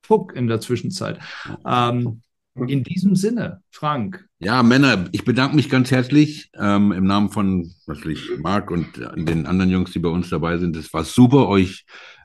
Puck 0.02 0.34
in 0.34 0.48
der 0.48 0.60
Zwischenzeit. 0.60 1.18
Ähm, 1.66 2.22
in 2.66 2.84
diesem 2.84 3.16
Sinne, 3.16 3.62
Frank. 3.70 4.26
Ja, 4.38 4.62
Männer, 4.62 5.06
ich 5.12 5.24
bedanke 5.24 5.56
mich 5.56 5.68
ganz 5.68 5.90
herzlich 5.90 6.50
ähm, 6.58 6.92
im 6.92 7.04
Namen 7.04 7.30
von 7.30 7.70
natürlich 7.86 8.30
Marc 8.38 8.70
und 8.70 8.86
den 9.16 9.46
anderen 9.46 9.70
Jungs, 9.70 9.92
die 9.92 9.98
bei 9.98 10.08
uns 10.08 10.30
dabei 10.30 10.58
sind. 10.58 10.76
Es 10.76 10.92
war 10.92 11.04
super, 11.04 11.48
euch 11.48 11.84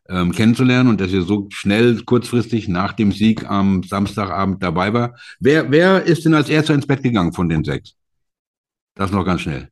ähm, 0.10 0.32
kennenzulernen 0.32 0.90
und 0.90 1.02
dass 1.02 1.12
ihr 1.12 1.24
so 1.24 1.48
schnell, 1.52 2.02
kurzfristig 2.04 2.68
nach 2.68 2.94
dem 2.94 3.12
Sieg 3.12 3.50
am 3.50 3.84
Samstagabend 3.84 4.62
dabei 4.62 4.94
war. 4.94 5.16
Wer, 5.40 5.72
wer 5.72 6.04
ist 6.04 6.26
denn 6.26 6.34
als 6.34 6.50
erster 6.50 6.74
ins 6.74 6.88
Bett 6.88 7.04
gegangen 7.04 7.34
von 7.34 7.50
den 7.50 7.64
sechs? 7.64 7.96
Das 8.96 9.12
noch 9.12 9.26
ganz 9.26 9.42
schnell. 9.42 9.70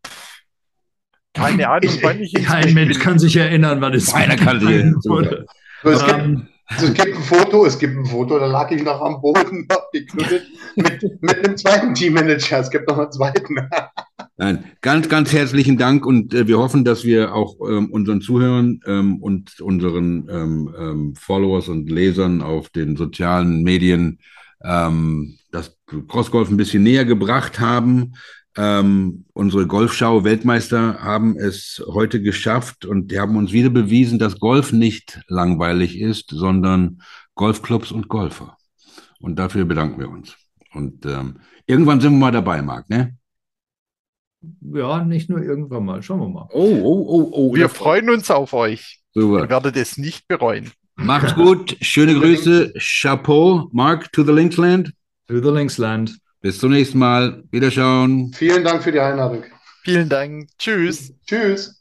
Keine 1.34 1.70
Ahnung, 1.70 1.98
wann 2.02 2.20
ich 2.20 2.34
Kein 2.34 2.74
Mensch 2.74 3.00
kann 3.00 3.20
sich 3.20 3.36
erinnern, 3.36 3.80
wann 3.82 3.94
es 3.94 4.12
Keiner 4.12 4.36
kann 4.36 4.60
sich 4.60 4.70
erinnern. 5.84 6.48
Also 6.72 6.88
es 6.88 6.94
gibt 6.94 7.16
ein 7.16 7.24
Foto, 7.24 7.66
es 7.66 7.78
gibt 7.78 7.98
ein 7.98 8.06
Foto, 8.06 8.40
da 8.40 8.46
lag 8.46 8.72
ich 8.72 8.84
noch 8.84 9.02
am 9.02 9.22
Boden, 9.22 9.68
geknuddelt 9.94 10.48
mit, 10.76 11.22
mit 11.22 11.46
einem 11.46 11.58
zweiten 11.58 11.94
Teammanager. 11.94 12.60
Es 12.60 12.70
gibt 12.70 12.88
noch 12.88 12.98
einen 12.98 13.12
zweiten. 13.12 13.56
Nein, 14.38 14.64
ganz, 14.82 15.10
ganz 15.10 15.34
herzlichen 15.34 15.78
Dank 15.78 16.06
und 16.06 16.34
äh, 16.34 16.48
wir 16.48 16.58
hoffen, 16.58 16.84
dass 16.86 17.04
wir 17.04 17.36
auch 17.36 17.58
ähm, 17.68 17.92
unseren 17.92 18.22
Zuhörern 18.22 18.80
ähm, 18.88 19.22
und 19.22 19.60
unseren 19.60 20.28
ähm, 20.30 20.76
ähm 20.80 21.16
Followers 21.16 21.68
und 21.68 21.90
Lesern 21.90 22.42
auf 22.42 22.70
den 22.70 22.96
sozialen 22.96 23.64
Medien 23.64 24.20
ähm, 24.64 25.38
das 25.52 25.78
Crossgolf 26.08 26.50
ein 26.50 26.58
bisschen 26.58 26.84
näher 26.84 27.06
gebracht 27.06 27.60
haben. 27.60 28.14
Ähm, 28.58 29.26
unsere 29.34 29.66
Golfschau-Weltmeister 29.66 31.02
haben 31.02 31.38
es 31.38 31.82
heute 31.88 32.22
geschafft 32.22 32.86
und 32.86 33.12
die 33.12 33.20
haben 33.20 33.38
uns 33.38 33.54
wieder 33.54 33.70
bewiesen, 33.70 34.20
dass 34.20 34.40
Golf 34.40 34.74
nicht 34.74 35.22
langweilig 35.28 35.98
ist, 35.98 36.32
sondern 36.32 37.02
Golfclubs 37.36 37.92
und 37.92 38.10
Golfer. 38.10 38.58
Und 39.22 39.38
dafür 39.38 39.66
bedanken 39.66 40.00
wir 40.00 40.10
uns. 40.10 40.36
Und 40.74 41.06
ähm, 41.06 41.40
irgendwann 41.66 42.02
sind 42.02 42.14
wir 42.14 42.20
mal 42.20 42.32
dabei, 42.32 42.62
Marc, 42.62 42.90
ne? 42.90 43.16
Ja, 44.62 45.04
nicht 45.04 45.30
nur 45.30 45.42
irgendwann 45.42 45.86
mal. 45.86 46.02
Schauen 46.02 46.20
wir 46.20 46.30
mal. 46.30 46.50
Oh, 46.52 46.80
oh, 46.82 47.06
oh, 47.08 47.32
oh. 47.34 47.56
Wir 47.56 47.70
freuen 47.70 48.10
uns 48.10 48.32
auf 48.32 48.54
euch. 48.54 49.00
Super. 49.14 49.44
Ihr 49.44 49.50
werdet 49.50 49.78
es 49.78 49.98
nicht 49.98 50.28
bereuen. 50.28 50.72
Macht's 50.96 51.36
gut. 51.36 51.78
Schöne 51.82 52.16
Grüße. 52.20 52.74
Chapeau. 52.78 53.70
Mark, 53.72 54.12
to 54.12 54.24
the 54.24 54.32
Linksland. 54.32 54.94
To 55.28 55.40
the 55.42 55.50
Linksland. 55.50 56.18
Bis 56.42 56.60
zum 56.60 56.72
nächsten 56.72 56.98
Mal. 56.98 57.44
Wiederschauen. 57.52 58.34
Vielen 58.34 58.64
Dank 58.64 58.84
für 58.84 58.92
die 58.92 59.00
Einladung. 59.00 59.44
Vielen 59.84 60.10
Dank. 60.10 60.48
Tschüss. 60.58 61.14
Tschüss. 61.26 61.81